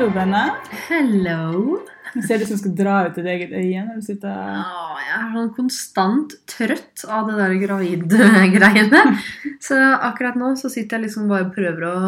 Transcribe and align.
Hallo, 0.00 0.14
Benne. 0.16 0.42
Hello. 0.88 1.74
Jeg 2.14 2.22
ser 2.24 2.40
ut 2.40 2.48
som 2.48 2.56
du 2.56 2.60
skal 2.62 2.72
dra 2.78 2.92
ut 3.04 3.18
ditt 3.18 3.26
eget 3.28 3.50
øye 3.52 3.82
når 3.84 3.98
du 3.98 4.04
sitter 4.06 4.30
Åh, 4.32 4.94
jeg 5.04 5.10
er 5.12 5.26
sånn 5.34 5.50
konstant 5.58 6.36
trøtt 6.48 7.02
av 7.04 7.28
det 7.28 7.34
der 7.36 7.52
gravid-greiene. 7.60 9.02
Så 9.60 9.76
akkurat 9.76 10.38
nå 10.40 10.54
så 10.56 10.70
sitter 10.72 10.96
jeg 10.96 11.04
liksom 11.04 11.28
bare 11.28 11.50
og 11.50 11.52
prøver 11.52 11.84
å 11.84 11.98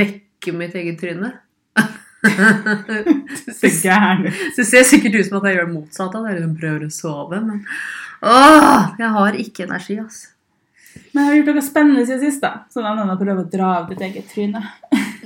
vekke 0.00 0.54
mitt 0.56 0.78
eget 0.80 0.96
tryne. 1.04 1.34
så 3.60 3.74
gæren 3.76 4.24
ut. 4.30 4.40
Det 4.56 4.64
ser 4.70 4.88
sikkert 4.88 5.20
ut 5.20 5.28
som 5.28 5.36
at 5.42 5.50
jeg 5.50 5.58
gjør 5.58 5.68
det 5.68 5.74
motsatte. 5.74 6.22
At 6.24 6.30
jeg 6.30 6.38
liksom 6.38 6.56
prøver 6.64 6.86
å 6.88 6.96
sove, 6.96 7.42
men 7.44 7.60
åh, 8.24 8.96
jeg 9.04 9.12
har 9.18 9.40
ikke 9.44 9.68
energi, 9.68 9.98
altså. 10.00 10.32
Men 11.12 11.26
jeg 11.26 11.28
har 11.28 11.38
gjort 11.42 11.52
noe 11.52 11.68
spennende 11.68 12.08
siden 12.08 12.24
sist, 12.24 12.40
da. 12.48 12.64
Sånn 12.72 12.88
annet 12.88 13.04
enn 13.04 13.14
å 13.18 13.20
prøve 13.20 13.44
å 13.44 13.52
dra 13.52 13.74
av 13.82 13.92
ditt 13.92 14.00
eget 14.08 14.32
tryne. 14.32 14.64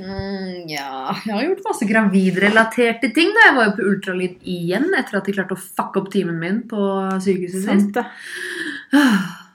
Mm, 0.03 0.69
ja, 0.71 1.13
jeg 1.23 1.35
har 1.35 1.45
gjort 1.47 1.67
masse 1.69 1.87
gravidrelaterte 1.87 3.13
ting. 3.15 3.31
da. 3.37 3.45
Jeg 3.49 3.57
var 3.59 3.69
jo 3.69 3.75
på 3.79 3.87
ultralyd 3.93 4.49
igjen 4.55 4.89
etter 4.99 5.21
at 5.21 5.29
de 5.29 5.35
klarte 5.37 5.55
å 5.55 5.63
fucke 5.63 6.03
opp 6.03 6.11
timen 6.15 6.41
min 6.43 6.63
på 6.71 6.81
sykehuset 7.23 7.63
sist. 7.63 7.71
Sant 7.71 7.95
det. 8.01 8.07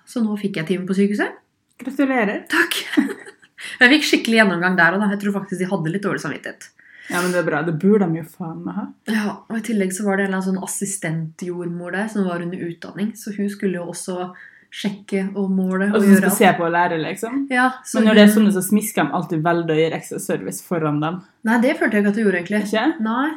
Så 0.07 0.23
nå 0.23 0.37
fikk 0.39 0.61
jeg 0.61 0.69
time 0.71 0.87
på 0.87 0.95
sykehuset. 0.97 1.35
Gratulerer. 1.83 2.45
Takk. 2.51 2.79
Jeg 3.81 3.89
fikk 3.89 4.05
skikkelig 4.05 4.37
gjennomgang 4.37 4.75
der, 4.77 4.95
da. 5.01 5.07
jeg 5.11 5.19
tror 5.21 5.33
faktisk 5.39 5.59
de 5.59 5.67
hadde 5.69 5.91
litt 5.91 6.03
dårlig 6.05 6.21
samvittighet. 6.21 6.67
Ja, 7.09 7.21
men 7.23 7.31
det 7.33 7.39
er 7.41 7.47
bra. 7.47 7.61
Det 7.65 7.73
burde 7.81 8.05
de 8.05 8.19
jo 8.19 8.25
faen 8.29 8.59
meg 8.63 8.75
ha. 8.77 8.83
Ja, 9.09 9.33
og 9.47 9.55
I 9.57 9.63
tillegg 9.65 9.93
så 9.95 10.05
var 10.05 10.17
det 10.17 10.27
en 10.27 10.29
eller 10.29 10.39
annen 10.41 10.47
sånn 10.51 10.67
assistentjordmor 10.67 11.95
der 11.95 12.09
som 12.11 12.27
var 12.29 12.43
under 12.45 12.61
utdanning, 12.67 13.11
så 13.17 13.33
hun 13.35 13.49
skulle 13.51 13.79
jo 13.79 13.87
også 13.93 14.29
sjekke 14.71 15.23
og 15.35 15.49
måle 15.51 15.87
Og 15.91 15.95
og 15.95 16.03
så 16.03 16.17
skal 16.17 16.31
se 16.35 16.51
på 16.57 16.65
og 16.67 16.71
lære, 16.75 16.97
liksom. 17.01 17.47
Ja, 17.49 17.69
så 17.85 17.99
Men 17.99 18.07
når 18.09 18.15
det 18.15 18.23
er 18.23 18.33
sånne, 18.35 18.53
så 18.53 18.61
smisker 18.65 19.05
de 19.07 19.13
alltid 19.17 19.43
veldig 19.43 19.71
og 19.75 19.77
gir 19.81 19.95
ekstra 19.97 20.19
service 20.19 20.61
foran 20.63 20.99
dem. 21.01 21.21
Nei, 21.47 21.59
det 21.61 21.77
følte 21.79 21.97
jeg 21.97 22.03
ikke 22.05 22.09
at 22.09 22.15
du 22.15 22.23
gjorde, 22.23 22.41
egentlig. 22.41 22.63
Ikke? 22.67 22.87
Nei. 23.07 23.29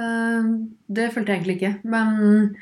Eh, 0.00 0.50
det 0.88 1.10
følte 1.14 1.32
jeg 1.32 1.40
egentlig 1.40 1.56
ikke. 1.60 1.74
Men 1.84 2.56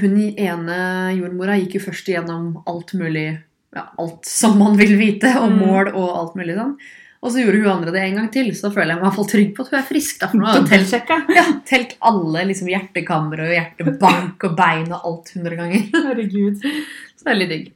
hun 0.00 0.16
ene 0.38 0.78
jordmora 1.18 1.58
gikk 1.60 1.78
jo 1.78 1.84
først 1.88 2.08
igjennom 2.10 2.62
alt 2.66 2.94
mulig 2.98 3.26
ja, 3.74 3.88
Alt 3.98 4.24
som 4.30 4.54
man 4.58 4.76
vil 4.78 4.92
vite, 5.00 5.32
og 5.40 5.50
Mm. 5.50 5.58
mål 5.66 5.88
og 5.94 6.10
alt 6.18 6.36
mulig 6.38 6.54
sånn. 6.54 6.76
Og 7.24 7.32
så 7.32 7.40
gjorde 7.40 7.62
hun 7.62 7.70
andre 7.72 7.92
det 7.94 8.02
en 8.04 8.18
gang 8.18 8.26
til, 8.32 8.50
så 8.52 8.68
føler 8.72 8.92
jeg 8.92 8.98
meg 8.98 9.06
i 9.06 9.06
hvert 9.06 9.16
fall 9.16 9.28
trygg 9.30 9.52
på 9.56 9.64
at 9.64 9.70
hun 9.70 9.78
er 9.78 9.86
frisk. 9.88 10.18
Da, 10.20 10.26
for 10.28 10.40
nå 10.40 10.48
har 10.48 10.58
hun 10.58 10.66
telt, 10.68 11.14
ja, 11.38 11.44
telt 11.64 11.94
alle 12.04 12.42
liksom, 12.50 12.68
hjertekamre 12.68 13.46
og 13.46 13.54
hjertebank 13.54 14.44
og 14.44 14.58
bein 14.58 14.90
og 14.90 15.06
alt 15.08 15.32
hundre 15.32 15.56
ganger. 15.60 15.86
Herregud. 16.10 16.60
Så 16.60 17.24
det 17.24 17.32
er 17.32 17.40
litt 17.40 17.54
digg. 17.54 17.70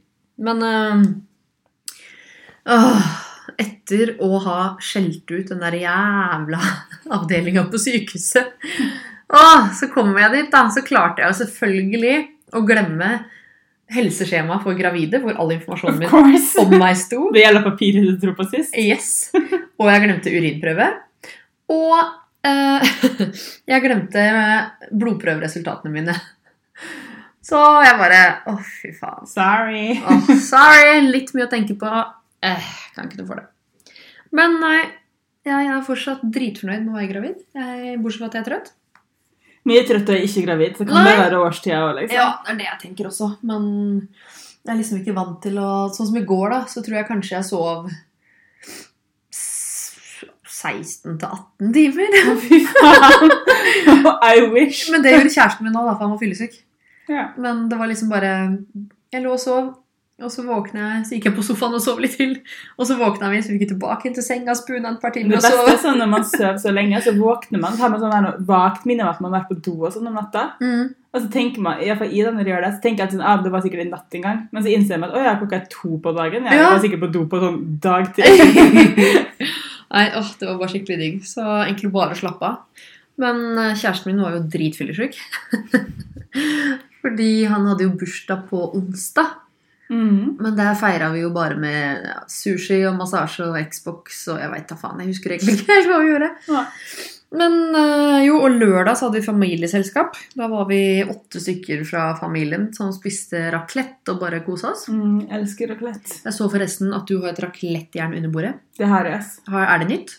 Men 0.45 0.61
øh, 0.67 1.01
øh, 2.75 3.09
etter 3.65 4.13
å 4.21 4.29
ha 4.45 4.59
skjelt 4.85 5.33
ut 5.33 5.49
den 5.49 5.65
der 5.65 5.79
jævla 5.81 6.61
avdelinga 7.17 7.65
på 7.73 7.81
sykehuset, 7.81 8.53
åh, 9.33 9.65
så 9.73 9.89
kom 9.89 10.13
jeg 10.13 10.35
dit, 10.35 10.53
da. 10.53 10.67
Så 10.69 10.85
klarte 10.85 11.25
jeg 11.25 11.33
jo 11.33 11.39
selvfølgelig 11.41 12.15
å 12.53 12.61
glemme 12.69 13.11
helseskjemaet 13.93 14.63
for 14.65 14.77
gravide, 14.77 15.21
hvor 15.23 15.37
all 15.41 15.53
informasjonen 15.55 15.99
min 16.03 16.09
om 16.61 16.75
meg 16.77 16.97
sto. 16.99 17.27
Det 17.35 17.43
gjelder 17.43 17.65
papiret 17.65 18.07
du 18.07 18.15
dro 18.21 18.35
på 18.37 18.45
sist. 18.51 18.75
Yes. 18.77 19.29
Og 19.79 19.89
jeg 19.89 20.03
glemte 20.05 20.33
urinprøve. 20.33 20.89
Og 21.73 21.95
eh, 22.45 22.91
jeg 23.71 23.85
glemte 23.85 24.25
blodprøveresultatene 24.91 25.93
mine. 25.93 26.17
Så 27.49 27.59
jeg 27.81 27.97
bare 27.97 28.23
Å, 28.51 28.55
fy 28.61 28.93
faen. 28.93 29.29
Sorry. 29.29 29.85
Oh, 30.03 30.33
sorry. 30.43 30.99
Litt 31.09 31.33
mye 31.33 31.47
å 31.47 31.51
tenke 31.51 31.77
på. 31.79 31.89
Eh, 32.45 32.73
kan 32.95 33.09
ikke 33.09 33.23
noe 33.23 33.29
for 33.31 33.41
det. 33.41 33.95
Men 34.35 34.59
nei, 34.61 34.81
jeg 35.47 35.69
er 35.71 35.85
fortsatt 35.85 36.21
dritfornøyd 36.29 36.83
med 36.83 36.93
å 36.93 36.99
være 36.99 37.09
gravid. 37.13 37.39
Jeg, 37.57 37.97
bortsett 38.03 38.21
fra 38.21 38.29
at 38.29 38.37
jeg 38.37 38.43
er 38.43 38.49
trøtt. 38.51 38.73
Mye 39.67 39.81
trøtt 39.87 40.09
og 40.13 40.27
ikke 40.27 40.45
gravid. 40.45 40.77
Så 40.77 40.85
kan 40.87 40.95
Nei. 40.99 41.07
det 41.09 41.23
være 41.23 41.41
årstida 41.43 41.81
òg, 41.83 41.95
liksom. 41.99 42.15
Ja, 42.15 42.29
det 42.45 42.53
er 42.53 42.59
det 42.61 42.67
jeg 42.69 42.79
tenker 42.83 43.09
også. 43.09 43.31
Men 43.49 43.65
jeg 44.63 44.71
er 44.73 44.79
liksom 44.79 45.01
ikke 45.01 45.17
vant 45.17 45.41
til 45.43 45.59
å 45.59 45.71
Sånn 45.95 46.11
som 46.11 46.19
i 46.19 46.27
går, 46.27 46.47
da, 46.53 46.61
så 46.71 46.83
tror 46.85 46.99
jeg 46.99 47.09
kanskje 47.09 47.35
jeg 47.37 47.49
sov 47.49 47.89
16 50.59 51.19
til 51.19 51.27
18 51.27 51.73
timer. 51.75 52.17
Fy 52.43 52.61
faen. 52.67 53.35
I 54.33 54.47
wish. 54.51 54.89
Men 54.91 55.03
det 55.05 55.13
gjorde 55.15 55.31
kjæresten 55.33 55.67
min 55.67 55.75
nå, 55.75 55.85
for 55.91 56.03
han 56.03 56.15
var 56.15 56.21
fyllesyk. 56.21 56.57
Ja. 57.09 57.29
Men 57.41 57.67
det 57.71 57.79
var 57.79 57.89
liksom 57.89 58.11
bare 58.11 58.31
Jeg 59.09 59.23
lå 59.23 59.31
og 59.33 59.41
sov, 59.41 59.69
og 60.21 60.31
så 60.33 60.43
våkna 60.47 60.79
jeg, 60.95 61.05
så 61.07 61.15
gikk 61.17 61.25
jeg 61.29 61.35
på 61.37 61.43
sofaen 61.47 61.73
og 61.77 61.81
sov 61.83 61.99
litt 62.03 62.15
til. 62.17 62.35
Og 62.77 62.87
så 62.89 62.95
våkna 62.99 63.29
vi, 63.31 63.41
så 63.41 63.51
vi 63.53 63.59
gikk 63.59 63.71
tilbake 63.73 64.11
til 64.15 64.23
senga, 64.25 64.55
spuna 64.57 64.91
et 64.93 65.01
par 65.01 65.11
Det 65.15 65.21
timer 65.23 65.37
og 65.37 65.41
beste 65.41 65.51
sov. 65.57 65.69
er 65.71 65.77
sånn 65.83 65.99
når 66.01 66.09
man 66.13 66.25
sover 66.27 66.57
så 66.63 66.73
lenge, 66.75 67.01
så 67.05 67.13
våkner 67.17 67.59
man. 67.63 67.73
Så 67.77 67.85
har 67.85 67.93
man 67.93 68.03
sånn 68.03 68.45
vagt 68.49 68.85
minne 68.89 69.03
om 69.05 69.09
at 69.13 69.21
man 69.21 69.31
har 69.33 69.41
vært 69.43 69.51
på 69.53 69.59
do 69.69 69.75
og 69.85 69.93
sånn 69.95 70.07
om 70.11 70.17
natta. 70.19 70.43
Mm. 70.61 70.89
Og 71.13 71.21
så 71.23 71.31
tenker 71.33 71.63
man, 71.65 71.79
i 71.81 71.87
hvert 71.89 71.97
fall 72.03 72.11
Ida 72.13 72.31
når 72.35 72.43
de 72.45 72.51
gjør 72.51 72.61
det, 72.67 72.73
så 72.75 72.81
tenker 72.83 73.01
jeg 73.01 73.07
at 73.09 73.13
sånn, 73.15 73.25
ah, 73.25 73.39
det 73.41 73.51
var 73.55 73.63
sikkert 73.65 73.81
en 73.85 73.93
natt 73.95 74.13
en 74.19 74.25
gang. 74.27 74.43
Men 74.53 74.63
så 74.65 74.69
innser 74.75 74.99
man 75.01 75.09
at 75.09 75.17
å 75.17 75.23
ja, 75.25 75.35
klokka 75.39 75.57
er 75.57 75.65
to 75.73 75.97
på 76.03 76.13
dagen. 76.19 76.45
Jeg 76.45 76.59
Ja. 76.59 76.69
var 76.69 76.83
sikkert 76.83 77.01
på 77.05 77.11
do 77.15 77.25
på 77.31 77.39
sånn 77.41 77.59
dag 77.81 78.11
til. 78.13 78.25
Nei, 79.95 80.05
åh, 80.19 80.27
det 80.37 80.45
var 80.45 80.59
bare 80.61 80.69
skikkelig 80.69 80.99
digg. 81.01 81.21
Så 81.25 81.41
egentlig 81.65 81.89
bare 81.95 82.13
slappe 82.19 82.45
av. 82.45 82.85
Men 83.19 83.41
eh, 83.57 83.73
kjæresten 83.75 84.11
min 84.13 84.21
var 84.21 84.35
jo 84.37 84.43
dritfyllesyk. 84.53 85.17
Fordi 87.01 87.29
han 87.49 87.65
hadde 87.69 87.85
jo 87.87 87.93
bursdag 87.99 88.45
på 88.51 88.61
onsdag. 88.77 89.33
Mm. 89.89 90.35
Men 90.37 90.57
der 90.57 90.75
feira 90.77 91.09
vi 91.13 91.23
jo 91.23 91.31
bare 91.33 91.57
med 91.57 92.03
ja, 92.05 92.19
sushi 92.29 92.83
og 92.85 92.97
massasje 92.99 93.47
og 93.49 93.57
Xbox 93.71 94.27
og 94.29 94.41
jeg 94.41 94.51
veit 94.53 94.67
da 94.69 94.77
faen. 94.77 95.01
Jeg 95.01 95.15
husker 95.15 95.33
egentlig 95.33 95.57
ikke 95.57 95.73
helt 95.75 95.89
hva 95.89 96.01
vi 96.03 96.11
gjorde. 96.11 96.29
Ja. 96.49 96.65
Men 97.39 97.75
øh, 97.77 98.19
jo, 98.25 98.39
og 98.41 98.55
lørdag 98.57 98.97
så 98.97 99.05
hadde 99.05 99.19
vi 99.19 99.27
familieselskap. 99.27 100.17
Da 100.37 100.47
var 100.49 100.65
vi 100.69 100.79
åtte 101.05 101.41
stykker 101.41 101.83
fra 101.85 102.07
familien 102.17 102.69
som 102.73 102.89
spiste 102.93 103.43
raclette 103.53 104.15
og 104.15 104.23
bare 104.23 104.41
kosa 104.45 104.71
oss. 104.73 104.87
Mm, 104.89 105.27
elsker 105.37 105.69
raclette. 105.73 106.23
Jeg 106.25 106.37
så 106.37 106.49
forresten 106.49 106.95
at 106.97 107.05
du 107.09 107.19
har 107.21 107.33
et 107.33 107.43
raclettejern 107.45 108.17
under 108.17 108.33
bordet. 108.33 108.55
Det 108.79 108.89
har 108.89 109.09
jeg. 109.09 109.21
Er 109.51 109.83
det 109.83 109.91
nytt? 109.91 110.17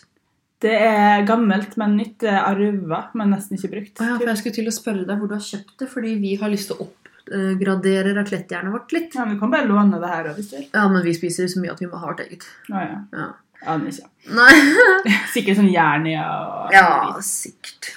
Det 0.61 0.71
er 0.77 1.25
gammelt, 1.27 1.75
men 1.81 1.97
nytt. 1.97 2.19
Det 2.23 2.31
er 2.31 2.43
arva, 2.45 3.05
men 3.17 3.33
nesten 3.33 3.57
ikke 3.57 3.73
brukt. 3.73 3.95
Ah, 3.99 4.13
ja, 4.13 4.17
for 4.21 4.31
jeg 4.31 4.43
skulle 4.43 4.59
til 4.59 4.71
å 4.71 4.75
spørre 4.75 5.07
deg 5.07 5.19
hvor 5.19 5.31
du 5.31 5.35
har 5.35 5.45
kjøpt 5.47 5.77
det, 5.81 5.87
fordi 5.91 6.15
vi 6.21 6.35
har 6.39 6.53
lyst 6.53 6.71
til 6.71 6.79
å 6.79 6.87
oppgradere 7.31 8.15
atletthjernet 8.19 8.73
vårt 8.73 8.91
litt. 8.95 9.15
Ja, 9.15 9.25
men 9.25 9.35
Du 9.35 9.39
kan 9.39 9.53
bare 9.53 9.69
låne 9.69 9.99
det 10.01 10.11
her 10.11 10.29
òg, 10.31 10.35
hvis 10.39 10.51
du 10.51 10.57
vil. 10.57 10.67
Ja, 10.73 10.87
men 10.91 11.03
vi 11.05 11.15
spiser 11.15 11.47
så 11.47 11.61
mye 11.63 11.71
at 11.71 11.81
vi 11.81 11.89
må 11.89 12.01
ha 12.01 12.11
vårt 12.11 12.23
eget. 12.25 12.45
Å 12.71 12.83
ja. 12.83 12.99
Ja. 13.15 13.29
Aner 13.71 13.91
ikke. 13.91 14.07
Nei. 14.33 14.53
Sikkert 15.35 15.59
sånn 15.59 15.71
Jernia 15.71 16.25
og 16.25 16.75
Ja, 16.75 16.87
sikkert. 17.25 17.91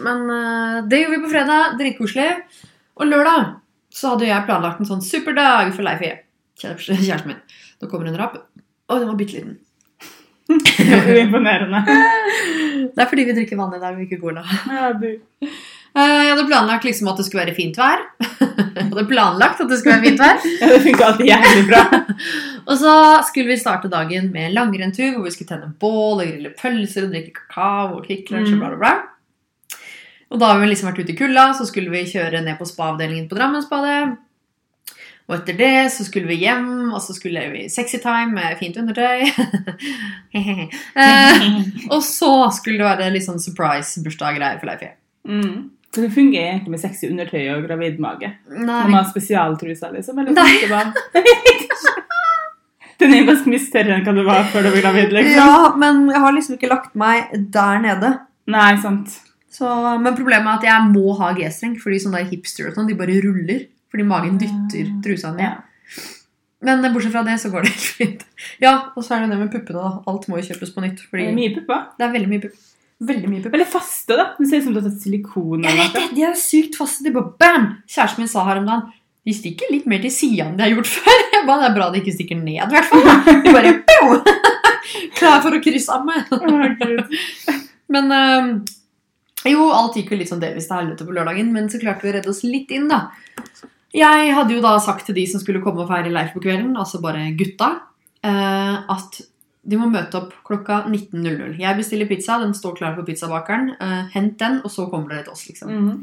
Men 0.00 0.22
uh, 0.30 0.76
det 0.88 1.02
gjorde 1.02 1.16
vi 1.16 1.24
på 1.24 1.32
fredag. 1.32 1.74
Dritkoselig. 1.80 2.28
Og 3.00 3.08
lørdag 3.10 3.56
så 3.90 4.14
hadde 4.14 4.28
jeg 4.28 4.46
planlagt 4.46 4.80
en 4.80 4.88
sånn 4.88 5.02
superdag 5.04 5.72
for 5.74 5.84
Leif 5.86 6.04
E. 6.06 6.12
Kjæresten 6.60 7.32
min. 7.32 7.42
Nå 7.80 7.88
kommer 7.90 8.08
en 8.10 8.20
rapp. 8.20 8.38
Å, 8.38 8.98
den 8.98 9.10
var 9.10 9.18
bitte 9.18 9.40
liten. 9.40 9.58
Uimponerende. 11.14 11.82
Det 12.94 13.02
er 13.04 13.08
fordi 13.10 13.26
vi 13.28 13.34
drikker 13.36 13.58
vann 13.58 13.74
i 13.76 13.80
dag 13.82 13.94
og 13.94 14.02
ikke 14.02 14.18
cola. 14.22 14.42
Ja, 14.70 14.90
bu. 14.96 15.12
Eh, 15.90 16.22
Jeg 16.22 16.30
hadde 16.30 16.46
planlagt 16.46 16.84
liksom 16.86 17.08
at 17.10 17.16
det 17.18 17.24
skulle 17.26 17.44
være 17.46 17.54
fint 17.56 17.76
vær. 17.80 18.02
Jeg 18.20 18.86
hadde 18.92 19.06
planlagt 19.10 19.60
at 19.64 19.68
det 19.72 19.78
skulle 19.80 19.96
være 19.96 20.06
fint 20.06 20.20
vær. 20.22 20.38
Ja, 20.60 20.68
det 20.70 20.80
funka 20.84 21.06
alltid 21.08 21.26
jævlig 21.32 21.64
bra. 21.70 21.82
Og 22.70 22.74
så 22.78 22.92
skulle 23.26 23.50
vi 23.50 23.56
starte 23.58 23.90
dagen 23.90 24.30
med 24.34 24.52
langrenntur, 24.54 25.16
hvor 25.16 25.26
vi 25.26 25.32
skulle 25.34 25.50
tenne 25.50 25.72
bål 25.82 26.20
og 26.22 26.26
grille 26.28 26.52
pølser 26.60 27.06
og 27.08 27.14
drikke 27.16 27.34
kakao 27.40 27.96
og 27.98 28.04
Kvikk 28.06 28.30
Lunsj 28.34 28.52
og 28.52 28.58
Mm. 28.58 28.60
bla, 28.62 28.68
bla, 28.74 28.78
bla. 28.78 28.96
Og 30.30 30.38
da 30.38 30.52
har 30.52 30.60
vi 30.62 30.66
liksom 30.70 30.92
vært 30.92 31.00
ute 31.02 31.10
i 31.10 31.18
kulda, 31.18 31.48
så 31.58 31.64
skulle 31.66 31.90
vi 31.90 32.04
kjøre 32.06 32.44
ned 32.44 32.54
på 32.60 32.66
spa-avdelingen 32.70 33.26
på 33.30 33.34
Drammensbadet. 33.34 34.12
Og 35.30 35.34
etter 35.40 35.56
det 35.58 35.72
så 35.94 36.04
skulle 36.06 36.26
vi 36.30 36.36
hjem, 36.44 36.92
og 36.94 37.00
så 37.02 37.14
skulle 37.14 37.42
vi 37.50 37.64
sexy 37.70 37.98
time 38.02 38.30
med 38.34 38.54
fint 38.62 38.78
undertøy. 38.78 39.26
eh, 40.34 41.42
og 41.90 42.02
så 42.06 42.30
skulle 42.54 42.78
det 42.78 42.86
være 42.88 43.10
litt 43.14 43.26
sånn 43.26 43.42
surprise-bursdag-greier 43.42 44.60
for 44.62 44.70
Leif 44.70 44.82
E. 44.86 44.90
Mm. 45.28 45.70
Så 45.90 46.04
det 46.04 46.12
fungerer 46.14 46.52
egentlig 46.52 46.74
med 46.76 46.82
sexy 46.82 47.08
undertøy 47.10 47.40
og 47.50 47.64
gravid 47.66 47.96
mage. 48.02 48.28
Nei, 48.50 48.82
Man 48.86 48.94
har 48.94 49.08
spesialtruser, 49.10 49.90
liksom? 49.96 50.20
Eller 50.22 50.36
Nei. 50.36 50.52
bare? 50.70 50.92
Den 53.00 53.14
er 53.16 53.24
ganske 53.26 53.48
mye 53.48 53.62
større 53.64 53.96
enn 53.96 54.04
hva 54.04 54.12
du 54.14 54.20
var 54.26 54.44
før 54.52 54.66
du 54.66 54.74
ble 54.74 54.82
gravid, 54.84 55.14
liksom. 55.16 55.38
ja, 55.40 55.72
men 55.80 56.02
jeg 56.12 56.20
har 56.20 56.34
liksom 56.36 56.58
ikke 56.58 56.68
lagt 56.70 56.94
meg 57.00 57.32
der 57.54 57.80
nede. 57.80 58.10
Nei, 58.52 58.74
sant. 58.82 59.16
Så, 59.50 59.66
men 60.04 60.14
problemet 60.18 60.46
er 60.46 60.58
at 60.60 60.66
jeg 60.68 60.90
må 60.92 61.14
ha 61.18 61.32
G-streng, 61.34 61.74
fordi 61.80 61.98
sånne 62.04 62.20
der 62.20 62.28
hipster 62.30 62.68
og 62.68 62.76
sånn, 62.76 62.90
de 62.90 62.98
bare 62.98 63.16
ruller. 63.24 63.64
Fordi 63.90 64.06
magen 64.06 64.36
dytter 64.38 64.92
trusa 65.02 65.32
mi. 65.34 65.42
Ja. 65.42 65.56
Men 66.62 66.84
bortsett 66.92 67.14
fra 67.14 67.24
det, 67.26 67.38
så 67.40 67.50
går 67.50 67.64
det 67.64 67.72
helt 67.72 67.88
fint. 67.96 68.26
Ja, 68.62 68.74
og 68.92 69.02
så 69.02 69.16
er 69.16 69.24
det 69.24 69.32
det 69.32 69.40
med 69.40 69.50
puppene, 69.50 69.80
da. 69.80 70.04
Alt 70.12 70.28
må 70.30 70.38
jo 70.38 70.46
kjøpes 70.50 70.74
på 70.76 70.84
nytt. 70.84 71.00
Det 71.08 71.24
er 71.24 71.34
mye 71.34 71.54
pupper. 71.56 71.86
det 71.96 72.06
er 72.06 72.12
veldig 72.14 72.30
mye 72.30 72.44
pupp. 72.44 72.60
Veldig 73.00 73.28
mye 73.30 73.42
pupp. 73.42 73.54
Veldig 73.54 73.70
faste, 73.72 74.16
da. 74.18 74.26
Det 74.36 74.48
ser 74.48 74.60
ut 74.60 74.66
som 74.68 74.74
du 74.74 74.80
har 74.80 74.88
tatt 74.90 75.04
silikon. 75.04 75.62
Jeg 75.64 75.78
vet 75.78 75.94
det! 75.96 76.08
De 76.16 76.24
er 76.28 76.34
sykt 76.36 76.76
faste. 76.76 77.04
De 77.06 77.12
bare 77.14 77.32
bam! 77.40 77.70
Kjæresten 77.88 78.24
min 78.24 78.32
sa 78.32 78.44
her 78.48 78.60
om 78.60 78.68
dagen 78.68 78.88
de 79.28 79.34
stikker 79.36 79.68
litt 79.68 79.88
mer 79.90 80.00
til 80.00 80.12
sida 80.14 80.46
enn 80.48 80.56
de 80.56 80.64
har 80.64 80.74
gjort 80.74 80.90
før. 80.96 81.22
Jeg 81.34 81.46
bare, 81.48 81.62
Det 81.62 81.70
er 81.70 81.78
bra 81.78 81.88
de 81.92 82.02
ikke 82.02 82.16
stikker 82.16 82.40
ned, 82.40 82.60
i 82.60 82.74
hvert 82.74 82.90
fall. 82.90 83.08
De 83.44 83.54
bare 83.54 83.72
pow! 83.88 84.14
Klar 85.18 85.42
for 85.44 85.56
å 85.56 85.62
krysse 85.62 85.94
av 85.94 86.06
meg. 86.08 86.30
Men 87.94 88.14
øh, 88.14 88.52
jo, 89.50 89.66
alt 89.74 89.98
gikk 89.98 90.12
jo 90.14 90.20
litt 90.20 90.30
sånn 90.30 90.42
delvis 90.42 90.68
til 90.68 90.78
helvete 90.78 91.06
på 91.08 91.14
lørdagen, 91.16 91.48
men 91.50 91.66
så 91.72 91.80
klarte 91.80 92.04
vi 92.04 92.10
å 92.12 92.14
redde 92.14 92.30
oss 92.30 92.42
litt 92.46 92.70
inn, 92.76 92.90
da. 92.90 93.08
Jeg 93.96 94.34
hadde 94.36 94.54
jo 94.54 94.60
da 94.62 94.76
sagt 94.84 95.08
til 95.08 95.16
de 95.16 95.24
som 95.26 95.42
skulle 95.42 95.62
komme 95.64 95.82
og 95.82 95.90
feire 95.90 96.12
Leif 96.12 96.30
på 96.36 96.42
kvelden, 96.44 96.76
altså 96.78 97.00
bare 97.02 97.24
gutta, 97.38 97.70
eh, 98.22 98.76
at 98.94 99.18
de 99.60 99.76
må 99.76 99.90
møte 99.92 100.16
opp 100.16 100.32
klokka 100.46 100.84
19.00. 100.88 101.58
Jeg 101.60 101.76
bestiller 101.76 102.08
pizza, 102.08 102.38
den 102.40 102.54
står 102.56 102.78
klar 102.78 102.96
på 102.96 103.04
pizzabakeren. 103.04 103.74
Uh, 103.80 104.06
hent 104.14 104.38
den, 104.40 104.60
og 104.64 104.72
så 104.72 104.86
kommer 104.88 105.12
dere 105.12 105.26
til 105.28 105.36
oss, 105.36 105.46
liksom. 105.50 105.72
Mhm. 105.76 106.02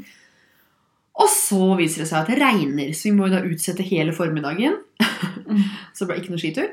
Og 1.18 1.26
så 1.32 1.72
viser 1.74 2.04
det 2.04 2.12
seg 2.12 2.20
at 2.20 2.28
det 2.30 2.36
regner, 2.38 2.92
så 2.94 3.08
vi 3.08 3.16
må 3.16 3.26
jo 3.26 3.32
da 3.32 3.40
utsette 3.42 3.82
hele 3.82 4.12
formiddagen. 4.14 4.76
så 5.94 6.04
det 6.04 6.10
ble 6.12 6.18
ikke 6.20 6.30
noe 6.30 6.42
skitur. 6.42 6.68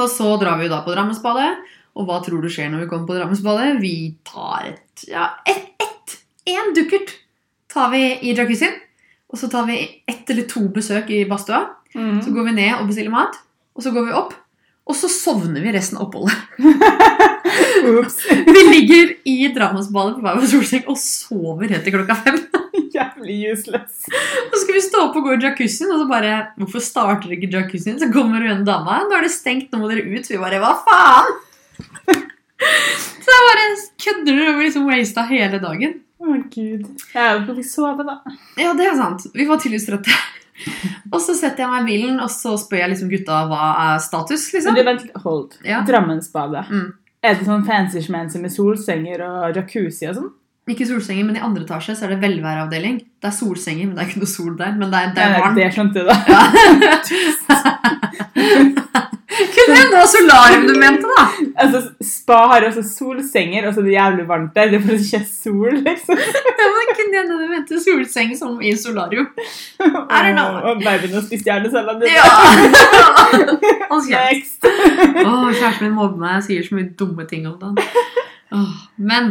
Og 0.00 0.08
så 0.10 0.32
drar 0.40 0.58
vi 0.58 0.66
jo 0.66 0.72
da 0.72 0.80
på 0.82 0.96
Drammensbadet. 0.96 1.52
Og 1.94 2.08
hva 2.08 2.18
tror 2.24 2.42
du 2.42 2.50
skjer 2.50 2.72
når 2.72 2.84
vi 2.84 2.88
kommer 2.90 3.06
på 3.06 3.18
Drammensbadet? 3.20 3.68
Vi 3.82 3.94
tar 4.26 4.72
et 4.72 5.04
Ja, 5.06 5.28
ett, 5.46 5.70
ett, 5.78 6.16
én 6.50 6.74
dukkert 6.74 7.14
tar 7.70 7.92
vi 7.94 8.02
i 8.18 8.34
jacuzzien. 8.34 8.74
Og 9.30 9.38
så 9.38 9.46
tar 9.50 9.68
vi 9.70 9.78
ett 10.10 10.30
eller 10.30 10.50
to 10.50 10.66
besøk 10.74 11.10
i 11.14 11.22
badstua. 11.30 11.68
Mhm. 11.94 12.22
Så 12.26 12.34
går 12.34 12.50
vi 12.50 12.58
ned 12.58 12.80
og 12.80 12.90
bestiller 12.90 13.14
mat. 13.14 13.38
Og 13.78 13.86
så 13.86 13.94
går 13.94 14.10
vi 14.10 14.18
opp. 14.24 14.34
Og 14.90 14.96
så 14.98 15.06
sovner 15.12 15.62
vi 15.62 15.72
resten 15.74 16.00
av 16.00 16.08
oppholdet. 16.08 16.34
Vi 18.46 18.62
ligger 18.66 19.12
i 19.28 19.48
Drammensbadet 19.54 20.16
på 20.16 20.24
hver 20.24 20.38
vår 20.38 20.48
solseng 20.50 20.88
og 20.90 20.98
sover 20.98 21.70
helt 21.70 21.84
til 21.86 21.94
klokka 21.94 22.16
fem. 22.24 22.38
Jævlig 22.96 23.36
useless. 23.52 24.08
Så 24.50 24.60
skal 24.62 24.76
vi 24.76 24.82
stå 24.82 25.04
opp 25.06 25.18
og 25.20 25.26
gå 25.26 25.36
i 25.36 25.44
jacuzzien, 25.44 25.92
og 25.94 26.02
så 26.02 26.08
bare 26.10 26.32
Hvorfor 26.58 26.82
starter 26.82 27.36
ikke 27.36 27.50
jacuzzien? 27.54 28.00
Så 28.00 28.10
kommer 28.12 28.42
hun 28.42 28.64
dama. 28.66 28.98
Nå 29.06 29.18
er 29.18 29.26
det 29.28 29.32
stengt, 29.34 29.70
nå 29.70 29.82
må 29.82 29.90
dere 29.92 30.06
ut. 30.10 30.26
Vi 30.26 30.40
bare 30.42 30.60
Hva 30.62 30.74
faen? 30.86 31.32
Så 32.60 33.30
jeg 33.32 33.46
bare 33.46 33.66
kødder 34.04 34.34
dere 34.34 34.54
og 34.56 34.64
liksom 34.64 34.88
wasta 34.90 35.24
hele 35.30 35.60
dagen. 35.62 35.94
Å, 36.20 36.34
gud. 36.52 36.82
Jeg 37.14 37.14
Ja, 37.14 37.38
til 37.46 37.62
å 37.62 37.64
sove, 37.64 38.04
da. 38.04 38.18
Ja, 38.60 38.74
det 38.76 38.90
er 38.90 38.98
sant. 38.98 39.30
Vi 39.32 39.46
var 39.48 39.62
tydeligvis 39.62 39.86
trøtte. 39.88 40.18
Og 41.14 41.20
så 41.22 41.34
setter 41.34 41.64
jeg 41.64 41.70
meg 41.72 41.82
i 41.82 41.90
bilen, 41.90 42.20
og 42.22 42.30
så 42.32 42.54
spør 42.60 42.84
jeg 42.84 42.92
liksom 42.92 43.10
gutta 43.10 43.44
hva 43.50 43.70
er 43.86 44.02
status, 44.04 44.48
Men 44.52 44.60
liksom. 44.60 44.76
du, 44.76 44.82
vent. 44.86 45.06
Hold. 45.24 45.46
Ja. 45.66 45.80
Drammensbadet. 45.86 46.64
Mm. 46.70 46.88
Er 47.20 47.34
det 47.36 47.44
sånn 47.48 47.66
fancy-schmancy 47.66 48.40
med 48.40 48.52
solsenger 48.54 49.24
og 49.26 49.58
jacuzzi 49.58 50.06
og 50.08 50.14
sånn? 50.20 50.30
Ikke 50.70 50.86
solsenger, 50.86 51.24
men 51.26 51.36
i 51.36 51.42
andre 51.42 51.64
etasje 51.66 51.96
så 51.98 52.06
er 52.06 52.14
det 52.14 52.20
velværeavdeling. 52.22 53.00
Det 53.20 53.28
er 53.28 53.34
solsenger, 53.34 53.88
men 53.88 53.96
det 53.96 54.02
er 54.04 54.08
ikke 54.12 54.22
noe 54.22 54.30
sol 54.30 54.54
der. 54.58 54.72
Men 54.78 54.92
det 54.92 54.98
er, 55.00 55.06
det 55.16 55.22
er 55.24 55.30
varmt. 55.34 55.56
Det 55.58 55.68
skjønte 55.74 55.98
du, 55.98 56.06
da. 56.06 56.16
Kunne 59.40 59.76
hende 59.76 59.90
det 59.90 59.98
var 59.98 60.10
solarium 60.10 60.64
du 60.68 60.74
mente, 60.78 61.06
da! 61.16 61.24
Altså, 61.60 61.80
spa 62.04 62.38
har 62.52 62.66
også 62.66 62.82
solsenger, 62.86 63.66
og 63.68 63.74
så 63.74 63.82
er 63.82 63.88
det 63.88 63.94
jævlig 63.94 64.28
varmt 64.28 64.54
der. 64.56 64.70
Det 64.72 64.80
er 64.80 64.86
det 64.86 65.00
ikke 65.04 65.20
er 65.20 65.28
sol, 65.28 65.80
liksom. 65.88 66.22
Ja, 66.60 66.68
men 66.76 66.92
kunne 66.96 67.20
hende 67.20 67.38
du 67.40 67.46
mente 67.52 67.80
solseng 67.84 68.34
som 68.38 68.60
i 68.62 68.74
solarium. 68.76 69.28
I 69.80 70.22
don't 70.24 70.36
know. 70.36 70.60
Og 70.70 70.82
babyen 70.84 71.14
har 71.18 71.26
spist 71.26 71.44
dine. 71.44 71.70
Ja! 72.08 72.28
Hold 73.90 74.06
kjeft. 74.08 74.40
Next. 74.40 74.64
Åh, 75.26 75.52
kjæresten 75.54 75.86
min 75.86 75.96
mobber 75.96 76.20
meg. 76.20 76.38
Jeg 76.40 76.46
sier 76.48 76.66
så 76.66 76.76
mye 76.78 76.90
dumme 76.98 77.26
ting 77.28 77.48
om 77.50 77.56
den. 77.60 77.78
Oh, 78.50 78.76
men 78.96 79.30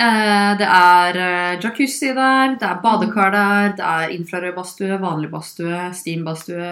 eh, 0.00 0.52
det 0.60 0.68
er 0.68 1.18
eh, 1.20 1.56
jacuzzi 1.60 2.12
der, 2.16 2.56
det 2.60 2.68
er 2.68 2.80
badekar 2.84 3.32
der, 3.34 3.74
det 3.76 3.88
er 3.88 4.14
infrarød 4.16 4.54
badstue, 4.56 5.00
vanlig 5.02 5.30
badstue, 5.32 5.80
steambadstue. 5.98 6.70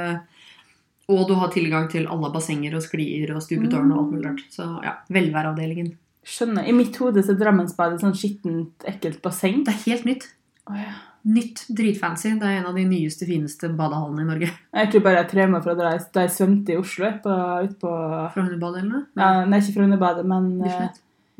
Og 1.10 1.26
du 1.28 1.34
har 1.40 1.50
tilgang 1.52 1.88
til 1.90 2.06
alle 2.10 2.30
bassenger 2.34 2.76
og 2.78 2.84
sklier 2.84 3.34
og 3.34 3.42
stupetårn 3.44 3.90
og 3.90 4.02
alt 4.04 4.14
mulig 4.14 4.26
rart. 4.28 4.42
Så 4.52 4.66
ja, 4.84 4.94
velværeavdelingen. 5.12 5.92
Skjønner. 6.30 6.66
I 6.68 6.74
mitt 6.76 6.96
hode 7.00 7.22
så 7.24 7.32
er 7.34 7.38
Drammensbadet 7.40 8.02
sånn 8.02 8.14
skittent, 8.16 8.84
ekkelt 8.86 9.22
basseng. 9.24 9.62
Det 9.66 9.72
er 9.72 9.80
helt 9.86 10.06
nytt. 10.06 10.26
Oh, 10.68 10.76
ja. 10.78 10.92
Nytt, 11.30 11.64
dritfancy. 11.76 12.30
Det 12.40 12.46
er 12.48 12.60
en 12.60 12.68
av 12.70 12.76
de 12.78 12.84
nyeste, 12.88 13.26
fineste 13.28 13.68
badehallene 13.76 14.22
i 14.24 14.28
Norge. 14.28 14.50
Jeg 14.76 14.90
tror 14.92 15.04
bare 15.04 15.22
jeg 15.22 15.30
traumer 15.32 15.64
fra 15.64 15.74
da 15.76 15.94
jeg, 15.94 16.04
da 16.14 16.24
jeg 16.26 16.34
svømte 16.36 16.74
i 16.76 16.78
Oslo. 16.80 17.10
På, 17.24 17.36
ut 17.66 17.74
på 17.82 17.94
Fra 18.36 18.44
Hundebadet 18.44 18.82
eller 18.84 18.92
noe? 18.94 19.06
ja, 19.20 19.30
Nei, 19.48 19.60
ikke 19.64 19.76
fra 19.76 19.86
Hundebadet, 19.88 20.26
men 20.28 20.52
noe? 20.62 20.90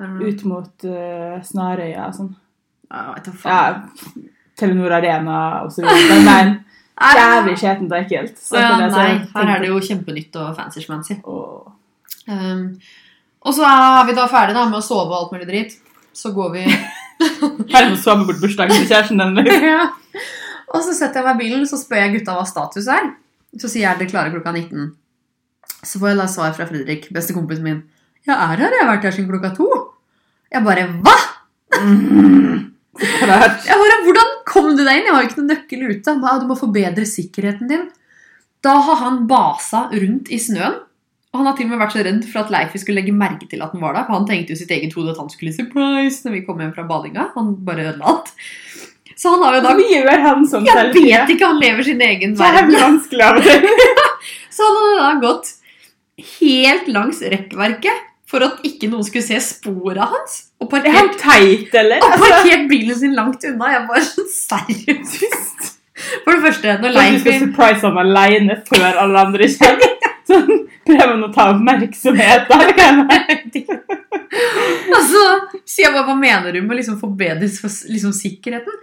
ut 0.01 0.45
mot 0.49 0.89
uh, 0.89 1.37
Snarøya 1.45 2.09
og 2.09 2.17
sånn. 2.17 2.33
Ja. 3.45 3.69
Telenor 4.59 4.97
Arena 4.97 5.39
og 5.65 5.73
så 5.73 5.85
videre. 5.85 6.21
Men 6.27 6.55
jævlig 7.01 7.59
skjetent 7.61 7.93
og 7.93 7.99
ekkelt. 7.99 8.41
Så 8.41 8.59
Ja, 8.61 8.73
det, 8.81 8.89
nei, 8.95 9.13
her 9.35 9.53
er 9.55 9.63
det 9.63 9.71
jo 9.71 9.81
kjempenytt 9.85 10.37
og 10.41 10.57
fancy-schmancy. 10.59 11.21
Oh. 11.25 11.71
Um, 12.29 12.67
og 13.41 13.57
så 13.57 13.65
er 13.65 14.09
vi 14.09 14.17
da 14.19 14.27
ferdig 14.31 14.57
da, 14.57 14.67
med 14.69 14.81
å 14.81 14.85
sove 14.85 15.09
og 15.09 15.17
alt 15.19 15.33
mulig 15.37 15.49
dritt. 15.49 15.79
Så 16.13 16.35
går 16.37 16.53
vi 16.57 16.65
Her 17.73 17.89
må 17.89 17.97
sove 18.01 18.27
bort 18.29 18.41
bursdagen 18.43 18.77
til 18.77 18.89
kjæresten 18.91 19.21
din. 19.21 19.37
liksom. 19.39 19.67
ja. 19.73 19.87
Og 20.71 20.85
så 20.87 20.95
setter 20.95 21.21
jeg 21.21 21.27
meg 21.27 21.39
i 21.39 21.45
bilen, 21.45 21.67
så 21.67 21.79
spør 21.81 22.05
jeg 22.05 22.19
gutta 22.19 22.37
hva 22.37 22.47
status 22.49 22.89
er. 22.93 23.13
Så 23.59 23.71
sier 23.71 23.87
jeg 23.87 23.93
at 23.95 24.03
det 24.03 24.11
klarer 24.13 24.33
klokka 24.35 24.53
19. 24.55 24.93
Så 25.81 25.99
får 25.99 26.13
jeg 26.13 26.21
da 26.21 26.27
svar 26.31 26.53
fra 26.57 26.67
Fredrik, 26.69 27.09
bestekompisen 27.15 27.67
min. 27.67 27.81
Ja, 28.29 28.37
er 28.37 28.61
her. 28.61 28.77
Jeg 28.77 28.85
har 28.85 28.93
vært 28.93 29.09
her 29.09 29.17
siden 29.17 29.31
klokka 29.31 29.55
to. 29.57 29.69
Jeg 30.53 30.67
bare 30.67 30.87
Hva?! 31.01 31.17
Mm. 31.81 32.71
Jeg 33.01 33.29
bare, 33.31 33.99
Hvordan 34.05 34.33
kom 34.51 34.71
du 34.77 34.83
deg 34.85 35.01
inn? 35.01 35.09
Jeg 35.09 35.15
har 35.15 35.23
jo 35.25 35.29
ikke 35.31 35.41
noen 35.41 35.53
nøkkel 35.55 35.83
ute. 35.91 36.15
Nei, 36.21 36.37
Du 36.43 36.47
må 36.51 36.57
forbedre 36.59 37.07
sikkerheten 37.09 37.71
din. 37.71 37.89
Da 38.65 38.75
har 38.85 38.99
han 39.05 39.23
basa 39.31 39.87
rundt 39.95 40.29
i 40.35 40.39
snøen. 40.43 40.81
Og 41.31 41.39
han 41.39 41.47
har 41.47 41.55
til 41.57 41.69
og 41.69 41.71
med 41.71 41.79
vært 41.79 41.95
så 41.95 42.03
redd 42.03 42.25
for 42.27 42.43
at 42.43 42.49
Leifi 42.51 42.81
skulle 42.83 42.99
legge 42.99 43.13
merke 43.15 43.47
til 43.47 43.61
at 43.63 43.71
han 43.71 43.83
var 43.85 43.95
der. 43.95 44.07
For 44.09 44.17
han 44.19 44.27
tenkte 44.27 44.51
jo 44.57 44.59
sitt 44.59 44.73
eget 44.75 44.97
hode 44.99 45.13
at 45.15 45.21
han 45.23 45.31
skulle 45.31 45.55
surprise 45.55 46.25
når 46.27 46.35
vi 46.35 46.43
kom 46.49 46.59
hjem 46.59 46.73
fra 46.75 46.83
badinga. 46.89 47.29
Han 47.37 47.53
bare 47.69 47.85
ødela 47.93 48.11
alt. 48.17 48.33
Så 49.21 49.31
han 49.37 49.45
har 49.47 49.59
jo 49.59 49.63
da 49.69 49.77
mye 49.79 50.19
han 50.25 50.43
som 50.49 50.67
Jeg 50.67 50.75
selv? 50.75 50.99
vet 50.99 51.31
ikke, 51.37 51.47
han 51.53 51.61
lever 51.63 51.87
sin 51.87 52.03
egen 52.03 52.35
verden. 52.39 52.75
Vanskelig 52.83 53.27
av 53.27 53.39
til. 53.45 53.67
Så 54.57 54.67
han 54.67 54.79
hadde 54.81 55.01
da 55.05 55.11
gått 55.23 55.53
helt 56.41 56.89
langs 56.93 57.21
rekkverket 57.23 58.10
for 58.31 58.47
at 58.47 58.63
ikke 58.67 58.89
noen 58.93 59.03
skulle 59.07 59.27
se 59.27 59.41
sporene 59.43 60.07
hans. 60.13 60.37
Og 60.63 60.71
Er 60.71 60.85
parkert, 60.85 61.17
teit, 61.19 61.75
eller? 61.75 61.99
og 62.05 62.13
Altså, 62.13 62.31
parkert 62.31 62.69
bilen 62.71 62.99
sin 63.01 63.17
langt 63.19 63.45
unna. 63.49 63.73
Jeg 63.75 63.87
bare 63.89 64.05
sånn 64.07 64.31
seriøst. 64.37 65.71
For 66.25 66.33
det 66.33 66.43
første, 66.47 66.77
når 66.81 66.95
du 66.97 67.19
skal 67.25 67.41
surprise 67.43 67.85
ham 67.85 67.99
aleine 68.01 68.57
før 68.69 69.03
alle 69.03 69.27
andre 69.27 69.51
kommer? 69.61 69.97
Sånn, 70.31 70.51
prøver 70.87 71.09
han 71.11 71.25
å 71.27 71.29
ta 71.35 71.49
oppmerksomhet 71.51 72.45
der? 72.47 72.69
kan 72.77 73.01
jeg? 73.11 73.65
Altså, 74.95 75.23
sier 75.67 75.89
jeg 75.89 75.95
bare, 75.97 76.05
hva 76.07 76.15
mener 76.15 76.55
du 76.55 76.61
med 76.63 76.79
liksom 76.79 77.01
forbedre 77.01 77.49
liksom, 77.49 78.13
sikkerheten? 78.15 78.77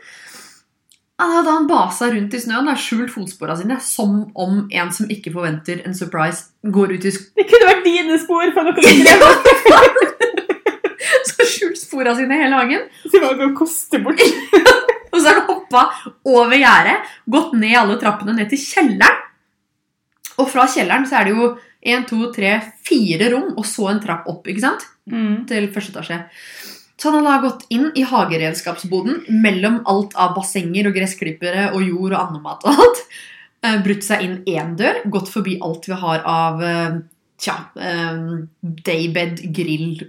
Da 1.17 1.51
han 1.51 1.67
basa 1.67 2.11
rundt 2.13 2.33
i 2.37 2.39
snøen, 2.41 2.67
har 2.69 2.77
skjult 2.77 3.09
fotspora 3.09 3.55
sine 3.57 3.79
som 3.81 4.19
om 4.37 4.67
en 4.69 4.91
som 4.93 5.09
ikke 5.09 5.31
forventer 5.33 5.81
en 5.87 5.95
surprise, 5.97 6.51
går 6.61 6.93
ut 6.93 7.07
i 7.09 7.11
sk 7.13 7.31
Det 7.37 7.45
kunne 7.49 7.69
vært 7.71 7.87
dine 7.87 8.19
spor 8.21 8.45
for 8.53 8.61
noe 8.67 8.77
Så 11.29 11.45
skjult 11.47 11.79
spora 11.79 12.13
sine 12.17 12.33
i 12.37 12.41
hele 12.43 12.57
hagen. 12.59 12.83
Så 13.07 13.15
var 13.23 13.33
å 13.41 13.55
koste 13.57 13.97
bort. 14.03 14.21
Og 15.11 15.17
så 15.17 15.25
har 15.31 15.37
han 15.39 15.47
hoppa 15.47 15.81
over 16.27 16.55
gjerdet, 16.59 16.97
gått 17.25 17.53
ned 17.57 17.75
alle 17.79 17.97
trappene 18.01 18.33
ned 18.37 18.47
til 18.51 18.61
kjelleren. 18.61 19.17
Og 20.37 20.45
fra 20.51 20.63
kjelleren 20.69 21.07
så 21.09 21.15
er 21.17 21.23
det 21.25 21.33
jo 21.33 21.57
én, 21.81 22.05
to, 22.05 22.29
tre, 22.35 22.51
fire 22.85 23.31
rom, 23.33 23.49
og 23.57 23.65
så 23.65 23.83
en 23.89 24.01
trapp 24.03 24.23
opp. 24.29 24.45
ikke 24.45 24.61
sant? 24.61 24.85
Mm. 25.09 25.49
Til 25.49 25.65
første 25.73 25.91
etasje. 25.95 26.17
Så 26.97 27.11
han 27.11 27.19
har 27.21 27.27
da 27.27 27.49
gått 27.49 27.67
inn 27.73 27.91
i 27.95 28.05
hageredskapsboden 28.09 29.27
mellom 29.43 29.81
alt 29.89 30.15
av 30.17 30.33
bassenger 30.37 30.89
og 30.89 30.95
gressklippere 30.97 31.69
og 31.75 31.83
jord 31.85 32.15
og 32.15 32.21
andemat 32.23 32.65
og 32.65 32.81
alt. 32.85 33.03
Eh, 33.65 33.77
Brutt 33.85 34.05
seg 34.05 34.23
inn 34.25 34.39
én 34.49 34.73
dør, 34.79 35.03
gått 35.13 35.29
forbi 35.29 35.59
alt 35.65 35.85
vi 35.89 35.97
har 36.01 36.25
av 36.25 36.63
eh, 36.65 36.97
tja, 37.41 37.59
eh, 37.77 38.23
daybed, 38.89 39.45
grill, 39.53 40.01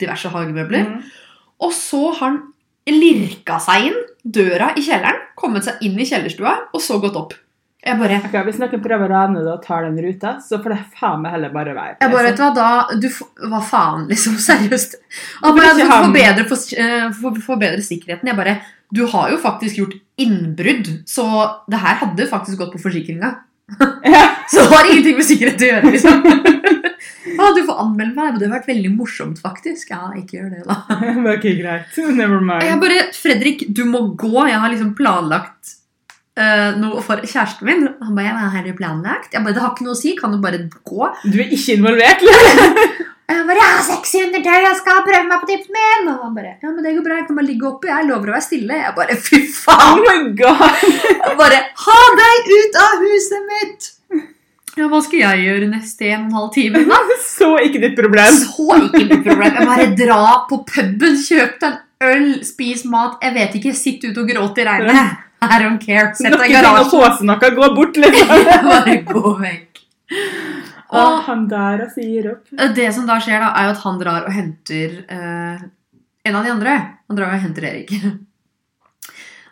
diverse 0.00 0.32
hagemøbler. 0.34 0.92
Mm. 0.92 1.02
Og 1.64 1.74
så 1.76 2.04
har 2.12 2.22
han 2.26 2.40
lirka 2.88 3.58
seg 3.60 3.90
inn 3.90 3.98
døra 4.24 4.72
i 4.76 4.84
kjelleren, 4.84 5.20
kommet 5.38 5.64
seg 5.64 5.80
inn 5.84 5.96
i 6.00 6.06
kjellerstua, 6.08 6.54
og 6.72 6.84
så 6.84 7.00
gått 7.00 7.16
opp. 7.16 7.34
Jeg 7.86 7.94
bare 8.00 8.16
okay, 8.18 8.42
Hvis 8.48 8.58
noen 8.58 8.80
prøver 8.82 9.06
å 9.06 9.12
rane 9.12 9.42
det 9.44 9.52
og 9.52 9.60
tar 9.62 9.84
den 9.86 9.98
ruta, 10.02 10.34
så 10.42 10.58
får 10.62 10.74
det 10.74 10.78
faen 10.98 11.20
meg 11.22 11.36
heller 11.36 11.52
bare 11.54 11.76
være. 11.76 11.98
jeg 12.02 12.10
bare, 12.10 12.24
vet 12.26 12.40
du 12.40 12.42
hva, 12.42 12.50
da, 12.56 12.70
du, 12.98 13.08
Hva 13.52 13.60
faen, 13.62 14.08
liksom? 14.10 14.38
Seriøst. 14.48 14.98
Du 14.98 15.84
forbedre, 15.86 16.46
for, 16.50 16.64
for, 17.20 17.42
forbedre 17.52 17.84
sikkerheten. 17.84 18.30
Jeg 18.30 18.38
bare 18.38 18.58
Du 18.94 19.04
har 19.12 19.30
jo 19.30 19.38
faktisk 19.38 19.78
gjort 19.78 19.94
innbrudd, 20.18 20.90
så 21.06 21.28
det 21.70 21.82
her 21.84 22.00
hadde 22.02 22.26
faktisk 22.30 22.58
gått 22.58 22.74
på 22.74 22.82
forsikringa. 22.88 23.36
Ja. 24.08 24.24
Så 24.48 24.62
det 24.62 24.68
har 24.72 24.86
ingenting 24.88 25.18
med 25.18 25.26
sikkerhet 25.28 25.60
å 25.60 25.66
gjøre, 25.66 25.90
liksom. 25.92 26.22
Ja, 27.36 27.48
du 27.56 27.58
får 27.68 27.82
anmelde 27.82 28.14
meg. 28.16 28.30
Det 28.30 28.46
hadde 28.46 28.48
vært 28.54 28.70
veldig 28.70 28.92
morsomt, 28.94 29.42
faktisk. 29.44 29.90
Ja, 29.92 30.08
ikke 30.16 30.38
gjør 30.38 30.54
det, 30.54 30.62
da. 30.64 30.78
det 30.96 31.10
er 31.12 31.36
ikke 31.36 31.52
greit. 31.58 31.98
Never 32.16 32.40
mind. 32.40 32.64
Jeg 32.64 32.80
bare 32.80 33.02
Fredrik, 33.12 33.66
du 33.68 33.82
må 33.84 34.06
gå. 34.16 34.32
Jeg 34.48 34.62
har 34.64 34.72
liksom 34.72 34.94
planlagt 34.96 35.76
noe 36.78 37.02
for 37.02 37.20
kjæresten 37.24 37.66
min. 37.66 37.84
Han 38.04 38.14
bare, 38.14 38.30
ja, 38.30 38.48
har 38.54 38.64
du 38.66 38.72
planlagt? 38.78 39.32
Jeg 39.34 39.42
bare, 39.44 39.56
det 39.56 39.62
har 39.64 39.74
ikke 39.74 39.86
noe 39.86 39.96
å 39.96 40.00
si. 40.00 40.14
Kan 40.18 40.34
du 40.34 40.40
bare 40.42 40.64
gå? 40.68 41.12
Du 41.26 41.38
er 41.38 41.50
ikke 41.50 41.78
involvert? 41.78 42.22
eller? 42.22 43.06
Jeg 43.28 43.44
bare 43.44 43.60
'Jeg 43.60 43.72
har 43.76 43.82
sexy 43.84 44.18
undertøy, 44.24 44.54
jeg 44.64 44.76
skal 44.78 45.02
prøve 45.04 45.26
meg 45.28 45.40
på 45.42 45.48
tippen 45.50 45.74
min!' 45.76 46.08
Og 46.08 46.22
han 46.24 46.34
bare 46.34 46.52
'Ja, 46.62 46.70
men 46.70 46.80
det 46.84 46.94
går 46.96 47.04
bra, 47.04 47.16
jeg 47.18 47.26
kan 47.26 47.36
bare 47.36 47.50
ligge 47.50 47.66
oppe, 47.68 47.90
jeg 47.92 48.08
lover 48.08 48.30
å 48.30 48.34
være 48.36 48.46
stille'. 48.46 48.78
Jeg 48.84 48.94
bare 48.96 49.16
'Fy 49.20 49.40
Oh 49.44 49.52
faen!' 49.64 50.00
my 50.06 50.18
god! 50.40 50.64
Jeg 51.26 51.36
bare 51.42 51.58
'Ha 51.82 51.98
deg 52.22 52.48
ut 52.56 52.80
av 52.86 52.94
huset 53.04 53.44
mitt!' 53.52 53.90
Ja, 54.78 54.88
hva 54.88 55.02
skal 55.02 55.18
jeg 55.18 55.44
gjøre 55.44 55.68
neste 55.68 56.08
en 56.08 56.20
og 56.20 56.26
en 56.26 56.36
halv 56.38 56.50
time, 56.54 56.84
da? 56.88 56.98
Så 57.38 57.50
ikke 57.66 57.80
ditt 57.84 57.96
problem. 57.98 58.32
Så 58.32 58.66
ikke 58.86 59.04
mitt 59.12 59.24
problem. 59.26 59.54
Jeg 59.58 59.66
bare 59.74 59.88
dra 60.06 60.24
på 60.48 60.64
puben, 60.64 61.16
kjøp 61.28 61.60
deg 61.60 61.72
en 61.72 62.08
øl, 62.08 62.44
spis 62.46 62.84
mat. 62.86 63.18
Jeg 63.20 63.34
vet 63.34 63.56
ikke, 63.60 63.74
sitt 63.74 64.04
ute 64.08 64.22
og 64.22 64.28
gråt 64.30 64.62
i 64.62 64.64
regnet. 64.64 65.27
I 65.40 65.58
don't 65.62 65.78
care. 65.78 66.14
Sett 66.18 66.34
deg 66.34 66.50
i 66.50 66.54
garasjen. 66.56 67.26
noe, 67.26 67.50
gå 67.54 67.70
bort, 67.76 67.96
liksom. 67.96 68.46
Bare 68.70 68.96
gå 69.06 69.34
vekk. 69.38 69.82
Og, 70.88 70.98
Og 70.98 71.18
han 71.26 71.44
der 71.50 71.84
altså 71.84 72.00
gir 72.00 72.30
opp. 72.32 72.48
det 72.74 72.88
som 72.96 73.04
da 73.06 73.18
skjer, 73.20 73.42
da, 73.44 73.52
er 73.52 73.68
jo 73.68 73.74
at 73.74 73.82
han 73.84 73.98
drar 74.00 74.24
og 74.24 74.32
henter 74.32 74.94
eh, 75.04 75.66
en 76.24 76.38
av 76.38 76.46
de 76.46 76.54
andre. 76.54 76.78
Han 77.08 77.18
drar 77.18 77.34
og 77.34 77.44
henter 77.44 77.68
Erik. 77.68 77.92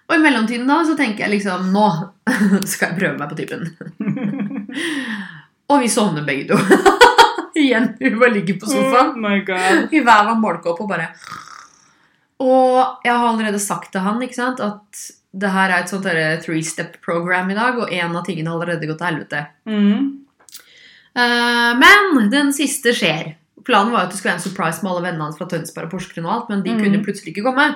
Og 0.06 0.14
i 0.14 0.22
mellomtiden 0.22 0.68
da, 0.70 0.80
så 0.86 0.94
tenker 0.98 1.26
jeg 1.26 1.38
liksom 1.38 1.72
Nå 1.74 1.86
skal 2.70 2.92
jeg 2.92 2.98
prøve 3.00 3.18
meg 3.18 3.32
på 3.32 3.38
typen. 3.42 3.66
Og 5.66 5.82
vi 5.82 5.88
sovner 5.90 6.22
begge 6.22 6.52
to. 6.52 6.58
Igjen. 7.58 7.88
Vi 7.98 8.12
bare 8.14 8.36
ligger 8.36 8.58
på 8.60 8.68
sofaen. 8.70 9.16
Oh 9.16 9.18
my 9.18 9.40
god. 9.46 9.88
I 9.90 10.02
hver 10.04 10.28
vår 10.28 10.38
målkopp 10.38 10.82
og 10.84 10.90
bare 10.92 11.08
Og 12.44 13.00
jeg 13.02 13.14
har 13.16 13.26
allerede 13.26 13.58
sagt 13.62 13.90
til 13.94 14.04
han 14.04 14.20
ikke 14.22 14.36
sant, 14.38 14.60
at 14.60 15.06
det 15.36 15.50
her 15.52 15.72
er 15.72 15.82
et 15.82 15.90
sånt 15.92 16.06
derre 16.06 16.36
three-step-program 16.44 17.50
i 17.52 17.56
dag, 17.58 17.80
og 17.80 17.92
en 17.92 18.14
av 18.16 18.24
tingene 18.24 18.52
har 18.52 18.56
allerede 18.56 18.88
gått 18.88 19.02
til 19.02 19.10
helvete. 19.10 19.42
Mm. 19.68 20.06
Uh, 21.16 21.72
men 21.80 22.30
den 22.32 22.54
siste 22.56 22.94
skjer. 22.96 23.34
Planen 23.66 23.92
var 23.92 24.06
at 24.06 24.12
det 24.12 24.20
skulle 24.20 24.34
være 24.34 24.40
en 24.40 24.46
surprise 24.46 24.84
med 24.84 24.92
alle 24.92 25.04
vennene 25.08 25.26
hans 25.26 25.38
fra 25.38 25.48
Tønsberg 25.50 25.88
og 25.88 25.96
Porsgrunn, 25.96 26.28
og 26.28 26.34
alt, 26.34 26.50
men 26.52 26.64
de 26.64 26.72
mm. 26.72 26.80
kunne 26.84 27.02
plutselig 27.04 27.34
ikke 27.34 27.46
komme. 27.48 27.68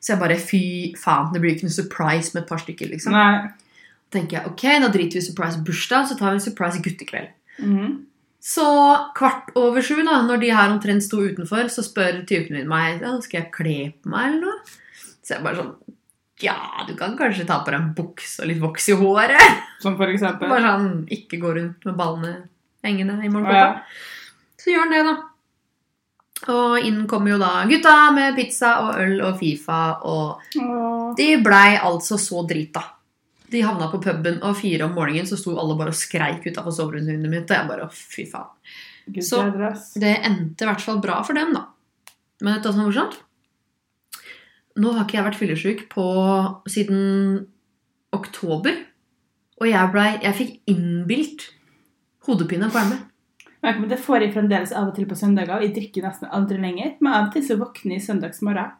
Så 0.00 0.14
jeg 0.14 0.22
bare 0.22 0.38
fy 0.40 0.62
faen, 0.98 1.28
det 1.32 1.42
blir 1.42 1.54
ikke 1.54 1.68
noe 1.68 1.76
surprise 1.76 2.34
med 2.34 2.44
et 2.44 2.50
par 2.50 2.62
stykker. 2.62 2.88
liksom. 2.92 3.16
Nei. 3.16 3.50
tenker 4.10 4.40
jeg, 4.40 4.50
ok, 4.50 4.64
Da 4.82 4.88
driter 4.88 5.20
vi 5.20 5.22
i 5.22 5.28
surprise 5.28 5.60
bursdag, 5.64 6.08
så 6.08 6.16
tar 6.18 6.32
vi 6.32 6.40
en 6.40 6.46
surprise 6.48 6.82
guttekveld. 6.82 7.36
Mm. 7.60 7.92
Så 8.40 8.66
kvart 9.16 9.52
over 9.60 9.84
sju, 9.84 10.00
da, 10.00 10.22
når 10.24 10.40
de 10.40 10.52
her 10.56 10.72
omtrent 10.72 11.04
sto 11.04 11.20
utenfor, 11.20 11.68
så 11.68 11.84
spør 11.84 12.22
typen 12.28 12.56
min 12.56 12.68
meg 12.68 13.04
ja, 13.04 13.12
skal 13.20 13.42
jeg 13.42 13.52
kle 13.54 13.78
på 14.00 14.12
meg 14.12 14.30
eller 14.30 14.46
noe. 14.48 14.78
Så 15.20 15.36
jeg 15.36 15.44
bare 15.44 15.60
sånn 15.60 15.74
Ja, 16.40 16.56
du 16.88 16.94
kan 16.96 17.16
kanskje 17.18 17.46
ta 17.46 17.58
på 17.64 17.70
deg 17.70 17.80
en 17.80 17.94
bukse 17.94 18.40
og 18.42 18.48
litt 18.48 18.60
voks 18.62 18.88
i 18.88 18.92
håret. 18.96 19.58
Som 19.82 19.96
for 19.98 20.08
eksempel. 20.08 20.48
Bare 20.48 20.62
sånn, 20.62 21.06
Ikke 21.12 21.38
gå 21.40 21.54
rundt 21.56 21.84
med 21.84 21.96
ballene 21.98 22.48
hengende 22.84 23.18
i 23.24 23.28
morgenkåpa. 23.28 23.52
ja. 23.52 23.82
Så 24.60 24.70
gjør 24.72 24.86
han 24.86 24.90
det, 24.94 25.02
da. 25.04 25.16
Og 26.52 26.78
inn 26.88 27.02
kommer 27.08 27.34
jo 27.34 27.38
da 27.40 27.64
gutta 27.68 27.94
med 28.16 28.34
pizza 28.36 28.70
og 28.86 28.94
øl 29.02 29.20
og 29.28 29.38
Fifa, 29.38 29.80
og 30.08 30.40
Åh. 30.56 31.14
de 31.16 31.26
blei 31.44 31.76
altså 31.76 32.16
så 32.20 32.40
drita. 32.48 32.82
De 33.50 33.60
havna 33.66 33.90
på 33.90 34.00
puben, 34.00 34.38
og 34.46 34.56
fire 34.56 34.84
om 34.86 34.94
morgenen 34.94 35.26
så 35.28 35.36
sto 35.36 35.56
alle 35.58 35.76
bare 35.76 35.92
og 35.92 35.98
skreik 35.98 36.44
utafor 36.46 36.72
soveromsvinduet 36.72 37.28
mitt. 37.32 37.50
Og 37.50 37.56
jeg 37.56 37.68
bare 37.68 37.88
fy 37.92 38.24
faen. 38.30 38.48
Gud 39.10 39.24
Så- 39.24 39.42
Det 39.98 40.16
endte 40.24 40.62
i 40.62 40.66
hvert 40.66 40.80
fall 40.80 41.00
bra 41.00 41.22
for 41.22 41.34
dem, 41.34 41.52
da. 41.52 41.66
Men 42.40 42.54
vet 42.54 42.62
du 42.62 42.68
hva 42.68 42.72
som 42.72 42.80
er 42.80 42.90
morsomt? 42.92 43.16
Nå 44.78 44.92
har 44.94 45.06
ikke 45.06 45.18
jeg 45.18 45.26
vært 45.26 45.40
fyllesyk 45.40 45.80
på 45.92 46.06
siden 46.70 47.00
oktober. 48.14 48.76
Og 49.60 49.68
jeg, 49.68 49.92
ble, 49.92 50.06
jeg 50.22 50.36
fikk 50.38 50.52
innbilt 50.72 51.48
hodepine 52.26 52.70
på 52.70 52.80
ermet. 52.80 53.06
Det 53.60 53.98
får 54.00 54.24
jeg 54.24 54.32
fremdeles 54.32 54.72
av 54.72 54.88
og 54.88 54.94
til 54.96 55.08
på 55.08 55.18
søndager. 55.18 55.60
Jeg 55.66 55.74
drikker 55.76 56.06
nesten 56.06 56.30
aldri 56.32 56.56
lenger. 56.62 56.94
Men 57.02 57.12
av 57.12 57.26
og 57.28 57.34
til 57.34 57.44
så 57.44 57.58
våkner 57.60 57.98
jeg 57.98 58.06
søndagsmorgen, 58.06 58.72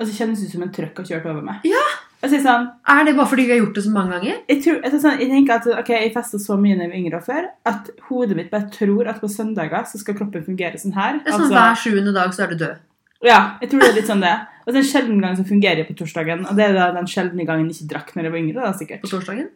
og 0.00 0.08
så 0.08 0.16
kjennes 0.16 0.40
det 0.40 0.48
ut 0.48 0.56
som 0.56 0.64
en 0.64 0.72
trøkk 0.74 1.02
har 1.02 1.10
kjørt 1.10 1.28
over 1.30 1.44
meg. 1.44 1.66
Ja. 1.68 1.82
Og 2.24 2.30
så 2.30 2.38
er 2.38 2.44
sånn, 2.46 2.70
Er 2.88 3.04
det 3.04 3.12
bare 3.18 3.28
fordi 3.28 3.44
vi 3.44 3.52
har 3.52 3.60
gjort 3.60 3.76
det 3.76 3.84
så 3.84 3.90
mange 3.92 4.16
ganger? 4.16 4.38
jeg, 4.48 4.62
tror, 4.64 4.78
jeg, 4.80 5.00
sånn, 5.02 5.18
jeg 5.20 5.28
tenker 5.28 5.58
at 5.58 5.66
ok, 5.82 5.90
jeg 5.92 6.14
festa 6.14 6.40
så 6.40 6.56
mye 6.56 6.78
da 6.78 6.86
jeg 6.86 6.92
var 6.94 7.00
yngre 7.02 7.20
og 7.20 7.26
før, 7.26 7.48
at 7.68 7.90
hodet 8.08 8.38
mitt 8.38 8.48
bare 8.54 8.70
tror 8.72 9.10
at 9.12 9.20
på 9.20 9.28
søndager 9.28 9.84
så 9.90 10.00
skal 10.00 10.16
kroppen 10.16 10.46
fungere 10.46 10.80
sånn 10.80 10.96
her. 10.96 11.20
Det 11.20 11.34
er 11.34 11.36
sånn 11.36 11.52
Hver 11.52 11.76
sjuende 11.82 12.14
dag 12.16 12.32
så 12.32 12.46
er 12.46 12.54
du 12.54 12.62
død. 12.64 12.80
Ja, 13.24 13.56
jeg 13.62 13.70
tror 13.70 13.82
det 13.82 13.90
er 13.90 13.98
litt 13.98 14.10
sånn 14.10 14.24
det. 14.24 14.34
Og 14.64 14.72
så 14.72 14.80
en 14.80 14.88
sjelden 14.88 15.20
gang 15.20 15.36
som 15.36 15.48
fungerer 15.48 15.84
på 15.88 15.96
torsdagen. 15.98 16.46
Og 16.48 16.56
det 16.56 16.70
er 16.70 16.76
da 16.76 16.88
den 16.94 17.08
sjeldne 17.10 17.44
gangen 17.48 17.68
jeg 17.68 17.82
ikke 17.82 17.90
drakk 17.92 18.14
når 18.16 18.28
jeg 18.28 18.34
var 18.34 18.40
yngre. 18.40 18.64
da, 18.64 18.72
sikkert. 18.76 19.04
På 19.04 19.12
torsdagen? 19.12 19.50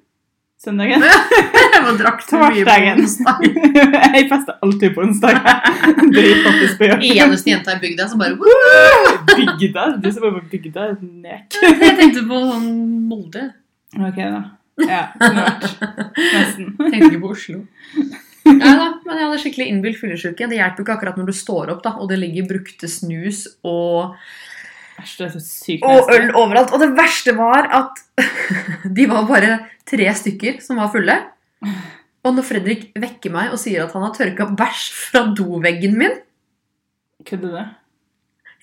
Søndagen. 0.59 1.05
Jeg 1.79 1.83
var 1.85 1.99
drakk 2.01 2.23
så 2.27 2.39
mye 2.41 2.65
på 2.67 2.73
onsdag. 2.99 3.45
jeg 4.17 4.25
fester 4.27 4.57
alltid 4.67 4.95
på 4.97 5.05
onsdag. 5.05 5.37
Dritpoppis 6.17 6.73
på 6.81 6.89
jobb. 6.89 7.05
Eneste 7.07 7.53
jenta 7.53 7.77
i 7.77 7.79
bygda 7.85 8.09
som 8.11 8.19
bare 8.19 8.35
Bygda? 9.29 9.85
Du 10.03 10.09
som 10.11 10.25
var 10.25 10.35
på 10.41 10.43
bygda? 10.57 10.89
Nek. 10.99 11.61
Jeg 11.63 11.95
tenkte 12.01 12.27
på 12.27 12.41
sånn 12.51 12.67
Molde. 13.07 13.45
Ok, 13.95 14.19
da. 14.19 14.43
Ja, 14.83 15.05
snart. 15.23 15.69
Nesten. 16.19 16.75
Tenkte 16.89 17.13
ikke 17.13 17.23
på 17.23 17.37
Oslo. 17.37 17.63
Nei 18.49 18.75
da, 18.81 18.87
men 19.05 19.19
jeg 19.19 19.27
hadde 19.27 19.41
skikkelig 19.43 19.67
innbilt 19.73 19.99
fyllesyke. 20.01 20.49
Det 20.49 20.57
hjelper 20.59 20.81
jo 20.81 20.87
ikke 20.87 20.95
akkurat 20.97 21.19
når 21.21 21.29
du 21.31 21.35
står 21.37 21.73
opp, 21.75 21.83
da, 21.85 21.93
og 22.01 22.09
det 22.11 22.19
ligger 22.21 22.47
brukte 22.49 22.89
snus 22.91 23.45
og, 23.67 24.15
og 25.87 26.11
øl 26.15 26.31
overalt. 26.35 26.73
Og 26.75 26.83
det 26.83 26.91
verste 26.99 27.35
var 27.39 27.69
at 27.81 28.01
de 28.97 29.07
var 29.11 29.29
bare 29.29 29.59
tre 29.89 30.09
stykker 30.23 30.59
som 30.65 30.81
var 30.83 30.91
fulle. 30.95 31.17
Og 32.27 32.35
når 32.35 32.45
Fredrik 32.47 32.89
vekker 32.99 33.33
meg 33.33 33.53
og 33.55 33.61
sier 33.63 33.85
at 33.85 33.95
han 33.95 34.05
har 34.05 34.15
tørka 34.17 34.49
bæsj 34.59 34.89
fra 34.97 35.23
doveggen 35.39 35.95
min 36.01 36.17
Kødder 37.27 37.51
du? 37.51 37.63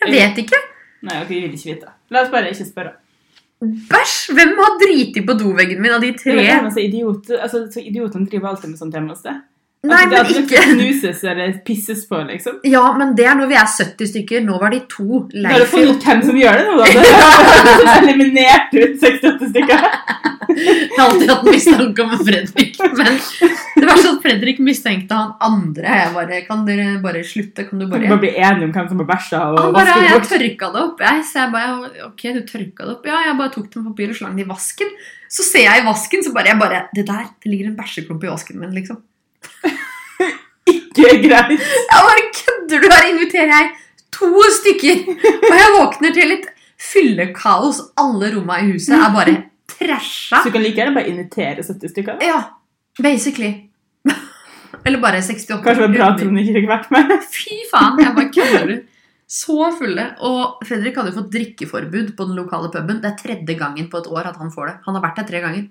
Jeg 0.05 0.11
vet 0.13 0.37
ikke. 0.45 0.59
Nei, 1.05 1.17
ok, 1.21 1.31
jeg 1.31 1.41
vil 1.43 1.55
ikke 1.57 1.71
vite. 1.73 1.91
La 2.13 2.21
oss 2.23 2.31
bare 2.31 2.51
ikke 2.53 2.67
spørre. 2.67 2.93
Bæsj! 3.63 4.15
Hvem 4.35 4.53
har 4.59 4.77
driti 4.81 5.23
på 5.25 5.35
doveggen 5.39 5.81
min 5.83 5.93
av 5.95 6.03
de 6.03 6.11
Det 6.13 6.21
tre? 6.21 6.35
er 6.43 6.69
så 6.71 6.83
idiot, 6.83 7.29
altså, 7.35 7.65
så 7.71 7.83
Idiotene 7.83 8.27
driver 8.29 8.51
alltid 8.51 8.71
med 8.73 8.79
sånt 8.79 8.95
hjemme 8.95 9.13
hos 9.15 9.23
deg. 9.25 9.41
Nei, 9.85 10.01
Altså, 10.01 10.09
det 10.09 10.15
men 10.15 10.19
at 10.19 10.31
det 10.31 10.43
ikke 10.43 10.63
Snuses 10.71 11.23
eller 11.31 11.55
pisses 11.67 12.03
på, 12.09 12.19
liksom. 12.29 12.59
Ja, 12.67 12.83
men 12.97 13.15
det 13.17 13.27
er 13.29 13.37
når 13.39 13.51
vi 13.51 13.57
er 13.59 13.69
70 13.71 14.11
stykker. 14.11 14.45
Nå 14.45 14.59
var 14.61 14.73
de 14.75 14.81
to. 14.91 15.23
Da 15.31 15.49
har 15.49 15.59
du 15.59 15.65
Leif 15.65 15.73
funnet 15.73 15.95
ut 15.95 16.07
hvem 16.09 16.23
som 16.29 16.39
gjør 16.41 16.59
det 16.59 16.67
nå, 16.69 16.77
da. 16.81 16.85
Du 16.95 17.87
har 17.91 18.07
eliminert 18.09 18.75
ut 18.75 18.95
68 19.03 19.51
stykker. 19.53 19.89
Jeg 20.55 20.99
har 20.99 21.09
alltid 21.09 21.31
hatt 21.31 21.47
mistanke 21.49 22.03
om 22.05 22.11
Fredrik. 22.21 22.77
Men 22.95 23.17
det 23.81 23.87
var 23.89 23.99
sånn 23.99 24.19
Fredrik 24.23 24.59
mistenkte 24.63 25.17
han 25.17 25.33
andre. 25.43 25.95
Jeg 25.99 26.13
bare, 26.15 26.39
Kan 26.47 26.63
dere 26.67 26.85
bare 27.03 27.23
slutte? 27.27 27.65
Kan 27.67 27.81
du 27.81 27.87
bare 27.89 28.07
bare 28.07 28.21
bli 28.21 28.31
enige 28.37 28.69
om 28.69 28.75
hvem 28.75 28.87
som 28.91 29.01
har 29.01 29.09
bæsja 29.09 29.41
Han 29.57 29.73
bare, 29.75 29.95
ja, 30.05 30.13
jeg 30.13 30.27
tørka 30.29 30.69
det 30.75 30.83
opp. 30.85 31.03
Jeg, 31.03 31.25
så 31.27 31.41
jeg 31.41 31.53
bare, 31.55 31.91
ok, 32.07 32.23
du 32.37 32.41
tørka 32.47 32.87
det 32.87 32.95
opp. 32.95 33.09
Ja, 33.09 33.23
jeg 33.27 33.39
bare 33.41 33.53
tok 33.57 33.67
det 33.73 33.81
med 33.81 33.89
papir 33.91 34.13
og 34.13 34.19
slang 34.21 34.37
det 34.37 34.45
i 34.45 34.49
vasken. 34.53 34.95
Så 35.35 35.43
ser 35.47 35.65
jeg 35.65 35.81
i 35.83 35.87
vasken, 35.89 36.23
så 36.23 36.31
bare, 36.35 36.53
jeg 36.53 36.61
bare 36.61 36.85
Det 36.95 37.07
der, 37.09 37.27
det 37.43 37.51
ligger 37.51 37.71
en 37.71 37.77
bæsjeklump 37.79 38.23
i 38.23 38.31
vasken 38.31 38.61
min, 38.61 38.75
liksom. 38.77 39.01
Ikke 40.75 41.09
greit. 41.23 41.51
Jeg 41.55 42.05
bare 42.07 42.23
kødder 42.39 42.81
du? 42.81 42.87
Her 42.91 43.09
inviterer 43.11 43.51
jeg 43.53 43.71
to 44.15 44.29
stykker. 44.59 45.03
Og 45.51 45.55
jeg 45.59 45.73
våkner 45.75 46.15
til 46.15 46.31
litt 46.33 46.47
fyllekaos. 46.81 47.81
Alle 48.01 48.31
rommene 48.35 48.63
i 48.65 48.71
huset 48.73 48.95
er 48.97 49.13
bare 49.13 49.35
trasha. 49.75 50.39
Så 50.41 50.49
du 50.49 50.55
kan 50.55 50.63
like 50.65 50.79
gjerne 50.79 50.95
bare 50.95 51.11
invitere 51.11 51.63
70 51.65 51.93
stykker. 51.93 52.17
da. 52.19 52.25
Ja, 52.25 52.41
basically. 53.03 53.51
Eller 54.85 55.01
bare 55.01 55.21
68. 55.23 55.61
Kanskje 55.65 55.81
det 55.81 55.87
var 55.87 55.95
bra 55.95 56.09
at 56.13 56.21
hun 56.25 56.37
ikke 56.41 56.57
fikk 56.59 56.67
vært 56.69 56.91
med. 56.93 57.15
Fy 57.35 57.55
faen, 57.71 58.01
jeg 58.03 58.15
bare 58.17 58.33
kødder. 58.35 58.67
du. 58.73 58.91
Så 59.35 59.71
fulle. 59.79 60.03
Og 60.29 60.61
Fredrik 60.67 60.97
hadde 60.99 61.09
jo 61.13 61.19
fått 61.19 61.31
drikkeforbud 61.33 62.11
på 62.17 62.27
den 62.29 62.37
lokale 62.37 62.69
puben. 62.73 62.99
Det 63.01 63.09
er 63.11 63.17
tredje 63.21 63.55
gangen 63.57 63.87
på 63.89 64.01
et 64.01 64.09
år 64.13 64.29
at 64.29 64.37
han 64.41 64.53
får 64.53 64.69
det. 64.69 64.75
Han 64.85 64.97
har 64.97 65.05
vært 65.07 65.21
der 65.21 65.29
tre 65.31 65.41
ganger. 65.45 65.65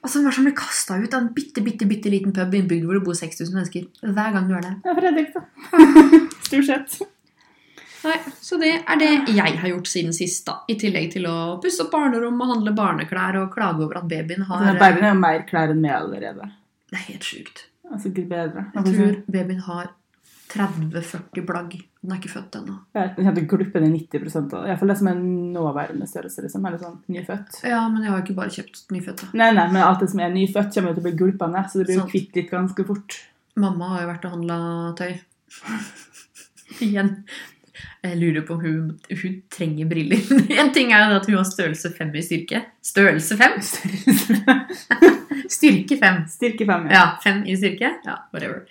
Altså, 0.00 0.22
det 0.24 0.32
som 0.32 0.46
blir 0.46 0.56
kasta 0.56 0.96
ut 0.96 1.12
av 1.14 1.20
en 1.20 1.30
bitte, 1.36 1.60
bitte, 1.64 1.86
bitte 1.88 2.10
liten 2.12 2.32
pub 2.32 2.54
i 2.54 2.60
en 2.62 2.68
bygd 2.70 2.86
hvor 2.88 2.96
det 2.96 3.04
bor 3.04 3.16
6000 3.18 3.56
mennesker? 3.56 3.88
Hver 4.00 4.36
gang 4.36 4.46
du 4.48 4.54
er 4.56 4.64
der. 4.64 4.76
Ja, 4.86 4.94
Fredrik, 4.96 5.34
da. 5.34 5.42
Stort 6.48 6.68
sett. 6.70 7.00
Nei, 8.00 8.16
Så 8.40 8.56
det 8.60 8.70
er 8.78 9.00
det 9.00 9.10
jeg 9.36 9.58
har 9.60 9.68
gjort 9.74 9.90
siden 9.90 10.14
sist, 10.16 10.46
da. 10.48 10.62
I 10.72 10.78
tillegg 10.80 11.10
til 11.12 11.28
å 11.28 11.36
pusse 11.60 11.84
opp 11.84 11.92
barnerom 11.92 12.40
og 12.40 12.54
handle 12.54 12.72
barneklær 12.76 13.42
og 13.42 13.52
klage 13.52 13.84
over 13.84 14.00
at 14.00 14.08
babyen 14.08 14.46
har 14.48 14.64
Altså, 14.64 14.80
babyen 14.80 15.08
har 15.10 15.20
mer 15.20 15.44
klær 15.48 15.74
enn 15.74 15.82
meg 15.84 15.96
allerede. 15.98 16.48
Det 16.90 16.96
er 16.96 17.06
helt 17.10 17.28
sjukt. 17.28 17.66
Altså, 17.90 18.08
gud 18.14 18.30
bedre. 18.30 18.64
Jeg 18.78 18.94
tror 18.94 19.20
babyen 19.36 19.64
har 19.68 19.92
30-40 20.54 21.46
blagg. 21.46 21.76
Den 22.00 22.14
er 22.14 22.20
ikke 22.20 22.32
født 22.32 22.56
ennå. 22.56 22.74
Ja, 22.96 23.32
du 23.36 23.42
glipper 23.44 23.82
ned 23.84 23.92
90 23.92 24.36
av. 24.56 24.62
Iallfall 24.64 24.88
det 24.88 24.96
som 25.02 25.10
er 25.10 25.18
nåværende 25.20 26.06
størrelse. 26.08 26.46
liksom, 26.46 26.64
eller 26.64 26.80
sånn 26.80 26.96
nyfødt. 27.12 27.58
Ja, 27.68 27.82
men 27.92 28.06
jeg 28.06 28.12
har 28.12 28.22
jo 28.22 28.24
ikke 28.24 28.38
bare 28.38 28.54
kjøpt 28.54 28.94
nyfødte. 28.94 29.28
Nei, 29.36 29.50
nei, 29.58 29.66
men 29.68 29.84
alt 29.84 30.00
det 30.00 30.08
som 30.14 30.22
er 30.24 30.32
nyfødt, 30.32 30.72
kommer 30.72 30.96
til 30.96 31.02
å 31.02 31.06
bli 31.10 31.12
gulpa 31.18 31.50
ned, 31.52 31.68
så 31.68 31.82
det 31.82 31.90
blir 31.90 32.00
jo 32.00 32.08
kvitt 32.08 32.40
litt 32.40 32.48
ganske 32.54 32.86
fort. 32.88 33.18
Mamma 33.60 33.92
har 33.92 34.06
jo 34.06 34.10
vært 34.14 34.24
og 34.28 34.36
handla 34.38 34.58
tøy. 34.96 35.12
Igjen. 36.86 37.18
Jeg 38.00 38.16
lurer 38.16 38.44
på 38.48 38.56
om 38.56 38.62
hun, 38.64 38.84
hun 39.12 39.34
trenger 39.52 39.88
briller. 39.90 40.24
En 40.62 40.72
ting 40.72 40.94
er 40.96 41.04
jo 41.04 41.18
at 41.20 41.28
hun 41.28 41.36
har 41.36 41.48
størrelse 41.48 41.92
fem 41.98 42.14
i 42.16 42.24
styrke. 42.24 42.62
Størrelse 42.80 43.36
fem? 43.36 43.58
Styrke 45.60 45.98
fem. 46.00 46.22
Styrke 46.30 46.64
fem, 46.64 46.88
ja. 46.88 46.96
Ja, 46.96 47.04
fem 47.20 47.42
i 47.44 47.56
styrke? 47.60 47.92
Ja, 48.06 48.22
whatever. 48.32 48.64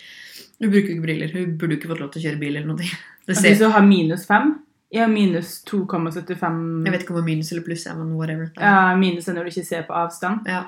Hun 0.60 0.70
bruker 0.72 0.92
ikke 0.94 1.04
briller. 1.06 1.30
Hun 1.34 1.54
burde 1.60 1.76
ikke 1.78 1.88
fått 1.92 2.00
lov 2.02 2.10
til 2.12 2.20
å 2.20 2.24
kjøre 2.28 2.40
bil 2.40 2.56
eller 2.56 2.68
noe. 2.72 2.90
Det 3.30 3.36
ser, 3.38 3.52
hvis 3.52 3.60
du 3.62 3.68
har 3.70 3.84
minus 3.86 4.26
fem, 4.26 4.50
jeg 4.90 5.04
har 5.04 5.10
minus 5.12 5.60
2,75 5.70 6.84
jeg 6.84 6.92
vet 6.92 7.02
ikke 7.04 7.12
om 7.14 7.18
det 7.20 7.22
er 7.22 7.28
minus 7.28 7.52
eller 7.52 7.62
pluss, 7.62 7.84
men 7.94 8.08
whatever. 8.18 8.48
Ja, 8.58 8.96
minus 8.98 9.28
er 9.30 9.36
når 9.36 9.46
du 9.46 9.50
ikke 9.52 9.66
ser 9.68 9.84
på 9.86 9.94
avstand. 9.94 10.48
Ja. 10.50 10.64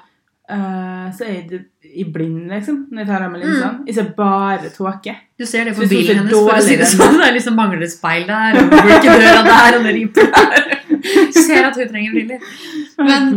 Uh, 0.52 1.08
så 1.16 1.24
er 1.26 1.32
jeg 1.40 1.60
i 1.82 2.04
blind, 2.12 2.44
liksom, 2.50 2.84
når 2.92 3.02
jeg 3.02 3.08
tar 3.08 3.24
av 3.24 3.32
meg 3.32 3.42
Mm. 3.42 3.48
linsene. 3.48 3.86
Jeg 3.88 3.94
ser 3.96 4.08
bare 4.16 4.70
tåke. 4.74 5.14
Du 5.38 5.44
ser 5.46 5.64
det 5.64 5.74
på 5.76 5.88
bilen 5.90 6.18
hennes, 6.22 6.32
for 6.34 6.54
å 6.54 6.62
si 6.62 6.76
det 6.78 6.86
sånn. 6.92 7.18
Det 7.22 7.32
liksom 7.38 7.56
mangler 7.58 7.86
speil 7.90 8.26
der, 8.30 8.58
og 8.60 8.70
bruker 8.70 8.94
ikke 9.00 9.16
døra 9.22 9.42
der, 9.48 9.78
og 9.78 9.86
det 9.88 9.94
riper 9.98 10.30
der. 10.36 10.71
Ser 11.46 11.68
at 11.68 11.76
hun 11.78 11.88
trenger 11.92 12.16
briller. 12.16 12.50
Men- 12.98 13.30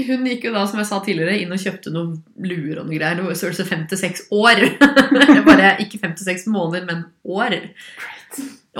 Hun 0.00 0.24
gikk 0.24 0.46
jo 0.48 0.52
da, 0.54 0.62
som 0.66 0.78
jeg 0.80 0.88
sa 0.88 0.98
tidligere, 1.04 1.34
inn 1.42 1.50
og 1.52 1.60
kjøpte 1.60 1.90
noen 1.92 2.14
luer 2.40 2.78
og 2.80 2.86
noe 2.88 2.96
greier. 2.96 3.18
Noe 3.20 3.34
størrelse 3.36 3.66
fem 3.68 3.82
til 3.90 3.98
seks 4.00 4.22
år. 4.32 4.62
Bare 5.48 5.74
ikke 5.84 6.00
fem 6.00 6.14
til 6.16 6.24
seks 6.30 6.46
måneder, 6.48 6.86
men 6.88 7.02
år. 7.28 7.58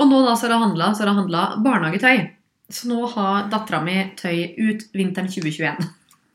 Og 0.01 0.07
nå 0.09 0.21
da 0.25 0.33
så 0.39 0.47
har 0.47 0.55
det 0.55 1.15
handla, 1.19 1.43
barnehagetøy. 1.61 2.23
Så 2.71 2.87
nå 2.89 3.03
har 3.13 3.49
dattera 3.51 3.81
mi 3.85 3.99
tøy 4.17 4.55
ut 4.57 4.87
vinteren 4.95 5.27
2021. 5.29 5.89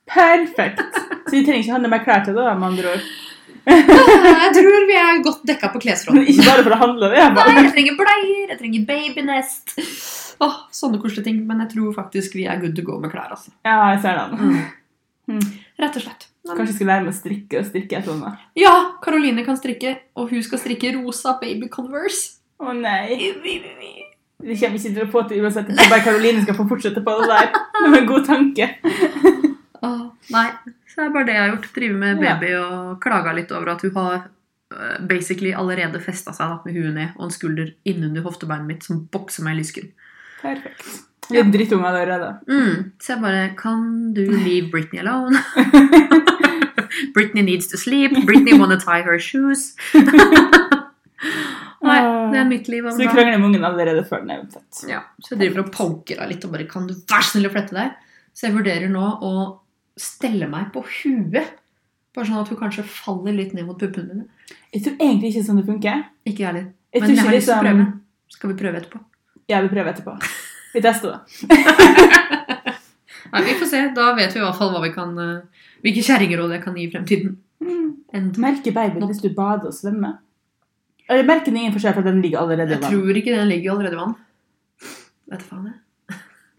Perfekt. 0.07 0.83
Så 1.27 1.33
vi 1.35 1.43
trenger 1.47 1.65
ikke 1.65 1.75
handle 1.75 1.91
mer 1.91 2.05
klær 2.07 2.23
til 2.27 2.37
det, 2.39 2.45
med 2.61 2.69
andre 2.71 2.93
ord. 2.93 3.07
Jeg 3.67 4.53
tror 4.55 4.85
vi 4.87 4.95
er 5.01 5.23
godt 5.25 5.41
dekka 5.49 5.73
på 5.75 5.81
klesfronten. 5.83 6.29
ikke 6.31 6.45
bare 6.47 6.63
for 6.63 6.77
å 6.77 6.81
handle 6.85 7.09
det. 7.11 7.19
Jeg 7.19 7.33
Nei, 7.35 7.55
jeg 7.65 7.73
trenger 7.75 7.97
bleier, 7.99 8.45
jeg 8.53 8.59
trenger 8.61 8.85
babynest. 8.93 9.75
Åh, 10.45 10.57
sånne 10.75 10.99
koselige 11.01 11.25
ting. 11.31 11.43
Men 11.49 11.61
jeg 11.65 11.71
tror 11.77 11.95
faktisk 11.97 12.35
vi 12.37 12.45
er 12.47 12.61
good 12.61 12.75
to 12.77 12.83
go 12.87 12.99
med 13.01 13.11
klær. 13.13 13.31
altså. 13.37 13.51
Ja, 13.65 13.79
jeg 13.95 14.03
ser 14.03 14.19
den. 14.21 14.59
Mm. 15.29 15.45
Rett 15.83 15.97
og 15.97 16.03
slett. 16.07 16.27
Men- 16.47 16.57
Kanskje 16.57 16.73
jeg 16.73 16.77
skal 16.79 16.87
lære 16.93 17.05
meg 17.07 17.13
å 17.15 17.17
strikke 17.17 17.59
og 17.61 17.67
strikke 17.67 17.97
et 17.99 18.07
eller. 18.13 18.37
Ja, 18.55 18.75
Karoline 19.03 19.43
kan 19.45 19.57
strikke, 19.59 19.97
og 20.15 20.31
hun 20.31 20.43
skal 20.47 20.61
strikke 20.63 20.93
rosa 21.01 21.39
baby 21.41 21.67
converse. 21.73 22.37
Å 22.63 22.73
nei. 22.73 23.17
Det 24.37 24.55
kommer 24.61 24.77
ikke 24.79 24.93
til 24.95 25.03
å 25.03 25.09
få 25.11 25.23
til 25.29 25.43
uansett. 25.43 25.69
Jeg 25.73 25.91
bare 25.91 26.05
Karoline 26.05 26.43
skal 26.45 26.57
få 26.59 26.67
fortsette 26.71 27.03
på 27.05 27.15
det 27.21 27.27
der. 27.33 27.51
Det 27.51 27.91
var 27.91 27.99
en 27.99 28.09
god 28.13 28.27
tanke. 28.29 28.69
oh, 29.87 30.03
nei, 30.33 30.47
så 30.87 31.01
det 31.01 31.07
er 31.09 31.13
bare 31.17 31.27
det 31.29 31.35
jeg 31.37 31.43
har 31.43 31.53
gjort. 31.55 31.69
Drive 31.77 31.99
med 32.05 32.23
Ja. 32.25 32.37
baby 32.37 32.53
og 32.61 33.01
klaga 33.03 33.35
litt 33.37 33.53
over 33.57 33.73
at 33.75 33.83
hun 33.83 33.95
har 33.97 34.17
øh, 34.23 34.97
basically 35.09 35.53
allerede 35.57 36.01
festa 36.05 36.33
seg 36.37 36.53
da, 36.53 36.61
med 36.65 36.77
huet 36.79 36.95
ned 36.95 37.17
og 37.17 37.27
en 37.29 37.35
skulder 37.35 37.73
innunder 37.89 38.23
hoftebeinet 38.29 38.69
mitt 38.71 38.87
som 38.87 39.03
bokser 39.13 39.43
meg 39.47 39.57
i 39.57 39.63
lysken. 39.65 39.91
Perfekt. 40.43 40.87
Litt 41.31 41.51
drittunge 41.53 41.89
allerede. 41.89 42.29
Mm. 42.47 42.93
Så 43.03 43.15
jeg 43.15 43.23
bare 43.23 43.47
Kan 43.59 44.13
du 44.15 44.23
leave 44.31 44.71
Britney 44.71 45.01
alone? 45.03 45.41
Britney 47.15 47.43
needs 47.43 47.67
to 47.69 47.77
sleep. 47.77 48.13
Britney 48.27 48.59
wanna 48.59 48.79
tie 48.79 49.03
her 49.03 49.19
shoes. 49.19 49.73
Nei, 51.87 51.99
det 52.33 52.39
er 52.41 52.49
mitt 52.49 52.69
liv. 52.71 52.87
Så 52.91 52.99
du 52.99 53.09
krangler 53.11 53.39
med 53.39 53.49
ungen 53.51 53.67
allerede 53.67 54.03
før 54.09 54.23
den 54.25 54.33
er 54.35 54.47
født. 54.51 54.83
Ja, 54.91 55.03
så 55.23 55.35
jeg 55.35 55.43
driver 55.45 55.65
og 55.65 55.71
poker 55.75 56.23
deg 56.23 56.33
litt 56.33 56.47
og 56.47 56.55
bare 56.55 56.67
Kan 56.71 56.89
du 56.89 56.95
være 56.97 57.29
snill 57.29 57.49
å 57.49 57.53
flette 57.55 57.77
deg? 57.77 57.93
Så 58.37 58.49
jeg 58.49 58.57
vurderer 58.57 58.91
nå 58.93 59.05
å 59.25 59.33
stelle 60.01 60.49
meg 60.51 60.73
på 60.75 60.83
huet. 60.85 61.53
Bare 62.17 62.29
sånn 62.29 62.41
at 62.43 62.51
hun 62.53 62.59
kanskje 62.61 62.85
faller 62.89 63.37
litt 63.37 63.55
ned 63.57 63.69
mot 63.69 63.79
puppene 63.81 64.09
mine. 64.09 64.27
Jeg 64.75 64.85
tror 64.87 64.97
egentlig 65.01 65.33
ikke 65.33 65.45
sånn 65.47 65.61
det 65.61 65.67
funker. 65.69 66.03
Ikke 66.27 66.43
jeg 66.45 66.49
heller. 66.51 66.67
Men 66.97 67.13
jeg 67.13 67.25
har 67.25 67.35
lyst 67.37 67.49
til 67.51 67.55
å 67.55 67.61
liksom- 67.61 67.67
prøve. 67.67 67.87
Skal 68.37 68.51
vi 68.51 68.57
prøve 68.63 68.81
etterpå? 68.81 68.99
Ja, 69.47 69.61
vil 69.63 69.71
prøve 69.71 69.93
etterpå. 69.93 70.17
Vi 70.75 70.83
tester 70.83 71.15
det. 71.15 71.57
Nei, 73.33 73.43
Vi 73.47 73.57
får 73.61 73.69
se. 73.71 73.83
Da 73.95 74.13
vet 74.17 74.35
vi 74.35 74.41
i 74.41 74.45
hvert 74.45 74.59
fall 74.59 74.73
hva 74.75 74.83
vi 74.83 74.93
kan, 74.95 75.13
eh, 75.23 75.67
hvilke 75.87 76.05
kjerringråd 76.07 76.55
jeg 76.57 76.65
kan 76.65 76.77
gi 76.79 76.87
i 76.87 76.93
fremtiden. 76.93 77.37
Mm. 77.63 78.31
Merker 78.43 78.75
babyen 78.75 79.07
hvis 79.09 79.23
du 79.23 79.31
bader 79.35 79.71
og 79.71 79.77
svømmer? 79.77 80.19
Eller 81.07 81.27
merker 81.27 81.53
den 81.53 81.61
ingen 81.61 81.75
forskjell, 81.75 81.95
for 81.95 82.07
den 82.07 82.21
ligger 82.23 82.43
allerede 82.43 82.75
i 82.75 82.81
vann? 82.81 82.91
jeg 82.91 82.99
tror 82.99 83.21
ikke 83.21 83.35
den 83.37 83.49
ligger 83.49 83.73
allerede 83.73 83.95
i 83.95 84.01
vann. 84.01 84.15
Vet 85.31 85.43
du 85.43 85.47
faen 85.51 85.69
jeg. 85.71 85.79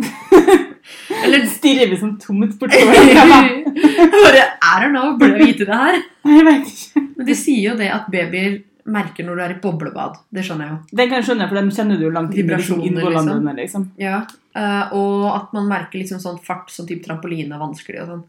Eller 1.28 1.46
stirrer 1.52 1.90
vi 1.92 1.98
sånn 2.00 2.16
tomt 2.22 2.56
bortover. 2.60 2.96
Bare 4.24 4.44
I 4.64 4.74
don't 4.80 4.94
know, 4.94 5.18
burde 5.20 5.36
jeg 5.36 5.52
vite 5.52 5.68
det 5.68 5.80
her? 5.82 6.00
Jeg 6.32 6.48
vet 6.48 6.72
ikke. 6.72 7.04
Men 7.18 7.28
de 7.28 7.36
sier 7.36 7.64
jo 7.72 7.76
det 7.80 7.90
at 7.92 8.08
babyer 8.14 8.58
merker 8.88 9.28
når 9.28 9.38
du 9.38 9.44
er 9.44 9.54
i 9.54 9.60
boblebad. 9.62 10.18
Det 10.34 10.46
skjønner 10.48 10.68
jeg 10.68 10.74
jo. 10.74 10.80
Den 11.00 11.12
kan 11.12 11.20
jeg 11.20 11.28
skjønne, 11.30 11.50
for 11.50 11.60
den 11.60 11.70
kjenner 11.76 12.00
du 12.00 12.08
jo 12.08 12.16
langt 12.16 12.34
inn 12.36 12.50
i 12.50 12.56
liksom. 12.56 13.52
Liksom. 13.60 13.86
Ja, 14.02 14.24
eh, 14.56 14.96
Og 14.96 15.28
at 15.34 15.54
man 15.58 15.70
merker 15.70 16.00
liksom 16.00 16.24
sånn 16.24 16.42
fart 16.44 16.72
som 16.74 16.88
type 16.88 17.06
trampoline 17.06 17.56
er 17.56 17.64
vanskelig 17.64 18.04
og 18.04 18.12
sånn. 18.14 18.26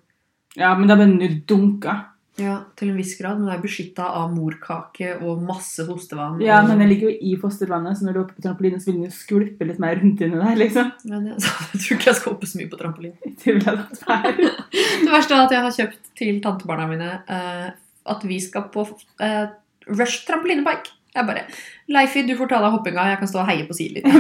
Ja, 0.59 0.73
men 0.79 0.91
da 0.91 0.97
blir 0.99 1.13
den 1.13 1.23
jo 1.23 1.43
dunka. 1.55 1.99
Ja, 2.39 2.61
Til 2.79 2.93
en 2.93 2.99
viss 3.01 3.17
grad, 3.19 3.41
men 3.41 3.49
det 3.49 3.57
er 3.57 3.63
beskytta 3.65 4.05
av 4.15 4.31
morkake 4.31 5.17
og 5.27 5.41
masse 5.43 5.83
hostevann. 5.89 6.39
Ja, 6.43 6.61
men 6.63 6.79
den 6.79 6.91
ligger 6.93 7.11
jo 7.11 7.17
i 7.31 7.33
fostervannet, 7.41 7.99
så 7.99 8.07
når 8.07 8.15
du 8.15 8.21
er 8.21 8.25
oppe 8.25 8.37
på 8.37 8.45
trampoline, 8.45 8.79
så 8.79 8.91
vil 8.93 9.01
den 9.01 9.09
jo 9.09 9.17
skvulpe 9.17 9.67
litt 9.67 9.81
mer 9.83 9.99
rundt 9.99 10.23
inni 10.23 10.39
der, 10.39 10.55
liksom. 10.61 10.93
Men 11.11 11.33
jeg, 11.33 11.43
jeg 11.73 11.83
tror 11.83 11.97
ikke 11.99 12.11
jeg 12.11 12.21
skal 12.21 12.35
hoppe 12.35 12.51
så 12.51 12.61
mye 12.61 12.71
på 12.71 12.79
trampoline. 12.79 13.19
Det, 13.43 13.57
jeg. 13.59 14.51
Det 15.03 15.11
verste 15.11 15.35
er 15.35 15.43
at 15.49 15.57
jeg 15.57 15.67
har 15.67 15.77
kjøpt 15.81 16.13
til 16.19 16.39
tantebarna 16.45 16.87
mine 16.91 17.11
eh, 17.27 17.67
at 18.09 18.25
vi 18.29 18.39
skal 18.43 18.69
på 18.73 18.87
eh, 19.25 19.49
Rush 19.95 20.27
trampolinepike. 20.29 20.89
Jeg 21.17 21.25
bare 21.27 21.43
Leifi, 21.89 22.23
du 22.29 22.35
får 22.37 22.49
ta 22.51 22.59
deg 22.63 22.73
hoppinga, 22.75 23.09
jeg 23.13 23.21
kan 23.23 23.31
stå 23.31 23.39
og 23.43 23.49
heie 23.49 23.65
på 23.69 23.75
siden 23.77 23.95
litt. 23.99 24.07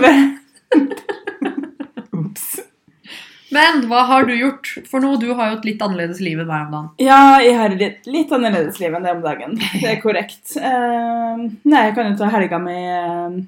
Ops. 2.18 2.46
Men 3.54 3.72
hva 3.88 4.00
har 4.08 4.22
du 4.28 4.34
gjort 4.36 4.66
for 4.88 4.98
nå, 5.04 5.10
Du 5.20 5.28
har 5.36 5.46
jo 5.52 5.56
et 5.58 5.68
litt 5.70 5.82
annerledes 5.84 6.20
liv 6.24 6.36
enn 6.40 6.48
meg 6.48 6.60
om 6.66 6.72
dagen. 6.74 6.90
Ja, 7.00 7.38
jeg 7.44 7.54
har 7.56 7.70
litt, 7.76 8.00
litt 8.08 8.32
annerledes 8.34 8.76
liv 8.80 8.92
enn 8.96 9.04
det 9.06 9.14
om 9.16 9.22
dagen. 9.24 9.50
Det 9.56 9.88
er 9.92 10.02
korrekt. 10.02 10.46
Uh, 10.56 11.34
nei, 11.64 11.82
jeg 11.88 11.94
kan 11.96 12.06
jo 12.10 12.18
ta 12.20 12.26
helga 12.32 12.58
med 12.60 13.38
uh, 13.38 13.42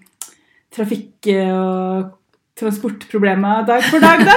trafikk- 0.77 1.33
og 1.49 2.17
transportproblemer 2.61 3.65
dag 3.69 3.83
for 3.89 3.99
dag, 4.05 4.19
da. 4.29 4.37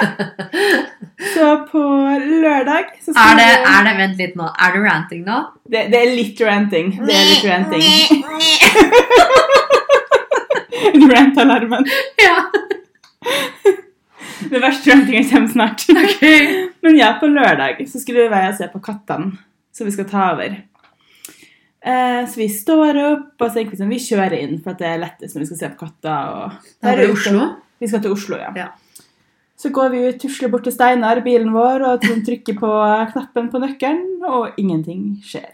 Så 1.34 1.46
på 1.70 1.82
lørdag 2.44 2.86
så 3.04 3.10
Er 3.16 3.36
det, 3.38 3.46
vi- 3.46 3.64
er 3.70 3.82
det, 3.88 3.94
Vent 4.00 4.18
litt 4.20 4.36
nå. 4.40 4.46
Er 4.60 4.70
du 4.76 4.80
ranting 4.84 5.22
nå? 5.28 5.38
det, 5.72 5.82
det 5.94 6.00
er 6.02 6.10
litt 6.18 6.40
ranting. 6.44 6.88
Det 7.06 7.14
er 7.16 7.26
litt 7.30 7.46
ranting. 7.48 7.84
Rant-alarmen. 11.14 11.86
Ja. 12.20 12.38
Det 14.50 14.60
verste 14.60 14.92
rantingen 14.92 15.30
kommer 15.30 15.48
snart. 15.48 15.86
Men 16.84 16.98
ja, 17.00 17.14
på 17.20 17.28
lørdag 17.32 17.80
så 17.90 18.00
skulle 18.02 18.26
vi 18.26 18.30
være 18.34 18.50
og 18.52 18.58
se 18.60 18.68
på 18.74 18.82
kattene, 18.84 19.32
som 19.74 19.88
vi 19.88 19.94
skal 19.96 20.08
ta 20.10 20.26
over. 20.34 20.58
Eh, 21.84 22.22
så 22.32 22.40
vi 22.40 22.48
står 22.52 23.00
opp 23.04 23.42
og 23.44 23.50
så 23.52 23.64
vi 23.64 23.78
sånn, 23.80 23.92
vi 23.92 24.00
kjører 24.04 24.36
inn, 24.40 24.60
for 24.64 24.72
at 24.76 24.82
det 24.84 24.90
er 24.92 25.02
lettest 25.04 25.36
når 25.36 25.44
vi 25.46 25.50
skal 25.52 25.62
se 25.64 25.72
på 25.74 25.82
katter. 25.86 26.20
Og 26.34 26.90
Er 26.90 26.94
det 27.02 27.10
Oslo? 27.14 27.44
Vi 27.82 27.88
skal 27.90 28.02
til 28.04 28.12
Oslo, 28.16 28.38
ja. 28.38 28.52
Ja. 28.58 28.68
Så 29.60 29.70
går 29.72 29.90
vi 29.94 30.00
ut, 30.10 30.18
tusler 30.20 30.50
bort 30.52 30.64
til 30.68 30.74
Steinar, 30.76 31.22
bilen 31.24 31.54
vår, 31.54 31.84
og 31.88 32.02
Trond 32.04 32.24
trykker 32.28 32.56
på 32.60 32.70
knappen 33.14 33.50
på 33.54 33.62
nøkkelen, 33.64 34.24
og 34.28 34.58
ingenting 34.60 35.20
skjer. 35.24 35.52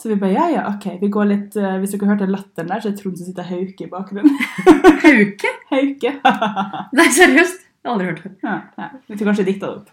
Så 0.00 0.08
vi 0.08 0.16
bare, 0.16 0.32
ja, 0.32 0.46
ja, 0.48 0.62
ok, 0.70 0.86
vi 1.02 1.10
går 1.12 1.26
litt, 1.28 1.56
uh, 1.60 1.74
hvis 1.78 1.92
dere 1.92 2.08
hørte 2.08 2.26
latteren 2.30 2.70
der, 2.72 2.80
så 2.80 2.88
er 2.88 2.94
det 2.94 3.02
Trond 3.02 3.18
som 3.20 3.26
sitter 3.28 3.44
og 3.44 3.50
hauker 3.52 3.84
i 3.84 3.90
bakgrunnen. 3.92 4.38
Hauke? 5.04 5.50
Hauke. 5.70 6.12
Nei, 6.96 7.08
seriøst? 7.12 7.66
Jeg 7.80 7.88
har 7.88 7.92
aldri 7.94 8.06
hørt 8.08 8.22
det. 8.24 8.32
Ja, 8.44 8.54
ja. 8.80 8.88
Vi 9.08 9.16
tror 9.18 9.28
kanskje 9.30 9.46
dikta 9.50 9.68
det 9.68 9.76
opp. 9.76 9.88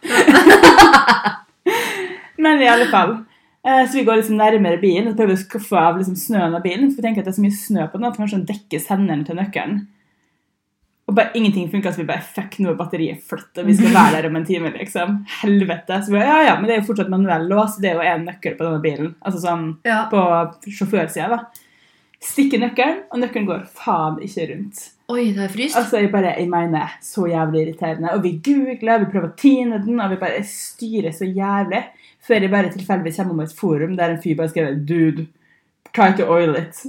Men 2.44 2.62
i 2.62 2.68
alle 2.72 2.88
fall. 2.92 3.14
eh, 3.68 3.84
Så 3.88 3.98
vi 4.00 4.04
går 4.08 4.20
liksom 4.22 4.40
nærmere 4.40 4.80
bilen 4.82 5.08
og 5.12 5.18
prøver 5.20 5.36
å 5.36 5.42
skuffe 5.44 5.78
av 5.80 6.00
liksom 6.00 6.16
snøen 6.20 6.56
av 6.56 6.64
bilen. 6.66 6.90
For 6.92 7.02
vi 7.02 7.06
tenker 7.08 7.24
at 7.24 7.28
det 7.30 7.34
er 7.36 7.40
så 7.40 7.46
mye 7.46 7.60
snø 7.60 7.88
på 7.92 8.00
den 8.00 8.10
at 8.10 8.18
kanskje 8.20 8.40
den 8.40 8.50
dekker 8.52 8.84
senderen 8.84 9.24
til 9.28 9.40
nøkkelen. 9.40 9.80
Og 11.08 11.16
bare 11.16 11.32
ingenting 11.40 11.70
funka, 11.72 11.92
så 11.94 12.02
vi 12.02 12.08
bare 12.10 12.22
fuck, 12.36 12.58
nå 12.60 12.74
er 12.74 12.76
batteriet 12.76 13.30
og 13.32 13.64
vi 13.66 13.76
skal 13.78 13.94
være 13.96 14.18
der 14.18 14.26
om 14.28 14.36
en 14.36 14.46
time, 14.46 14.74
liksom. 14.76 15.14
Helvete. 15.42 16.02
Så 16.04 16.12
vi 16.12 16.18
bare, 16.18 16.26
ja, 16.28 16.42
ja, 16.50 16.56
men 16.60 16.68
det 16.68 16.76
er 16.76 16.82
jo 16.82 16.88
fortsatt 16.90 17.10
manuell 17.14 17.48
lås, 17.48 17.78
det 17.80 17.94
er 17.94 17.96
jo 18.02 18.10
én 18.12 18.26
nøkkel 18.28 18.58
på 18.60 18.66
denne 18.68 18.82
bilen. 18.84 19.14
Altså 19.24 19.40
sånn 19.46 19.64
Ja. 19.88 20.02
på 20.12 20.20
sjåførsida, 20.68 21.30
da. 21.32 21.40
Stikker 22.20 22.60
nøkkelen, 22.60 23.04
og 23.14 23.20
nøkkelen 23.22 23.48
går 23.48 23.64
faen 23.78 24.20
ikke 24.26 24.50
rundt. 24.52 24.84
Oi, 25.08 25.32
det 25.32 25.46
er 25.46 25.54
fryst. 25.54 25.78
Altså, 25.80 26.02
jeg 26.02 26.12
bare, 26.12 26.34
jeg 26.36 26.50
mener, 26.52 26.98
så 27.02 27.28
jævlig 27.30 27.62
irriterende. 27.64 28.12
Og 28.12 28.24
vi 28.24 28.34
googler, 28.44 29.00
vi 29.06 29.12
prøver 29.14 29.30
å 29.30 29.36
tine 29.40 29.80
den, 29.86 30.02
og 30.04 30.10
vi 30.12 30.18
bare 30.20 30.44
styrer 30.44 31.14
så 31.16 31.24
jævlig. 31.30 31.86
Før 32.28 32.42
jeg 32.44 32.52
bare 32.52 32.74
tilfeldigvis 32.74 33.22
kommer 33.22 33.38
om 33.38 33.40
et 33.46 33.54
forum 33.56 33.96
der 33.96 34.10
en 34.12 34.20
fyr 34.22 34.36
bare 34.36 34.50
skriver 34.52 34.82
Dude, 34.84 35.28
try 35.96 36.12
to 36.18 36.28
oil 36.28 36.58
it. 36.60 36.84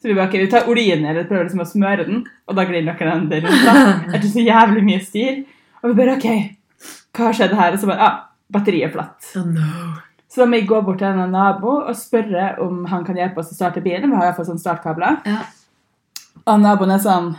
Så 0.00 0.08
vi 0.08 0.14
bare, 0.16 0.28
ok, 0.30 0.36
vi 0.40 0.46
tar 0.48 0.68
oljen 0.72 1.02
og 1.10 1.18
prøver 1.28 1.44
liksom 1.44 1.60
å 1.60 1.68
smøre 1.68 2.06
den, 2.08 2.22
og 2.48 2.56
da 2.56 2.64
glir 2.64 2.82
noen 2.86 3.10
andre 3.12 3.40
rundt. 3.44 3.64
da. 3.66 3.74
Det 4.14 4.20
er 4.22 4.30
så 4.32 4.44
jævlig 4.46 4.84
mye 4.86 5.00
styr. 5.04 5.42
Og 5.82 5.90
vi 5.90 5.98
bare, 5.98 6.14
ok, 6.16 6.28
hva 7.16 7.26
har 7.26 7.36
skjedd 7.36 7.52
her? 7.58 7.74
Og 7.76 7.82
så 7.82 7.90
bare, 7.90 8.06
ah, 8.06 8.16
batteriet 8.52 8.88
er 8.88 8.94
flatt. 8.94 9.28
Oh, 9.36 9.44
no. 9.44 9.98
Så 10.30 10.40
da 10.40 10.46
må 10.46 10.56
jeg 10.60 10.68
gå 10.70 10.78
bort 10.86 10.98
til 11.02 11.08
en 11.10 11.32
nabo 11.34 11.72
og 11.82 11.96
spørre 11.98 12.54
om 12.62 12.84
han 12.88 13.04
kan 13.04 13.16
hjelpe 13.18 13.42
oss 13.42 13.50
å 13.52 13.56
starte 13.58 13.82
bilen. 13.84 14.08
Vi 14.08 14.16
har 14.16 14.24
i 14.24 14.28
hvert 14.30 14.36
fall 14.40 14.48
sånn 14.52 14.62
startkabler. 14.62 15.20
Ja. 15.26 15.40
Og 16.46 16.60
naboen 16.62 16.94
er 16.94 17.02
sånn 17.02 17.32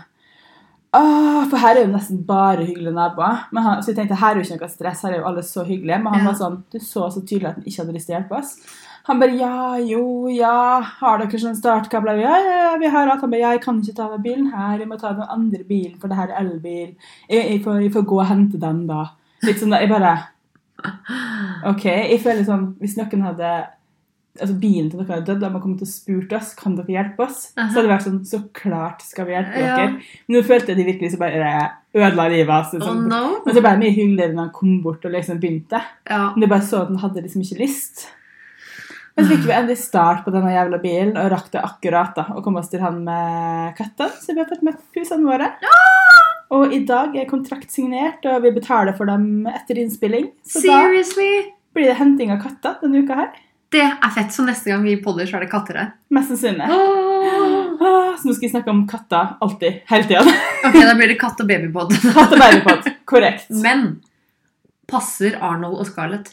Åh, 0.93 1.45
for 1.47 1.55
her 1.63 1.77
er 1.79 1.85
jo 1.85 1.91
nesten 1.93 2.17
bare 2.27 2.65
hyggelige 2.67 2.91
naboer. 2.91 3.45
Men 3.55 3.63
han, 3.63 3.77
så 3.79 3.93
jeg 3.93 4.01
tenkte 4.01 4.17
her 4.19 4.35
er 4.35 4.41
jo 4.41 4.43
ikke 4.43 4.57
noe 4.59 4.71
stress, 4.73 5.03
her 5.07 5.13
er 5.15 5.21
jo 5.21 5.27
alle 5.29 5.43
så 5.47 5.63
hyggelige. 5.63 6.01
Men 6.03 6.13
han 6.17 6.25
Ja. 6.25 6.31
var 6.33 6.35
sånn, 6.41 6.57
du 6.67 6.79
så 6.83 7.07
så 7.07 7.21
tydelig 7.23 7.47
at 7.47 7.55
han 7.55 7.63
ikke 7.63 7.79
hadde 7.85 7.93
lyst 7.95 8.09
til 8.09 8.15
å 8.15 8.19
hjelpe 8.19 8.37
oss. 8.41 8.51
Han 9.07 9.19
bare 9.19 9.35
ja, 9.37 9.77
jo, 9.81 10.27
ja, 10.29 10.79
har 10.99 11.17
dere 11.23 11.39
sånn 11.41 11.55
startkabler? 11.57 12.19
Ja, 12.21 12.35
ja, 12.37 12.57
ja, 12.67 12.77
vi 12.77 12.87
har 12.93 13.07
alt. 13.09 13.21
Han 13.25 13.31
bare 13.33 13.41
jeg 13.55 13.61
kan 13.63 13.79
ikke 13.81 13.95
ta 13.97 14.09
med 14.11 14.21
bilen 14.25 14.51
her, 14.53 14.77
jeg 14.79 14.87
må 14.87 14.97
ta 15.01 15.13
den 15.17 15.25
andre 15.29 15.63
bilen, 15.67 15.97
for 15.99 16.07
det 16.11 16.17
her 16.19 16.29
er 16.29 16.41
elbil. 16.43 16.95
Jeg, 17.29 17.41
jeg, 17.49 17.63
får, 17.65 17.81
jeg 17.81 17.93
får 17.95 18.05
gå 18.11 18.19
og 18.21 18.29
hente 18.29 18.59
den, 18.61 18.83
da. 18.87 19.03
Litt 19.43 19.59
sånn 19.59 19.73
da, 19.73 19.79
jeg 19.81 19.89
bare 19.89 20.15
Ok, 21.69 21.83
jeg 21.85 22.19
føler 22.23 22.45
sånn, 22.47 22.71
hvis 22.81 22.95
noen 22.97 23.21
hadde 23.27 23.49
altså 24.39 24.53
bilen 24.61 24.87
til 24.89 25.01
dere 25.01 25.17
hadde 25.17 25.27
dødd, 25.27 25.43
og 25.43 25.51
man 25.57 25.61
kom 25.65 25.73
til 25.77 25.85
å 25.85 25.91
spurt 25.91 26.31
oss 26.37 26.53
kan 26.57 26.77
dere 26.77 26.93
hjelpe 26.93 27.25
oss, 27.25 27.41
Aha. 27.57 27.67
så 27.67 27.75
hadde 27.81 27.83
det 27.89 27.91
vært 27.91 28.05
sånn 28.05 28.21
Så 28.29 28.39
klart 28.55 29.01
skal 29.03 29.27
vi 29.27 29.35
hjelpe 29.35 29.59
Ja. 29.59 29.75
dere. 29.75 29.89
Men 30.27 30.37
nå 30.37 30.41
følte 30.47 30.71
jeg 30.71 30.77
de 30.79 30.85
virkelig 30.87 31.11
så 31.11 31.19
bare 31.19 31.51
ødela 31.93 32.29
livet 32.31 32.53
hans. 32.53 32.71
Oh 32.73 32.79
Liksom. 32.79 33.03
no. 33.11 33.21
Men 33.45 33.53
så 33.57 33.61
ble 33.65 33.73
det 33.75 33.81
mye 33.83 33.95
hyggeligere 33.97 34.33
når 34.37 34.43
han 34.45 34.53
kom 34.55 34.81
bort 34.85 35.05
og 35.05 35.11
liksom 35.17 35.41
begynte. 35.43 35.81
Ja. 36.09 36.31
Men 36.31 36.45
det 36.45 36.49
bare 36.49 36.61
så 36.69 36.81
at 36.85 36.93
han 36.93 37.01
hadde 37.03 37.21
liksom 37.25 37.41
ikke 37.43 37.59
lyst. 37.59 38.07
Men 39.15 39.25
så 39.25 39.33
fikk 39.33 39.45
vi 39.49 39.53
endelig 39.55 39.77
start 39.81 40.23
på 40.25 40.31
denne 40.33 40.53
jævla 40.53 40.79
bilen 40.81 41.17
og 41.19 41.29
rakk 41.33 41.49
det 41.51 41.61
akkurat 41.61 42.15
da, 42.15 42.25
og 42.35 42.43
komme 42.45 42.61
oss 42.63 42.71
til 42.71 42.83
han 42.83 43.01
med 43.03 43.73
katten. 43.77 44.11
Så 44.21 44.33
vi 44.33 44.39
har 44.39 44.49
fått 44.49 44.63
møtt 44.65 44.81
pusene 44.95 45.27
våre. 45.27 45.51
Og 46.51 46.73
i 46.75 46.81
dag 46.87 47.15
er 47.19 47.29
kontrakt 47.29 47.71
signert, 47.71 48.23
og 48.27 48.43
vi 48.43 48.51
betaler 48.55 48.95
for 48.97 49.07
dem 49.11 49.47
etter 49.51 49.79
innspilling. 49.79 50.31
Så 50.47 50.63
da 50.65 50.81
blir 50.91 51.87
det 51.87 51.95
henting 51.99 52.31
av 52.33 52.41
katter 52.43 52.79
denne 52.83 53.03
uka 53.05 53.19
her. 53.19 53.31
Det 53.71 53.83
er 53.87 54.11
fett, 54.11 54.33
så 54.35 54.43
neste 54.43 54.67
gang 54.67 54.81
vi 54.83 54.97
podder, 54.99 55.27
så 55.29 55.37
er 55.39 55.45
det 55.45 55.51
katter 55.53 55.77
her. 55.79 55.91
Mest 56.11 56.33
sannsynlig. 56.33 56.65
Oh. 56.67 57.69
Ah, 57.81 58.17
så 58.19 58.27
nå 58.27 58.33
skal 58.35 58.45
vi 58.49 58.51
snakke 58.51 58.73
om 58.73 58.81
katter 58.89 59.37
alltid. 59.41 59.79
Hele 59.91 60.09
tida. 60.09 60.25
Ok, 60.67 60.75
da 60.77 60.91
blir 60.93 61.09
det 61.09 61.15
katt- 61.17 61.39
og 61.41 61.47
babypod. 61.49 61.95
Katt 62.17 62.35
og 62.35 62.41
babypod. 62.43 62.89
Korrekt. 63.09 63.47
Men 63.63 64.01
passer 64.91 65.39
Arnold 65.41 65.79
og 65.81 65.87
Scarlett? 65.87 66.27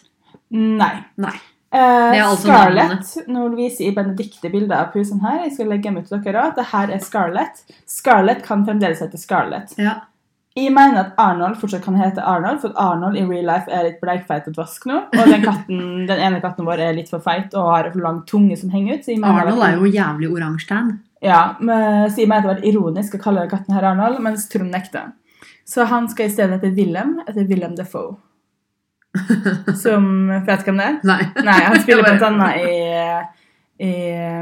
Nei. 0.52 0.90
Nei. 1.16 1.32
Altså 1.68 2.46
Scarlett 2.46 3.28
Nå 3.28 3.42
viser 3.52 3.88
jeg 3.88 3.96
Benedicte 3.96 4.48
bilder 4.52 4.86
av 4.86 4.92
pusen 4.94 5.20
her. 5.20 5.42
Jeg 5.44 5.56
skal 5.56 5.68
legge 5.68 5.90
dem 5.90 5.98
ut 6.00 6.06
til 6.08 6.22
dere. 6.24 6.46
Det 6.56 6.68
her 6.70 6.92
er 6.94 7.02
Scarlett. 7.04 7.64
Scarlett 7.88 8.44
kan 8.46 8.64
fremdeles 8.64 9.02
hete 9.04 9.20
Scarlett. 9.20 9.74
Ja. 9.80 9.98
Jeg 10.58 10.72
mener 10.74 11.04
at 11.04 11.18
Arnold 11.22 11.58
fortsatt 11.60 11.84
kan 11.84 11.98
hete 12.00 12.24
Arnold, 12.24 12.62
for 12.64 12.72
Arnold 12.80 13.18
i 13.18 13.22
real 13.22 13.46
life 13.46 13.70
er 13.70 13.84
litt 13.86 14.00
bleikfeit 14.00 14.48
og 14.50 14.56
dvask 14.56 14.88
nå. 14.90 15.02
Og 15.12 15.28
den, 15.30 15.44
katten, 15.44 15.82
den 16.10 16.22
ene 16.24 16.40
katten 16.42 16.66
vår 16.66 16.82
er 16.88 16.96
litt 16.96 17.12
for 17.12 17.22
feit 17.22 17.54
og 17.54 17.68
har 17.70 17.90
for 17.92 18.02
lang 18.02 18.24
tunge 18.26 18.56
som 18.58 18.72
henger 18.72 18.98
ut. 18.98 19.12
Arnold 19.28 19.66
er 19.66 19.76
jo 19.76 19.92
jævlig 19.92 20.32
oransje 20.32 20.70
tan. 20.72 20.96
Ja, 21.22 21.42
men, 21.60 22.08
så 22.10 22.22
jeg 22.22 22.30
mener 22.30 22.46
at 22.46 22.48
det 22.48 22.54
var 22.54 22.66
ironisk 22.72 23.18
å 23.18 23.22
kalle 23.22 23.48
katten 23.50 23.74
her 23.76 23.86
Arnold, 23.92 24.22
mens 24.24 24.48
Trond 24.50 24.72
nekter. 24.74 25.12
Så 25.68 25.84
han 25.90 26.08
skal 26.10 26.30
i 26.30 26.32
stedet 26.32 26.58
hete 26.58 26.72
Willem, 26.74 27.18
etter 27.26 27.46
Willem 27.46 27.76
Defoe. 27.78 28.16
Som 29.82 30.28
Vet 30.46 30.64
du 30.64 30.70
hvem 30.70 30.80
det 30.82 30.86
er? 30.90 30.98
Nei. 31.08 31.20
Nei, 31.44 31.58
han 31.68 31.80
spiller 31.84 32.02
blant 32.06 32.22
annet 32.28 32.60
i, 32.64 32.74
i 33.88 33.92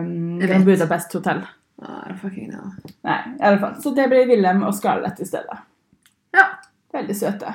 um, 0.01 0.39
Grand. 0.41 0.65
Budapest 0.69 1.13
Hotel. 1.19 1.45
Ah, 1.83 2.09
fucking 2.23 2.49
no. 2.55 2.71
Nei, 3.05 3.19
i 3.37 3.43
alle 3.45 3.59
fall. 3.61 3.75
Så 3.85 3.93
det 3.97 4.09
blir 4.13 4.27
Willem 4.31 4.63
og 4.65 4.75
Scarlett 4.79 5.21
i 5.21 5.29
stedet. 5.29 5.59
Ja. 6.37 6.47
Veldig 6.97 7.17
søte. 7.19 7.53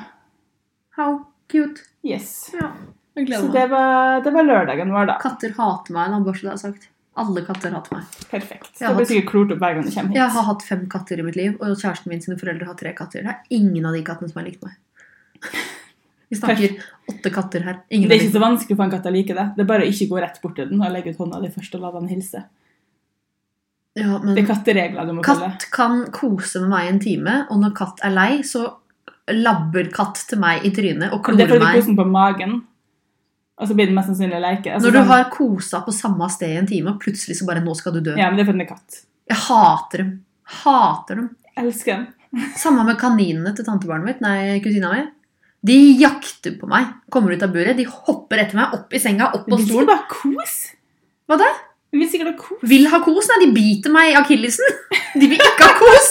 How 0.98 1.20
cute. 1.52 1.82
Yes. 2.06 2.52
Ja. 2.54 2.70
Jeg 3.18 3.26
Så 3.28 3.28
gleder 3.28 3.44
meg. 3.48 3.54
det 3.58 3.64
var, 3.74 4.22
det 4.24 4.32
var 4.38 4.46
lørdagen 4.48 4.92
vår, 4.94 5.10
da. 5.10 5.16
Katter 5.20 5.52
hater 5.58 5.96
meg, 5.98 6.14
da, 6.14 6.20
bare 6.24 6.38
så 6.40 6.46
det 6.48 6.54
er 6.54 6.62
sagt. 6.62 6.86
Alle 7.20 7.42
katter 7.44 7.74
hater 7.76 7.98
meg. 7.98 8.14
Perfekt. 8.32 8.70
Jeg 8.80 8.86
Det 8.88 8.94
blir 8.96 9.02
hatt- 9.02 9.10
sikkert 9.10 9.30
klort 9.34 9.52
opp 9.52 9.60
hver 9.66 9.74
gang 9.76 9.84
du 9.84 9.92
kommer 9.92 10.14
hit. 10.14 10.20
Jeg 10.22 10.32
har 10.38 10.46
hatt 10.48 10.64
fem 10.64 10.86
katter 10.94 11.20
i 11.20 11.26
mitt 11.28 11.36
liv, 11.36 11.58
og 11.60 11.74
kjæresten 11.82 12.14
min 12.14 12.22
sine 12.24 12.38
foreldre 12.40 12.70
har 12.70 12.78
tre 12.80 12.94
katter. 12.96 13.26
Det 13.26 13.34
er 13.34 13.58
ingen 13.58 13.86
av 13.90 13.98
de 13.98 14.04
kattene 14.08 14.32
som 14.32 14.40
har 14.40 14.48
likt 14.48 14.64
meg. 14.64 14.78
Vi 16.32 16.38
snakker 16.40 16.78
åtte 17.12 17.30
katter 17.36 17.62
her. 17.68 17.82
Ingen 17.92 18.08
Det 18.10 18.16
er 18.18 18.24
ikke 18.26 18.34
så 18.38 18.42
vanskelig 18.42 18.78
for 18.80 18.84
en 18.88 18.92
katt 18.94 19.06
å 19.10 19.12
like 19.12 19.36
det. 19.36 19.48
Det 19.58 19.64
er 19.66 19.68
bare 19.70 19.84
å 19.84 19.90
ikke 19.92 20.08
gå 20.10 20.22
rett 20.24 20.38
bort 20.42 20.56
til 20.56 20.70
den 20.72 20.82
og 20.82 20.94
legge 20.96 21.12
ut 21.12 21.18
hånda 21.20 21.42
di 21.44 21.50
først 21.52 21.76
og 21.76 21.82
la 21.84 21.92
den 22.00 22.08
hilse. 22.08 22.44
Ja, 24.00 24.18
Det 24.24 24.38
er 24.40 24.48
katteregler 24.48 25.06
du 25.10 25.14
må 25.18 25.24
følge. 25.26 25.50
katt 25.52 25.66
kan 25.76 26.06
kose 26.16 26.62
med 26.64 26.70
meg 26.72 26.88
en 26.88 27.00
time, 27.04 27.34
og 27.52 27.60
når 27.60 27.74
katt 27.76 28.00
er 28.08 28.14
lei, 28.16 28.38
så 28.48 28.70
labber 29.28 29.90
katt 29.92 30.22
til 30.30 30.40
meg 30.40 30.64
i 30.66 30.72
trynet 30.72 31.12
og 31.12 31.26
Det 31.36 31.44
er 31.44 31.52
fordi 31.52 31.60
meg. 31.66 31.82
koser 31.82 31.96
på 32.00 32.06
magen, 32.10 32.54
og 33.60 33.68
så 33.68 33.76
blir 33.76 33.86
den 33.92 33.96
mest 33.96 34.08
sannsynlig 34.08 34.40
leke. 34.42 34.72
Altså, 34.74 34.88
Når 34.88 34.92
du 34.92 34.98
sånn- 35.00 35.08
har 35.12 35.24
kosa 35.30 35.82
på 35.84 35.92
samme 35.94 36.30
sted 36.32 36.50
i 36.50 36.58
en 36.58 36.66
time, 36.68 36.88
og 36.88 37.02
plutselig 37.02 37.36
så 37.36 37.46
bare 37.46 37.60
'nå 37.60 37.76
skal 37.76 37.92
du 37.94 38.00
dø'. 38.02 38.18
Ja, 38.18 38.30
men 38.30 38.38
det 38.38 38.48
er 38.48 38.52
fordi 38.54 38.60
den 38.60 38.68
er 38.68 38.74
katt. 38.76 39.06
Jeg 39.28 39.38
hater 39.38 39.98
dem. 39.98 40.26
Hater 40.46 41.16
dem. 41.16 41.36
Jeg 41.58 41.66
elsker 41.66 41.86
dem. 41.98 42.08
Samme 42.56 42.86
med 42.86 42.98
kaninene 42.98 43.54
til 43.54 43.66
tantebarnet 43.66 44.06
mitt, 44.06 44.22
nei, 44.22 44.60
kusina 44.62 44.90
mi. 44.94 45.04
De 45.62 45.78
jakter 46.02 46.56
på 46.58 46.70
meg. 46.70 46.88
Kommer 47.14 47.36
ut 47.36 47.44
av 47.46 47.52
buret, 47.54 47.78
de 47.78 47.86
hopper 47.86 48.42
etter 48.42 48.58
meg, 48.58 48.72
opp 48.78 48.94
i 48.94 49.02
senga, 49.02 49.30
opp 49.36 49.46
på 49.46 49.60
stolen. 49.62 49.86
vil 49.86 49.92
sikkert 49.92 49.92
ha 49.94 50.16
kos. 50.16 50.56
Hva 51.30 51.38
da? 51.38 51.50
Vi 51.92 52.00
vil 52.00 52.10
sikkert 52.10 52.32
ha 52.32 52.38
kos. 52.40 52.64
Vil 52.72 52.88
ha 52.90 53.00
kos? 53.04 53.28
Nei, 53.30 53.38
de 53.44 53.50
biter 53.54 53.94
meg 53.94 54.14
i 54.14 54.16
akillesen. 54.18 54.78
De 55.22 55.28
vil 55.28 55.42
ikke 55.44 55.66
ha 55.68 55.74
kos! 55.76 56.10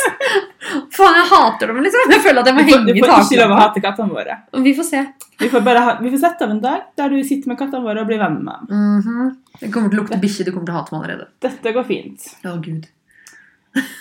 Faen, 0.93 1.15
jeg 1.17 1.29
hater 1.31 1.71
dem, 1.71 1.79
liksom. 1.87 2.11
Jeg 2.13 2.21
føler 2.21 2.43
at 2.43 2.51
jeg 2.51 2.57
må 2.59 2.65
henge 2.67 2.75
får, 2.75 2.83
henge 2.85 3.01
du 3.01 3.07
får 3.09 3.23
ikke 3.25 3.39
lov 3.41 3.55
å 3.55 3.61
hate 3.63 3.83
kattene 3.87 4.13
våre. 4.13 4.35
Vi 4.67 4.75
får 4.77 4.87
se. 4.91 5.01
Vi 5.41 5.49
får, 5.49 5.63
bare 5.65 5.85
ha, 5.87 5.95
vi 6.03 6.13
får 6.13 6.21
sette 6.21 6.45
av 6.45 6.53
en 6.53 6.61
dag 6.61 6.83
der 7.01 7.15
du 7.15 7.17
sitter 7.25 7.49
med 7.49 7.59
kattene 7.63 7.81
våre 7.87 8.05
og 8.05 8.11
blir 8.11 8.21
venn 8.21 8.37
med 8.45 8.69
dem. 8.69 8.85
Mhm. 9.01 9.31
Det 9.63 9.73
kommer 9.73 9.89
til 9.89 10.03
å 10.03 10.05
lukte 10.05 10.21
bikkje. 10.21 10.47
Du 10.47 10.53
kommer 10.53 10.69
til 10.69 10.77
å 10.77 10.83
hate 10.83 10.95
meg 10.95 11.01
allerede. 11.07 11.31
Dette 11.49 11.73
går 11.79 11.89
fint. 11.89 12.29
Å, 12.45 12.55
gud. 12.61 12.87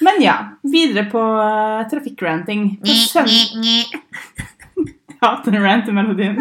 Men 0.04 0.20
ja, 0.20 0.36
videre 0.68 1.08
på 1.08 1.24
uh, 1.24 1.88
trafikkranting. 1.88 2.68
På 2.84 3.00
søndag 3.08 4.49
hater 5.22 5.56
den 5.56 5.64
rantemelodien. 5.64 6.40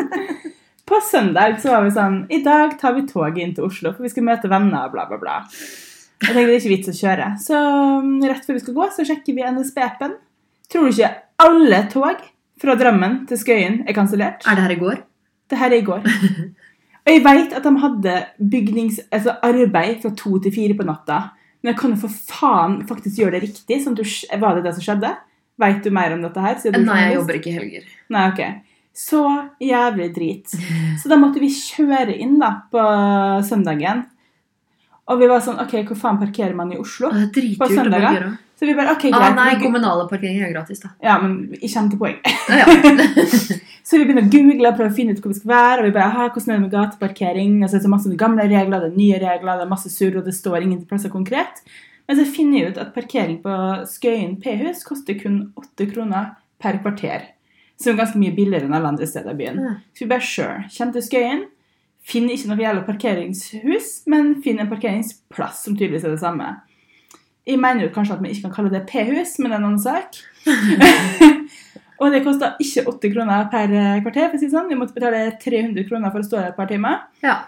På 0.88 1.00
søndag 1.04 1.58
så 1.60 1.74
var 1.74 1.84
vi 1.84 1.92
sånn 1.92 2.22
I 2.32 2.40
dag 2.44 2.78
tar 2.80 2.94
vi 2.96 3.04
toget 3.08 3.42
inn 3.42 3.52
til 3.56 3.66
Oslo, 3.68 3.92
for 3.92 4.06
vi 4.06 4.12
skal 4.12 4.24
møte 4.24 4.48
venner, 4.50 4.88
bla, 4.92 5.04
bla, 5.10 5.18
bla. 5.20 5.42
Jeg 6.18 6.32
tenkte 6.32 6.46
det 6.48 6.54
er 6.54 6.62
ikke 6.62 6.72
vits 6.72 6.90
å 6.90 6.96
kjøre. 6.96 7.26
Så 7.42 7.58
um, 8.00 8.14
rett 8.24 8.46
før 8.46 8.56
vi 8.56 8.62
skal 8.64 8.76
gå, 8.78 8.86
så 8.94 9.04
sjekker 9.06 9.36
vi 9.36 9.44
NSB-appen. 9.46 10.16
Tror 10.72 10.88
du 10.88 10.94
ikke 10.94 11.12
alle 11.44 11.82
tog 11.92 12.24
fra 12.58 12.74
Drammen 12.80 13.20
til 13.28 13.38
Skøyen 13.38 13.82
er 13.86 13.96
kansellert? 13.96 14.42
Er 14.48 14.58
det 14.58 14.64
her 14.64 14.74
i 14.74 14.80
går? 14.80 15.04
Det 15.48 15.60
her 15.60 15.72
er 15.72 15.78
i 15.78 15.86
går. 15.86 16.08
Og 17.08 17.14
jeg 17.14 17.22
vet 17.24 17.54
at 17.56 17.64
de 17.64 17.70
hadde 17.80 18.14
bygnings, 18.52 18.98
altså 19.14 19.36
arbeid 19.46 20.02
fra 20.02 20.10
to 20.18 20.34
til 20.44 20.52
fire 20.52 20.74
på 20.76 20.84
natta. 20.84 21.20
Men 21.62 21.72
jeg 21.72 21.78
kan 21.80 21.94
jo 21.94 22.02
for 22.02 22.18
faen 22.32 22.74
faktisk 22.88 23.22
gjøre 23.22 23.38
det 23.38 23.46
riktig. 23.46 23.78
Sånn 23.80 23.96
at 23.96 24.02
du, 24.02 24.40
var 24.42 24.58
det 24.58 24.66
det 24.66 24.74
som 24.76 24.84
skjedde? 24.84 25.14
Vet 25.58 25.80
du 25.86 25.94
mer 25.94 26.14
om 26.14 26.26
dette 26.26 26.42
her? 26.42 26.58
er 26.58 26.76
Nei, 26.82 26.98
jeg 27.06 27.16
jobber 27.16 27.38
ikke 27.38 27.50
i 27.50 27.54
helger. 27.56 27.86
Nei, 28.14 28.26
ok. 28.30 28.42
Så 28.98 29.22
jævlig 29.62 30.08
drit. 30.16 30.54
Så 30.98 31.11
da 31.11 31.18
måtte 31.20 31.38
vi 31.42 31.52
kjøre 31.54 32.16
inn 32.18 32.38
da 32.40 32.50
på 32.72 32.82
søndagen. 33.46 34.04
Og 35.08 35.22
vi 35.22 35.28
var 35.30 35.40
sånn 35.44 35.61
OK, 35.62 35.76
hvor 35.88 35.96
faen 35.96 36.18
parkerer 36.20 36.56
man 36.58 36.72
i 36.74 36.80
Oslo? 36.80 37.08
Er 37.14 37.30
På 37.61 37.68
søndager? 37.70 38.26
Så 38.58 38.66
vi 38.66 38.74
bare 38.74 38.90
OK, 38.96 39.04
Ah, 39.14 39.20
greit. 39.22 39.37
nei, 39.38 39.52
kommunale 39.62 40.08
parkeringer 40.11 40.48
er 40.48 40.52
gratis, 40.52 40.80
da. 40.82 40.88
ja, 41.00 41.14
men 41.22 41.54
jeg 41.54 41.70
kommer 41.70 41.92
til 41.94 42.00
poeng. 42.02 42.18
Ja. 42.50 42.66
Så 43.88 43.96
vi 43.96 44.04
begynner 44.04 44.26
å 44.26 44.32
google 44.32 44.68
og 44.68 44.76
prøve 44.76 44.90
å 44.90 44.96
finne 44.98 45.14
ut 45.14 45.22
hvor 45.22 45.30
vi 45.32 45.38
skal 45.38 45.52
være. 45.54 45.78
Og 45.80 45.87
vi 45.87 45.94
bare, 45.94 46.26
hvordan 46.34 46.50
er 46.50 46.58
det 46.58 46.64
med 46.66 46.74
gateparkering? 46.74 47.54
Og 47.62 47.70
så 47.70 47.78
er 47.78 47.84
det 47.87 47.92
masse 47.94 48.18
gamle 48.20 48.48
regler, 48.50 48.82
det 48.82 48.90
er 48.90 48.98
nye 48.98 49.20
regler, 49.22 49.61
det 49.62 49.64
er 49.64 49.70
masse 49.70 49.92
surr, 49.94 50.18
og 50.20 50.26
det 50.26 50.34
står 50.37 50.66
ingen 50.66 50.82
plasser 50.90 51.14
konkret. 51.14 51.62
Men 52.11 52.18
så 52.18 52.26
finner 52.28 52.58
jeg 52.58 52.74
ut 52.74 52.82
at 52.82 52.92
parkering 52.98 53.38
på 53.46 53.54
Skøyen 53.88 54.37
P-hus 54.42 54.82
koster 54.84 55.16
kun 55.22 55.38
8 55.56 55.87
kroner 55.94 56.34
per 56.61 56.82
kvarter. 56.82 57.30
Som 57.78 57.92
er 57.92 58.00
ganske 58.00 58.18
mye 58.18 58.34
billigere 58.34 58.66
enn 58.66 58.74
alle 58.74 58.90
andre 58.90 59.06
steder 59.06 59.36
i 59.36 59.38
byen. 59.38 59.60
Så 59.94 60.04
vi 60.04 60.10
bare 60.10 60.26
sure. 60.26 60.64
Kjem 60.74 60.94
til 60.94 61.04
Skøyen. 61.06 61.44
Finner 62.08 62.34
ikke 62.34 62.48
noe 62.50 62.62
jævla 62.62 62.86
parkeringshus, 62.86 63.90
men 64.08 64.32
finner 64.42 64.64
en 64.64 64.70
parkeringsplass 64.70 65.66
som 65.66 65.76
tydeligvis 65.76 66.06
er 66.08 66.14
det 66.14 66.22
samme. 66.22 66.54
Jeg 67.48 67.60
mener 67.60 67.84
jo 67.84 67.92
kanskje 67.92 68.16
at 68.16 68.24
vi 68.24 68.32
ikke 68.32 68.48
kan 68.48 68.54
kalle 68.56 68.72
det 68.72 68.86
P-hus, 68.88 69.36
men 69.38 69.50
det 69.50 69.56
er 69.56 69.60
en 69.60 69.68
annen 69.68 69.82
sak. 69.82 70.18
og 72.00 72.14
det 72.14 72.22
kosta 72.24 72.54
ikke 72.60 72.86
80 72.88 73.14
kroner 73.14 73.46
per 73.52 73.72
eh, 73.72 74.00
kvarter. 74.04 74.30
for 74.30 74.38
å 74.38 74.42
si 74.42 74.50
sånn. 74.52 74.68
Vi 74.72 74.80
måtte 74.80 74.96
betale 74.96 75.22
300 75.40 75.86
kroner 75.88 76.12
for 76.12 76.24
å 76.24 76.28
stå 76.28 76.40
der 76.40 76.50
et 76.50 76.58
par 76.58 76.68
timer. 76.70 77.06
ja. 77.24 77.38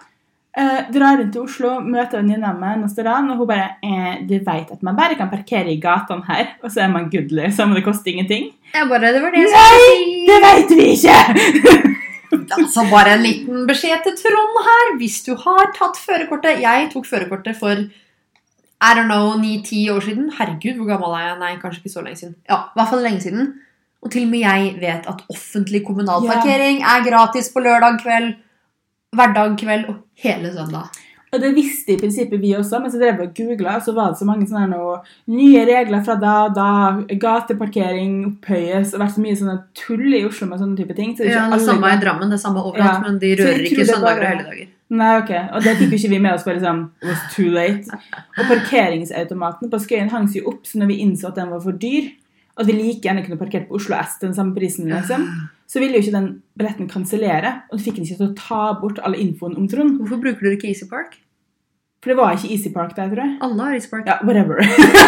Eh, 0.51 0.79
drar 0.91 1.21
inn 1.23 1.29
til 1.31 1.45
Oslo, 1.45 1.77
møter 1.79 2.19
venninna 2.19 2.49
mi 2.51 2.67
en 2.73 2.81
restaurant, 2.83 3.29
og 3.31 3.37
hun 3.39 3.47
bare 3.47 3.69
eh, 3.87 4.17
'Du 4.27 4.33
veit 4.43 4.71
at 4.71 4.81
man 4.83 4.97
bare 4.97 5.15
kan 5.15 5.29
parkere 5.31 5.71
i 5.71 5.79
gatene 5.79 6.25
her, 6.27 6.57
og 6.63 6.71
så 6.71 6.81
er 6.83 6.89
man 6.91 7.09
good, 7.09 7.31
liksom, 7.31 7.73
det 7.73 7.85
koster 7.85 8.11
ingenting?' 8.11 8.51
Jeg 8.75 8.89
bare, 8.89 9.13
det 9.13 9.21
var 9.21 9.31
det 9.31 9.45
jeg 9.45 9.49
skulle 9.53 9.79
si. 9.79 10.25
Det 10.27 10.39
veit 10.43 10.69
vi 10.77 10.85
ikke! 10.95 11.97
Altså 12.31 12.83
bare 12.91 13.13
en 13.17 13.23
liten 13.23 13.65
beskjed 13.67 14.03
til 14.05 14.13
Trond 14.15 14.59
her. 14.67 14.97
Hvis 14.99 15.17
du 15.25 15.33
har 15.35 15.71
tatt 15.75 15.97
førerkortet 15.99 16.61
Jeg 16.63 16.89
tok 16.93 17.05
førerkortet 17.05 17.57
for 17.59 17.75
I 17.75 18.91
don't 18.95 19.09
know, 19.11 19.33
9-10 19.35 19.91
år 19.91 19.99
siden. 19.99 20.29
Herregud, 20.37 20.77
hvor 20.79 20.87
gammel 20.87 21.11
er 21.17 21.25
jeg? 21.27 21.39
Nei, 21.41 21.49
kanskje 21.59 21.81
ikke 21.83 21.93
så 21.93 22.01
lenge 22.05 22.21
siden. 22.21 22.35
Ja, 22.49 22.55
i 22.71 22.79
hvert 22.79 22.89
fall 22.89 23.03
lenge 23.03 23.21
siden. 23.21 23.51
Og 24.01 24.11
til 24.11 24.23
og 24.25 24.31
med 24.31 24.39
jeg 24.39 24.71
vet 24.81 25.09
at 25.11 25.21
offentlig 25.29 25.83
kommunal 25.85 26.23
Ja. 26.23 26.31
parkering 26.33 26.79
er 26.81 27.03
gratis 27.09 27.51
på 27.53 27.59
lørdag 27.67 27.99
kveld, 28.01 28.31
hverdag 29.15 29.57
kveld 29.59 29.89
og 29.91 30.03
hele 30.23 30.51
søndag. 30.53 30.91
Og 31.31 31.39
det 31.39 31.53
visste 31.55 31.93
i 31.93 31.99
prinsippet 31.99 32.41
vi 32.41 32.49
også, 32.57 32.81
men 32.83 32.91
så 32.91 32.99
drev 32.99 33.21
vi 33.21 33.25
og 33.29 33.37
googla, 33.37 33.77
og 33.79 33.85
så 33.85 33.93
var 33.95 34.09
det 34.11 34.19
så 34.19 34.25
mange 34.27 34.47
sånne 34.49 34.65
noe, 34.73 34.97
nye 35.31 35.61
regler 35.67 36.01
fra 36.03 36.17
da 36.19 36.33
og 36.49 36.57
da. 36.57 36.65
Gateparkering 37.21 38.17
opphøyes, 38.33 38.91
og 38.91 38.99
vært 38.99 39.15
så 39.15 39.23
mye 39.23 39.37
sånne 39.39 39.55
tull 39.79 40.17
i 40.17 40.25
Oslo 40.27 40.49
med 40.49 40.59
sånne 40.59 40.75
type 40.79 40.97
ting. 40.97 41.13
Så 41.15 41.23
det 41.23 41.31
Ja, 41.31 41.45
det 41.47 41.61
samme 41.63 41.87
i 41.87 42.01
Drammen, 42.01 42.27
det 42.27 42.35
er 42.35 42.43
samme 42.43 42.59
overalt, 42.59 42.99
Ja. 42.99 42.99
men 43.05 43.19
de 43.19 43.31
rører 43.39 43.63
ikke 43.63 43.85
søndager 43.87 44.19
og 44.19 44.21
og 44.21 44.27
helligdager. 44.27 44.67
Nei, 44.91 45.11
ok. 45.21 45.31
Og 45.55 45.63
det 45.63 45.77
fikk 45.77 45.91
jo 45.91 45.97
ikke 46.01 46.09
vi 46.09 46.19
med 46.19 46.33
oss 46.33 46.43
for 46.43 46.51
liksom, 46.51 46.91
it 47.01 47.07
was 47.07 47.21
too 47.35 47.47
late. 47.49 47.87
Og 48.37 48.45
parkeringsautomaten 48.51 49.71
på 49.71 49.79
Skøyen 49.79 50.11
hang 50.11 50.27
seg 50.27 50.45
opp, 50.45 50.65
så 50.67 50.79
når 50.81 50.87
vi 50.91 50.99
innså 50.99 51.27
at 51.31 51.35
den 51.35 51.49
var 51.49 51.61
for 51.63 51.71
dyr, 51.71 52.11
og 52.59 52.67
vi 52.67 52.73
like 52.73 53.01
gjerne 53.07 53.23
kunne 53.23 53.39
parkert 53.39 53.69
på 53.69 53.75
Oslo 53.79 53.95
S 53.95 54.19
til 54.19 54.27
den 54.27 54.35
samme 54.35 54.53
prisen, 54.53 54.89
liksom, 54.91 55.29
så 55.71 55.79
ville 55.79 55.95
jo 55.95 56.03
ikke 56.03 56.17
den 56.17 56.31
billetten 56.59 56.87
kansellere, 56.91 57.61
og 57.71 57.79
du 57.79 57.83
fikk 57.85 57.99
den 57.99 58.07
ikke 58.07 58.19
til 58.19 58.31
å 58.31 58.37
ta 58.37 58.63
bort 58.81 58.99
all 59.07 59.15
infoen 59.15 59.55
om 59.55 59.69
Trond. 59.71 60.01
Hvorfor 60.01 60.19
bruker 60.19 60.43
dere 60.43 60.57
ikke 60.57 60.67
Easy 60.73 60.87
Park? 60.89 61.15
For 62.01 62.09
det 62.09 62.17
var 62.17 62.33
ikke 62.33 62.49
Easy 62.49 62.69
Park 62.73 62.95
der, 62.97 63.11
tror 63.11 63.19
jeg. 63.21 63.33
Alle 63.45 63.61
har 63.61 63.73
Easy 63.77 63.89
Park. 63.91 64.07
Ja, 64.09 64.15
whatever. 64.25 64.57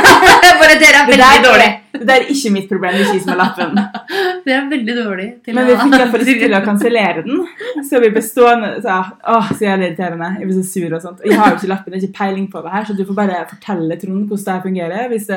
Bare 0.61 0.75
dere 0.77 0.99
er 1.01 1.07
veldig 1.09 1.25
dårlig. 1.25 1.47
dårlige. 1.47 1.69
er, 1.73 1.97
det 1.97 2.07
der 2.07 2.15
er 2.21 2.27
ikke 2.35 2.51
mitt 2.53 2.67
problem, 2.69 2.93
det 2.93 3.01
er 3.01 3.09
ikke 3.09 3.23
som 3.23 3.31
har 3.33 3.39
lappen. 3.39 3.79
Dere 4.45 4.59
er 4.59 4.67
veldig 4.69 4.95
dårlige 4.99 5.31
til 5.45 5.57
Men 5.57 5.67
vi 5.67 5.77
fikk 5.79 5.95
iallfall 5.97 6.25
ikke 6.33 6.43
til 6.43 6.57
å 6.59 6.61
kansellere 6.67 7.23
den. 7.25 7.41
Så 7.89 8.01
vi 8.03 8.11
ble 8.13 8.23
stående 8.23 8.69
så, 8.85 8.99
Åh, 9.33 9.49
så 9.51 9.65
jævlig 9.65 9.89
irriterende. 9.89 10.29
Jeg 10.37 10.49
blir 10.51 10.59
så 10.59 10.65
sur 10.69 10.95
og 10.99 11.03
sånt. 11.07 11.23
Og 11.23 11.31
jeg 11.31 11.39
har 11.41 11.49
jo 11.49 11.59
ikke 11.59 11.71
lappen, 11.73 11.95
jeg 11.97 12.03
har 12.03 12.07
ikke 12.07 12.19
peiling 12.21 12.47
på 12.53 12.63
det 12.63 12.75
her, 12.75 12.85
så 12.85 12.95
du 12.99 13.05
får 13.09 13.19
bare 13.23 13.43
fortelle 13.55 13.99
Trond 14.03 14.27
hvordan 14.29 14.45
det 14.45 14.53
her 14.53 14.65
fungerer 14.67 15.13
hvis, 15.15 15.31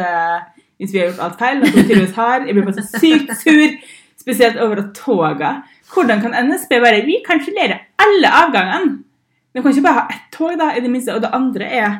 hvis 0.76 0.92
vi 0.92 1.00
har 1.00 1.08
gjort 1.08 1.24
alt 1.26 1.40
feil. 1.40 1.62
og 1.62 1.72
så 1.72 1.78
tydeligvis 1.78 2.18
har. 2.20 2.44
Jeg 2.44 2.58
blir 2.58 2.68
bare 2.68 2.82
så 2.82 3.00
sykt 3.00 3.32
sur, 3.40 3.80
spesielt 4.26 4.58
over 4.58 4.82
at 4.82 4.94
toga 4.98 5.62
Hvordan 5.86 6.20
kan 6.20 6.34
NSB 6.48 6.80
bare 6.82 7.04
Vi 7.06 7.20
kansellerer 7.26 7.78
alle 8.02 8.32
avgangene! 8.42 8.98
Vi 9.54 9.62
kan 9.62 9.70
ikke 9.70 9.82
bare 9.86 10.00
ha 10.00 10.08
ett 10.12 10.26
tog, 10.32 10.58
da, 10.58 10.72
i 10.76 10.80
det 10.84 10.90
minste. 10.90 11.14
Og 11.14 11.22
det 11.22 11.30
andre 11.32 11.64
er 11.64 11.92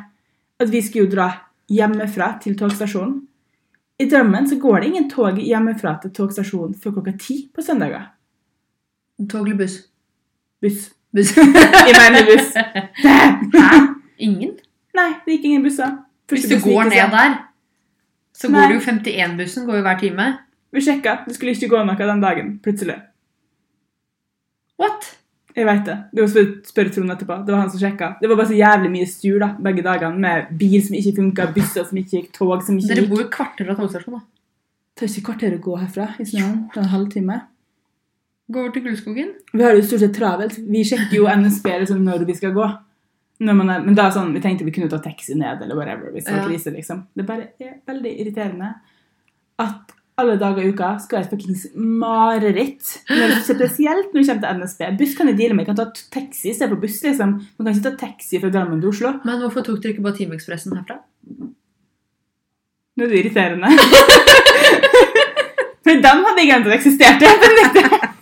at 0.61 0.69
vi 0.69 0.81
skulle 0.81 1.07
jo 1.07 1.15
dra 1.15 1.31
hjemmefra 1.73 2.35
til 2.43 2.53
togstasjonen. 2.59 3.15
I 3.97 4.05
drømmen 4.11 4.45
så 4.49 4.59
går 4.61 4.79
det 4.79 4.89
ingen 4.91 5.07
tog 5.09 5.39
hjemmefra 5.41 5.95
til 6.03 6.13
togstasjonen 6.13 6.75
før 6.77 6.99
klokka 6.99 7.15
ti 7.17 7.39
på 7.49 7.65
søndager. 7.65 8.11
Tog 9.25 9.47
eller 9.47 9.57
buss? 9.57 9.79
Buss. 10.61 10.91
Buss. 11.15 11.33
Jeg 11.37 11.97
mener 11.97 12.29
buss. 12.29 12.53
Hæ? 13.01 13.79
Ingen? 14.19 14.53
Nei, 14.97 15.09
det 15.25 15.37
gikk 15.37 15.49
ingen 15.49 15.65
busser. 15.65 15.97
Hvis 16.29 16.45
du 16.45 16.55
bussen 16.55 16.73
går 16.73 16.91
ned 16.91 17.13
der, 17.13 17.35
så 18.37 18.49
Nei. 18.49 18.59
går 18.59 18.67
det 18.67 18.77
jo 18.77 18.85
51-bussen 18.91 19.65
går 19.65 19.79
jo 19.79 19.85
hver 19.87 19.99
time. 20.01 20.27
Vi 20.71 20.83
sjekka. 20.83 21.21
Det 21.27 21.35
skulle 21.37 21.55
ikke 21.55 21.71
gå 21.71 21.83
noe 21.87 22.09
den 22.09 22.23
dagen. 22.23 22.55
Plutselig. 22.63 22.97
What? 24.77 25.13
Jeg 25.57 25.65
vet 25.65 25.85
det. 25.87 25.95
Det 26.13 26.21
var 26.21 26.49
spør, 26.69 26.89
Trond 26.93 27.13
etterpå. 27.15 27.35
Det 27.45 27.53
var 27.53 27.63
han 27.63 27.69
som 27.73 27.81
sjekka. 27.81 28.11
Det 28.21 28.29
var 28.29 28.37
bare 28.37 28.51
så 28.51 28.57
jævlig 28.59 28.91
mye 28.93 29.09
styr 29.09 29.39
da, 29.41 29.47
begge 29.67 29.85
dagene 29.85 30.21
med 30.21 30.51
bil 30.59 30.81
som 30.85 30.97
ikke 30.99 31.15
funka, 31.17 31.47
busser 31.55 31.87
som 31.87 31.97
ikke 31.97 32.19
gikk, 32.19 32.27
tog 32.35 32.51
som 32.61 32.77
ikke 32.77 32.91
gikk. 32.91 32.99
Dere 32.99 33.09
bor 33.09 33.23
jo 33.23 33.29
kvarter 33.33 33.69
fra 33.69 33.77
togstasjonen, 33.79 34.19
da. 34.19 34.27
Det 34.93 35.01
tar 35.01 35.09
ikke 35.09 35.25
kvarter 35.31 35.55
å 35.55 35.63
gå 35.65 35.79
herfra 35.81 36.07
i 36.21 36.27
snøen. 36.29 36.59
Det 36.73 36.77
er 36.77 36.83
en 36.83 36.93
halvtime. 36.93 37.39
Gå 38.53 38.61
over 38.61 38.75
til 38.75 38.85
Gullskogen. 38.85 39.33
Vi 39.53 39.65
har 39.65 39.73
det 39.73 39.81
jo 39.81 39.87
stort 39.89 40.05
sett 40.05 40.15
travelt. 40.15 40.61
Vi 40.61 40.85
sjekker 40.87 41.17
jo 41.17 41.27
NSB 41.27 41.73
liksom, 41.73 42.05
når 42.05 42.27
vi 42.29 42.37
skal 42.37 42.53
gå. 42.55 42.69
Er, 43.37 43.57
men 43.57 43.97
da 43.97 44.07
er 44.07 44.15
sånn, 44.15 44.31
vi 44.33 44.41
tenkte 44.45 44.65
vi 44.65 44.73
kunne 44.77 44.89
ta 44.93 45.01
taxi 45.01 45.35
ned, 45.37 45.65
eller 45.65 45.77
whatever, 45.77 46.13
hvis 46.13 46.29
det 46.29 46.37
var 46.37 46.47
krise, 46.47 46.73
liksom. 46.73 47.03
Det 47.17 47.25
bare 47.25 47.51
er 47.61 47.79
veldig 47.89 48.13
irriterende 48.21 48.71
at 49.61 49.96
alle 50.17 50.37
dager 50.41 50.65
i 50.65 50.71
uka 50.73 50.95
skal 51.01 51.21
jeg 51.21 51.29
fuckings 51.29 51.67
mareritt. 51.77 52.81
Spesielt 53.45 54.13
når 54.13 54.23
det 54.23 54.29
kommer 54.31 54.41
til 54.41 54.61
NSB. 54.63 54.81
Buss 54.97 55.13
kan 55.17 55.29
jeg 55.29 55.37
deale 55.37 55.57
med. 55.57 55.65
Jeg 55.65 55.69
kan 55.69 55.77
ta 55.77 55.85
taxi 56.15 56.49
istedenfor 56.49 56.81
buss, 56.81 56.97
liksom. 57.05 57.35
Man 57.37 57.67
kan 57.67 57.75
ikke 57.75 57.85
ta 57.85 57.93
taxi 58.07 58.41
fra 58.41 58.49
Drammen 58.53 58.81
til 58.81 58.89
Oslo. 58.89 59.13
Men 59.27 59.43
hvorfor 59.43 59.65
tok 59.67 59.77
dere 59.83 59.93
ikke 59.93 60.05
bare 60.07 60.17
Timeekspressen 60.17 60.73
herfra? 60.73 60.97
Nå 62.97 63.05
er 63.05 63.13
du 63.13 63.17
irriterende. 63.19 63.69
For 65.85 66.01
den 66.03 66.25
hadde 66.25 66.41
jeg 66.41 66.49
glemt 66.49 66.67
at 66.67 66.79
eksisterte. 66.79 67.25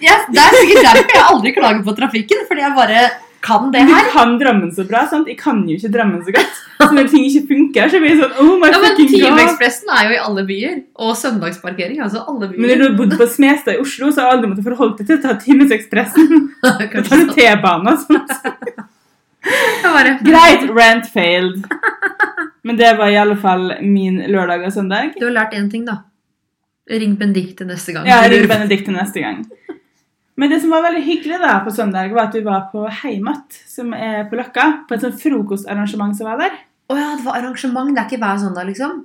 Ja, 0.00 0.14
det 0.32 0.40
er 0.40 0.54
sikkert 0.56 0.86
derfor 0.86 1.10
jeg 1.12 1.24
aldri 1.28 1.50
klager 1.52 1.82
på 1.84 1.92
trafikken, 1.92 2.46
fordi 2.48 2.62
jeg 2.62 2.72
bare 2.72 3.00
kan 3.40 3.70
det 3.72 3.80
Du 3.88 3.92
kan 4.12 4.34
Drammen 4.40 4.70
så 4.76 4.84
bra, 4.88 5.06
sant? 5.08 5.28
Jeg 5.30 5.38
kan 5.40 5.62
jo 5.68 5.76
ikke 5.78 5.90
Drammen 5.94 6.20
så 6.26 6.32
godt. 6.34 6.58
Så 6.80 6.88
når 6.96 7.08
ting 7.12 7.24
ikke 7.28 7.42
funker, 7.48 7.88
så 7.92 8.00
blir 8.00 8.12
jeg 8.14 8.18
sånn 8.20 8.36
Oh 8.40 8.54
my 8.60 8.68
Ja, 8.72 8.78
men. 8.82 8.96
Timeekspressen 9.00 9.90
er 9.96 10.06
jo 10.08 10.14
i 10.16 10.20
alle 10.26 10.44
byer. 10.48 10.76
Og 11.00 11.16
søndagsparkering. 11.16 12.00
altså 12.04 12.22
alle 12.28 12.48
Men 12.52 12.68
når 12.70 12.76
du 12.82 12.84
har 12.88 12.96
bodd 12.98 13.16
på 13.20 13.28
Smestad 13.28 13.74
i 13.74 13.80
Oslo, 13.82 14.10
så 14.12 14.20
har 14.24 14.30
du 14.30 14.36
aldri 14.36 14.50
måttet 14.52 14.68
forholde 14.70 14.96
deg 15.00 15.06
til 15.10 15.18
å 15.18 15.22
ta 15.24 15.34
Timesekspressen. 15.44 16.46
Da 16.62 16.74
tar 17.08 17.24
du. 17.26 17.32
T-bane 17.36 17.94
og 17.96 18.06
sånt. 18.06 18.36
Bare- 19.84 20.18
Greit, 20.24 20.66
rant 20.76 21.06
failed. 21.12 21.64
Men 22.62 22.76
det 22.76 22.92
var 22.98 23.08
i 23.08 23.16
alle 23.16 23.36
fall 23.40 23.70
min 23.80 24.20
lørdag 24.28 24.66
og 24.68 24.72
søndag. 24.74 25.14
Du 25.18 25.24
har 25.26 25.32
lært 25.32 25.54
én 25.56 25.70
ting, 25.72 25.84
da. 25.88 26.02
Ring 26.90 27.14
Benedicte 27.16 27.64
neste 27.64 27.92
gang. 27.94 28.06
Ja, 28.08 28.20
ring 28.28 28.48
Benedicte 28.50 28.92
neste 28.92 29.22
gang. 29.24 29.44
Men 30.40 30.48
det 30.52 30.60
som 30.62 30.72
var 30.72 30.82
veldig 30.86 31.02
hyggelig 31.04 31.38
da 31.42 31.58
på 31.66 31.72
søndag, 31.76 32.12
var 32.16 32.30
at 32.30 32.34
vi 32.38 32.40
var 32.46 32.66
på 32.72 32.86
Heimat, 33.02 33.58
som 33.68 33.92
er 33.96 34.24
på 34.30 34.38
Løkka. 34.40 34.66
På 34.88 34.96
et 34.96 35.04
sånt 35.04 35.18
frokostarrangement 35.20 36.16
som 36.16 36.30
var 36.30 36.40
der. 36.40 36.54
Å 36.90 36.96
ja, 36.96 37.10
det 37.18 37.26
var 37.26 37.36
arrangement. 37.42 37.92
Det 37.94 38.00
er 38.02 38.08
ikke 38.08 38.22
hver 38.24 38.40
søndag, 38.40 38.66
liksom? 38.70 39.02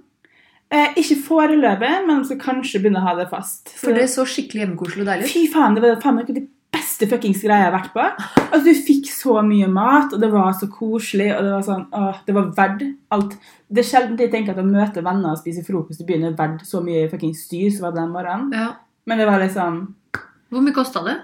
Eh, 0.74 0.96
ikke 0.98 1.18
foreløpig, 1.28 1.92
men 2.08 2.22
de 2.24 2.30
skal 2.32 2.40
kanskje 2.42 2.80
begynne 2.82 3.02
å 3.04 3.08
ha 3.10 3.16
det 3.20 3.28
fast. 3.30 3.68
Så- 3.70 3.84
For 3.84 3.94
det 3.94 4.04
er 4.06 4.14
så 4.16 4.24
skikkelig 4.26 4.64
hjemmekoselig 4.64 5.04
og 5.04 5.10
deilig. 5.12 5.30
Fy 5.34 5.44
faen, 5.54 5.76
det 5.76 5.84
var 5.84 6.00
faen 6.02 6.16
meg 6.16 6.28
de 6.34 6.48
beste 6.74 7.08
fuckings 7.12 7.44
greia 7.44 7.66
jeg 7.66 7.72
har 7.72 7.76
vært 7.76 7.94
på. 7.94 8.06
Altså, 8.52 8.64
du 8.64 8.74
fikk 8.88 9.06
så 9.12 9.36
mye 9.46 9.68
mat, 9.72 10.14
og 10.14 10.20
det 10.20 10.32
var 10.32 10.54
så 10.54 10.68
koselig, 10.72 11.30
og 11.36 11.44
det 11.44 11.52
var 11.52 11.62
sånn, 11.68 11.86
åh, 11.94 12.18
det 12.26 12.34
var 12.36 12.50
verdt 12.58 12.96
alt. 13.12 13.36
Det 13.72 13.84
er 13.84 13.90
sjelden 13.92 14.18
jeg 14.18 14.32
tenker 14.32 14.52
at 14.56 14.64
å 14.64 14.66
møte 14.66 15.04
venner 15.04 15.32
og 15.36 15.38
spise 15.44 15.64
frokost 15.68 16.02
i 16.02 16.06
byen 16.10 16.26
er 16.32 16.34
verdt 16.40 16.66
så 16.66 16.82
mye 16.84 17.10
fuckings 17.12 17.46
styr 17.46 17.70
som 17.72 17.86
var 17.86 17.92
det 17.92 18.02
den 18.02 18.12
morgenen. 18.16 18.52
Ja. 18.54 18.72
Men 19.06 19.18
det 19.20 19.28
var 19.28 19.40
liksom 19.40 19.94
Hvor 20.52 20.62
mye 20.66 20.74
kosta 20.76 21.04
det? 21.06 21.16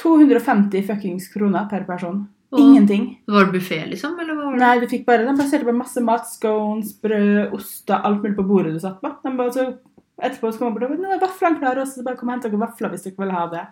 250 0.00 0.82
fuckings 0.86 1.28
kroner 1.32 1.68
per 1.70 1.84
person. 1.84 2.28
Og- 2.52 2.58
Ingenting. 2.60 3.18
Var 3.28 3.44
det 3.44 3.52
buffé, 3.60 3.86
liksom? 3.90 4.18
Eller 4.18 4.34
var 4.34 4.52
det? 4.52 4.58
Nei, 4.60 4.80
du 4.80 4.86
fikk 4.90 5.04
bare, 5.06 5.24
de 5.26 5.36
baserte 5.38 5.64
på 5.64 5.76
masse 5.76 6.00
mat, 6.02 6.26
scones, 6.26 6.92
brød, 7.00 7.52
oster, 7.54 8.00
alt 8.02 8.22
mulig 8.22 8.36
på 8.36 8.46
bordet 8.48 8.72
du 8.74 8.80
satt 8.80 9.00
på. 9.00 9.12
De 9.22 9.36
bare 9.36 9.52
så 9.52 9.78
Etterpå 10.20 10.50
så 10.52 10.58
kom 10.58 10.74
man 10.74 10.74
bort 10.74 11.14
og 11.14 11.20
vaflene 11.22 11.58
klare, 11.58 11.80
også, 11.80 12.00
så 12.00 12.04
bare 12.04 12.16
kom 12.18 12.28
og 12.28 12.34
hent 12.34 12.42
dere 12.44 12.58
vafler 12.60 12.90
hvis 12.92 13.04
dere 13.06 13.16
vil 13.22 13.30
ha 13.32 13.46
det. 13.48 13.62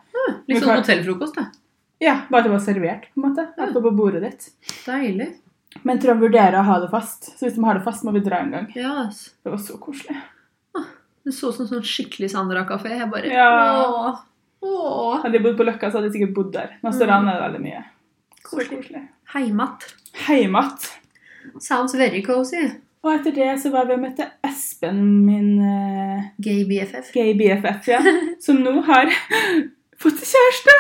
Litt 0.49 0.55
Men 0.55 0.63
sånn 0.63 0.79
hotellfrokost, 0.81 1.35
da. 1.35 1.43
Ja, 2.01 2.15
Bare 2.31 2.39
at 2.41 2.45
det 2.47 2.53
var 2.55 2.63
servert 2.65 3.03
på 3.13 3.19
en 3.21 3.25
måte, 3.27 3.45
ja. 3.59 3.67
på 3.75 3.93
bordet 3.93 4.23
ditt. 4.23 4.47
Deilig. 4.87 5.27
Men 5.85 5.99
tror 6.01 6.15
de 6.15 6.21
vurderer 6.29 6.57
å 6.57 6.65
ha 6.65 6.79
det 6.81 6.89
fast. 6.91 7.37
Så 7.37 7.45
hvis 7.45 7.55
de 7.59 7.65
har 7.67 7.75
det 7.77 7.85
fast, 7.85 8.03
må 8.07 8.15
vi 8.17 8.21
dra 8.25 8.39
en 8.41 8.51
gang. 8.55 8.73
Ja, 8.75 8.95
ass. 9.09 9.35
Det 9.45 9.51
var 9.53 9.59
så 9.59 9.77
koselig. 9.79 10.17
Det 11.27 11.35
så 11.35 11.51
ut 11.51 11.59
som 11.59 11.67
sånn 11.69 11.85
skikkelig 11.85 12.31
Sandra-kafé. 12.33 12.97
Jeg 12.97 13.11
bare 13.11 13.29
Ja. 13.29 13.85
Åh. 13.85 14.23
Åh. 14.63 15.21
Hadde 15.23 15.39
jeg 15.39 15.43
bodd 15.45 15.57
på 15.61 15.65
Løkka, 15.69 15.91
så 15.91 15.99
hadde 16.01 16.09
jeg 16.11 16.17
sikkert 16.19 16.35
bodd 16.35 16.53
der. 16.57 16.73
Nå 16.83 16.91
står 16.93 17.07
det 17.07 17.15
Mm. 17.15 17.19
annerledes 17.19 17.45
veldig 17.47 17.63
mye. 17.63 17.85
Koselig. 18.49 19.03
Heimat. 19.35 19.85
Heimat. 20.27 20.89
Sounds 21.61 21.95
very 21.95 22.23
cozy. 22.27 22.65
Og 23.05 23.13
etter 23.15 23.31
det 23.35 23.61
så 23.63 23.71
var 23.71 23.85
vi 23.87 23.95
og 23.95 24.01
møtte 24.03 24.27
Espen, 24.45 24.99
min 25.25 25.61
uh, 25.63 26.25
Gay 26.43 26.65
BFF. 26.67 27.13
gay 27.15 27.33
BFF, 27.39 27.87
ja, 27.89 28.01
som 28.45 28.57
nå 28.65 28.81
har 28.89 29.07
fått 29.99 30.19
kjæreste. 30.27 30.75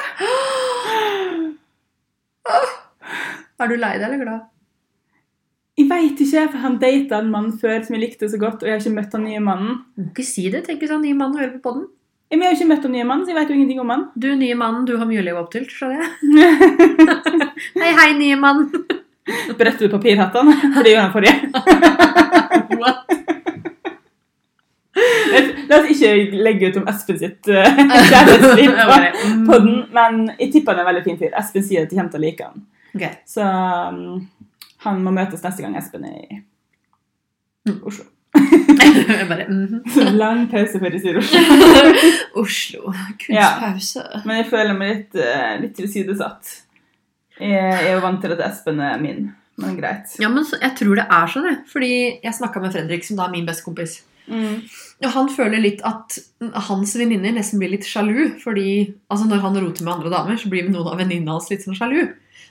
Er 3.59 3.67
du 3.71 3.77
lei 3.79 3.95
deg 3.99 4.07
eller 4.09 4.23
glad? 4.25 4.47
Jeg 5.79 5.87
veit 5.93 6.19
ikke, 6.21 6.43
for 6.51 6.59
han 6.59 6.79
data 6.83 7.21
en 7.23 7.31
mann 7.31 7.53
før 7.61 7.85
som 7.87 7.95
jeg 7.95 8.03
likte 8.03 8.29
så 8.31 8.39
godt, 8.43 8.63
og 8.65 8.69
jeg 8.69 8.75
har 8.75 8.83
ikke 8.83 8.97
møtt 8.97 9.15
han 9.15 9.25
nye 9.29 9.43
mannen. 9.43 9.77
Du 9.95 10.03
må 10.03 10.11
ikke 10.11 10.27
si 10.27 10.49
det. 10.51 10.65
Tenk 10.67 10.83
hvis 10.83 10.91
han 10.91 11.05
nye 11.07 11.15
mannen 11.15 11.39
hører 11.39 11.53
på 11.55 11.63
podden. 11.69 11.85
Men 12.29 12.45
jeg 12.45 12.51
har 12.51 12.57
ikke 12.59 12.69
møtt 12.69 12.83
den 12.85 12.93
nye 12.93 13.05
mannen, 13.09 13.25
så 13.25 13.33
jeg 13.33 13.39
vet 13.39 13.51
jo 13.51 13.57
ingenting 13.57 13.79
om 13.81 13.91
han. 13.93 14.03
Du 14.13 14.29
nye 14.37 14.57
mannen, 14.59 14.85
du 14.85 14.99
har 15.01 15.09
mye 15.09 15.21
å 15.23 15.25
leve 15.25 15.41
opp 15.41 15.53
til, 15.55 15.65
skjønner 15.73 16.03
jeg. 16.05 16.11
Hei, 17.81 17.93
hei, 17.97 18.11
nye 18.19 18.37
mann. 18.37 18.67
Bretter 19.57 19.87
du 19.87 19.93
papirhattene? 19.95 20.57
For 20.75 20.85
det 20.85 20.93
gjorde 20.93 21.07
han 21.07 21.15
forrige. 21.15 21.37
What? 22.81 23.15
La 25.69 25.79
oss 25.79 25.91
ikke 25.93 26.41
legge 26.43 26.71
ut 26.71 26.79
om 26.81 26.89
Espen 26.91 27.19
sitt 27.21 27.49
uh, 27.53 27.81
kjærlighetsliv 28.11 28.77
på 29.47 29.59
mm. 29.63 29.75
men 29.95 30.23
jeg 30.39 30.51
tipper 30.55 30.73
han 30.73 30.81
er 30.81 30.85
en 30.85 30.89
veldig 30.91 31.05
fin 31.07 31.19
fyr. 31.21 31.35
Espen 31.39 31.65
sier 31.65 31.85
at 31.85 31.93
de 31.93 31.99
kommer 31.99 32.13
til 32.13 32.21
å 32.21 32.25
like 32.25 32.49
han. 32.49 32.65
Okay. 32.97 33.19
Så 33.29 33.45
um, 33.45 34.21
han 34.85 35.03
må 35.05 35.13
møtes 35.17 35.45
neste 35.45 35.65
gang 35.65 35.77
Espen 35.81 36.09
er 36.09 36.21
i 36.21 36.41
Oslo. 37.79 38.09
Bare, 39.29 39.47
mm 39.49 39.83
-hmm. 39.85 40.11
lang 40.17 40.51
pause 40.51 40.79
før 40.79 40.91
de 40.91 41.01
sier 41.01 41.19
Oslo. 41.23 41.41
Oslo. 42.35 42.95
Ja. 43.29 43.75
Men 44.25 44.37
jeg 44.37 44.47
føler 44.51 44.75
meg 44.79 44.97
litt, 44.97 45.15
uh, 45.15 45.61
litt 45.61 45.75
tilsidesatt. 45.77 46.63
Jeg 47.41 47.87
er 47.87 47.95
jo 47.95 48.01
vant 48.01 48.21
til 48.21 48.33
at 48.35 48.45
Espen 48.51 48.81
er 48.81 49.01
min, 49.01 49.33
men 49.57 49.77
greit. 49.77 50.19
Ja, 50.21 50.29
men 50.29 50.45
jeg 50.61 50.73
tror 50.77 50.95
det 50.95 51.07
er 51.11 51.27
sånn, 51.27 51.47
jeg. 51.47 51.59
Fordi 51.73 51.93
jeg 52.23 52.35
snakka 52.35 52.61
med 52.61 52.73
Fredrik, 52.73 53.05
som 53.05 53.17
da 53.17 53.27
er 53.27 53.31
min 53.31 53.47
bestekompis. 53.47 54.03
Mm. 54.29 54.69
Og 55.05 55.11
han 55.15 55.29
føler 55.33 55.63
litt 55.63 55.81
at 55.87 56.19
hans 56.69 56.97
venninner 56.99 57.33
nesten 57.33 57.61
blir 57.63 57.73
litt 57.73 57.87
sjalu. 57.89 58.35
Fordi 58.43 58.95
altså 59.09 59.29
når 59.29 59.45
han 59.45 59.59
roter 59.63 59.85
med 59.85 59.95
andre 59.95 60.11
damer, 60.11 60.37
så 60.37 60.51
blir 60.53 60.69
noen 60.69 60.93
av 60.93 60.99
venninnene 61.01 61.37
hans 61.39 61.51
litt 61.53 61.65
sånn 61.65 61.79
sjalu. 61.79 62.01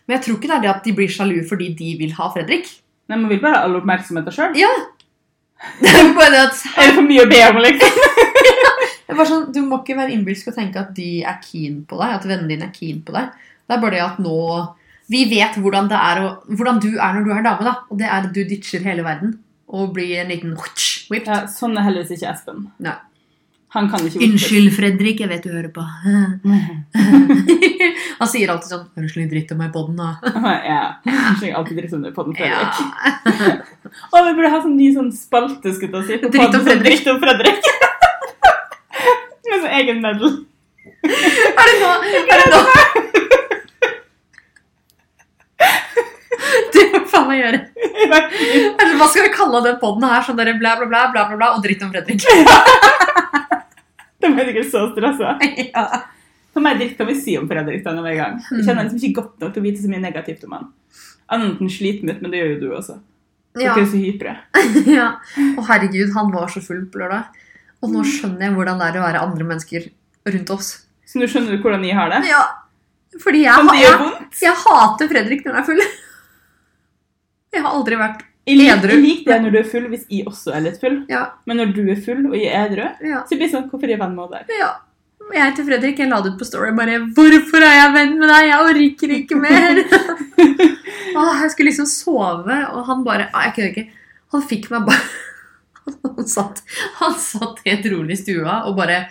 Men 0.08 0.18
jeg 0.18 0.26
tror 0.26 0.38
ikke 0.38 0.52
det 0.52 0.58
er 0.58 0.66
det 0.66 0.74
at 0.74 0.86
de 0.88 0.96
blir 0.96 1.12
sjalu 1.12 1.42
fordi 1.48 1.74
de 1.78 1.96
vil 2.00 2.14
ha 2.18 2.30
Fredrik. 2.34 2.70
Nei, 3.08 3.18
Man 3.18 3.30
vil 3.32 3.42
bare 3.44 3.60
ha 3.60 3.68
all 3.68 3.78
oppmerksomheten 3.80 4.36
sjøl. 4.36 4.56
Ja. 4.60 4.72
Det 5.82 5.94
bare 6.16 6.44
at 6.48 6.60
Er 6.78 6.90
det 6.90 6.96
for 6.96 7.06
mye 7.06 7.26
å 7.26 7.30
be 7.30 7.40
om, 7.48 7.60
liksom? 7.64 8.02
det 9.06 9.14
er 9.14 9.18
bare 9.18 9.30
sånn, 9.30 9.48
Du 9.56 9.62
må 9.66 9.82
ikke 9.82 9.98
være 9.98 10.14
innbilsk 10.16 10.52
og 10.52 10.58
tenke 10.58 10.82
at 10.82 10.94
de 10.98 11.24
er 11.26 11.40
keen 11.44 11.82
på 11.90 12.00
deg. 12.02 12.18
At 12.20 12.28
vennene 12.28 12.52
dine 12.52 12.70
er 12.70 12.76
keen 12.76 13.02
på 13.06 13.16
deg. 13.16 13.34
Det 13.68 13.76
er 13.76 13.84
bare 13.84 13.98
det 13.98 14.06
at 14.06 14.22
nå 14.24 14.38
Vi 15.12 15.26
vet 15.32 15.58
hvordan, 15.64 15.90
det 15.92 15.98
er 15.98 16.24
hvordan 16.52 16.82
du 16.84 16.90
er 16.94 17.18
når 17.18 17.28
du 17.28 17.34
er 17.34 17.44
dame. 17.46 17.68
da 17.68 17.76
Og 17.90 18.00
det 18.00 18.08
er 18.08 18.18
at 18.20 18.34
du 18.36 18.42
ditcher 18.44 18.86
hele 18.86 19.06
verden 19.08 19.38
og 19.68 19.92
blir 19.96 20.22
en 20.22 20.30
liten 20.32 20.54
whipped. 20.56 21.28
Ja, 21.28 21.42
sånn 21.52 21.76
er 21.76 21.84
heldigvis 21.84 22.16
ikke 22.16 22.30
Espen. 22.32 22.68
Nei. 22.84 22.96
Han 23.76 23.90
kan 23.92 24.00
ikke 24.08 24.22
Unnskyld, 24.24 24.70
Fredrik. 24.78 25.20
Jeg 25.20 25.28
vet 25.30 25.44
du 25.44 25.50
hører 25.52 25.68
på. 25.76 25.84
Han 28.18 28.28
sier 28.32 28.50
alltid 28.50 28.70
sånn 28.72 28.86
'Høres 28.96 29.16
litt 29.20 29.30
dritt 29.34 29.52
om 29.54 29.60
meg 29.62 29.70
på 29.76 29.82
den, 29.90 29.98
da'. 30.00 30.14
ja. 30.72 30.82
Slenger 31.38 31.58
alltid 31.60 31.76
dritt 31.82 31.94
under 31.98 32.12
på 32.16 32.22
den 32.26 32.34
Fredrik. 32.38 32.76
og 34.14 34.20
vi 34.24 34.32
burde 34.38 34.54
ha 34.54 34.60
sånn 34.64 34.78
ny 34.80 34.88
sånn 34.96 35.12
spalte, 35.14 35.68
skulle 35.76 35.96
jeg 36.00 36.06
si. 36.08 36.14
på 36.24 36.28
Dritt 36.34 36.56
om 36.56 36.64
Fredrik. 36.64 36.88
Dritt 36.88 37.08
om 37.12 37.20
Fredrik. 37.22 37.62
Med 39.48 39.58
sånn 39.60 39.76
egen 39.82 39.98
medal. 40.06 40.32
Er 41.08 41.66
det 41.70 41.76
nå? 41.84 41.92
Er 42.24 42.38
det 42.42 42.48
nå? 42.56 42.62
Det 46.74 46.84
må 46.94 46.98
faen 47.12 47.28
meg 47.30 47.38
gjøre. 47.44 47.60
Eller 48.08 48.96
Hva 49.00 49.08
skal 49.12 49.24
vi 49.28 49.32
kalle 49.36 49.58
den 49.68 49.78
podden 49.84 50.04
her? 50.08 50.22
Sånn 50.26 50.40
der 50.40 50.48
bla, 50.56 50.72
bla, 50.80 50.88
bla, 50.88 51.02
bla, 51.12 51.22
bla, 51.30 51.36
bla 51.44 51.48
og 51.58 51.62
dritt 51.66 51.82
om 51.84 51.92
Fredrik. 51.94 52.20
Er 54.42 54.52
sikkert 54.52 54.72
så 54.74 54.86
stressa. 54.94 55.36
Ja. 55.74 56.04
For 56.54 56.66
meg 56.66 56.80
dritt 56.80 56.96
kan 56.98 57.10
vi 57.10 57.14
si 57.20 57.36
om 57.38 57.46
Fredrik 57.50 57.84
denne 57.86 58.02
hver 58.02 58.16
gang. 58.18 58.38
Jeg 58.50 58.64
kjenner 58.66 58.88
liksom 58.88 58.98
ikke 58.98 59.22
godt 59.22 59.44
nok 59.44 59.52
til 59.54 59.62
å 59.62 59.66
vite 59.68 59.84
så 59.84 59.92
mye 59.92 60.02
negativt 60.02 60.46
om 60.48 60.56
han. 60.58 60.72
Annet 61.36 61.60
enn 61.62 61.70
sliten 61.70 62.10
ut, 62.10 62.24
men 62.24 62.34
det 62.34 62.40
gjør 62.40 62.54
jo 62.54 62.62
du 62.64 62.68
også. 62.80 62.96
Ja. 63.58 63.74
Dere 63.76 63.84
er 63.84 63.90
så 63.92 64.00
hypre. 64.02 64.34
ja. 64.98 65.10
Å 65.58 65.66
herregud, 65.70 66.16
han 66.16 66.32
var 66.34 66.50
så 66.54 66.64
full 66.66 66.86
på 66.90 67.02
lørdag. 67.04 67.44
Og 67.86 67.94
nå 67.94 68.02
skjønner 68.10 68.48
jeg 68.48 68.56
hvordan 68.58 68.82
det 68.82 68.88
er 68.90 68.98
å 68.98 69.06
være 69.06 69.22
andre 69.28 69.50
mennesker 69.52 69.90
rundt 70.34 70.54
oss. 70.56 70.72
Så 71.06 71.22
nå 71.22 71.30
skjønner 71.30 71.54
du 71.54 71.62
hvordan 71.62 71.86
jeg 71.86 71.98
har 71.98 72.10
det? 72.16 72.24
Ja, 72.32 72.42
fordi 73.22 73.44
jeg, 73.46 73.54
Som 73.54 73.70
jeg, 73.78 74.18
jeg 74.44 74.58
hater 74.64 75.12
Fredrik 75.12 75.46
når 75.46 75.60
han 75.60 75.62
er 75.62 75.68
full. 75.70 75.84
Jeg 77.54 77.64
har 77.64 77.78
aldri 77.78 78.00
vært 78.02 78.26
Jeg 78.48 78.70
Edru. 78.78 78.90
jeg 78.96 79.02
liker 79.04 79.32
det 79.34 79.42
når 79.44 79.52
du 79.52 79.58
er 79.60 79.64
full, 79.68 79.88
hvis 79.92 80.06
jeg 80.10 80.26
også 80.26 80.54
er 80.56 80.62
litt 80.62 80.80
full. 80.80 81.06
Ja. 81.12 81.24
Men 81.46 81.58
når 81.62 81.74
du 81.76 81.82
er 81.92 82.00
full 82.00 82.26
og 82.30 82.36
jeg 82.38 82.48
er 82.54 82.70
edru, 82.70 82.86
Ja. 83.04 83.24
så 83.28 83.36
blir 83.36 83.48
det 83.48 83.52
sånn 83.52 83.70
Hvorfor 83.70 83.84
er 83.90 83.96
jeg 83.98 84.00
venn 84.00 84.16
med 84.16 84.30
deg? 84.32 84.46
ja. 84.60 84.74
Jeg 85.34 85.44
heter 85.44 85.66
Fredrik. 85.68 85.98
Jeg 86.00 86.08
la 86.08 86.22
det 86.22 86.30
ut 86.32 86.40
på 86.40 86.46
Story 86.48 86.72
bare 86.72 87.00
'Hvorfor 87.12 87.60
er 87.60 87.74
jeg 87.76 87.94
venn 87.94 88.14
med 88.20 88.30
deg? 88.30 88.46
Jeg 88.48 88.60
orker 88.64 89.10
ikke 89.12 89.36
mer!' 89.36 89.84
Åh, 91.18 91.42
jeg 91.42 91.52
skulle 91.52 91.68
liksom 91.72 91.86
sove, 91.90 92.56
og 92.72 92.86
han 92.88 93.04
bare 93.04 93.28
ah, 93.34 93.44
Jeg 93.48 93.54
kødder 93.56 93.72
ikke. 93.74 93.90
Han 94.32 94.42
fikk 94.48 94.70
meg 94.72 94.86
bare 94.86 95.04
Han 96.18 96.28
satt, 96.28 96.62
han 97.00 97.14
satt 97.20 97.60
helt 97.66 97.86
rolig 97.92 98.12
i 98.16 98.22
stua 98.22 98.64
og 98.68 98.78
bare 98.78 99.08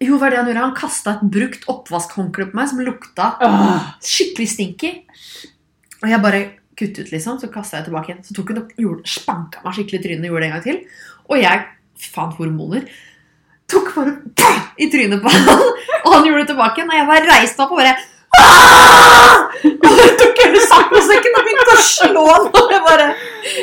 Jo, 0.00 0.18
hva 0.18 0.26
er 0.26 0.30
det 0.30 0.38
han 0.38 0.46
gjorde? 0.50 0.64
Han 0.66 0.74
kasta 0.74 1.10
et 1.14 1.30
brukt 1.30 1.64
oppvaskhåndkle 1.70 2.50
på 2.50 2.54
meg 2.58 2.68
som 2.68 2.80
lukta 2.80 3.28
skikkelig 4.02 4.48
stinky. 4.50 4.90
Og 6.02 6.08
jeg 6.10 6.20
bare 6.22 6.42
kuttet 6.78 7.06
ut, 7.06 7.12
liksom. 7.14 7.40
Så 7.40 7.50
kasta 7.52 7.80
jeg 7.80 7.88
tilbake 7.88 8.12
igjen. 8.12 8.22
Så 8.26 8.36
tok 8.36 8.52
hun 8.52 8.62
og 8.62 8.72
gjorde, 8.80 9.08
spanka 9.10 9.64
meg 9.64 9.76
skikkelig 9.76 10.00
i 10.00 10.04
trynet 10.06 10.24
og 10.24 10.32
gjorde 10.32 10.44
det 10.44 10.48
en 10.48 10.56
gang 10.56 10.64
til. 10.64 10.78
Og 11.30 11.36
jeg 11.40 11.64
faen, 12.10 12.34
hormoner. 12.38 12.88
Tok 13.70 13.92
bare 13.96 14.16
i 14.84 14.90
trynet 14.92 15.22
på 15.24 15.32
han, 15.32 15.48
og 16.04 16.10
han 16.12 16.26
gjorde 16.28 16.42
det 16.42 16.50
tilbake 16.52 16.82
igjen. 16.82 16.92
Og 16.92 16.98
jeg 17.00 17.10
bare 17.12 17.30
reiste 17.30 17.60
meg 17.60 17.64
opp 17.66 17.76
og 17.76 17.82
bare 17.82 17.94
Aah! 18.34 19.44
Og 19.64 19.92
jeg 20.00 20.14
tok 20.18 20.40
hele 20.42 20.62
saccosekken 20.66 21.36
og 21.38 21.44
begynte 21.46 21.74
å 21.76 21.84
slå 21.86 22.24
han. 22.32 22.48
Og 22.50 22.72
jeg 22.74 22.82
bare 22.88 23.06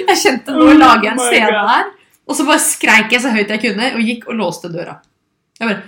Jeg 0.08 0.21
kjente 0.21 0.56
nå 0.56 0.69
lager 0.80 1.10
jeg 1.10 1.12
en 1.12 1.19
Oh 1.19 1.28
scene 1.28 1.65
her. 1.74 1.89
Og 2.30 2.38
så 2.38 2.45
bare 2.47 2.63
skreik 2.63 3.12
jeg 3.12 3.24
så 3.24 3.34
høyt 3.34 3.50
jeg 3.52 3.63
kunne, 3.65 3.91
og 3.97 4.08
gikk 4.08 4.30
og 4.32 4.38
låste 4.39 4.71
døra. 4.71 5.02
Jeg 5.60 5.67
bare 5.67 5.82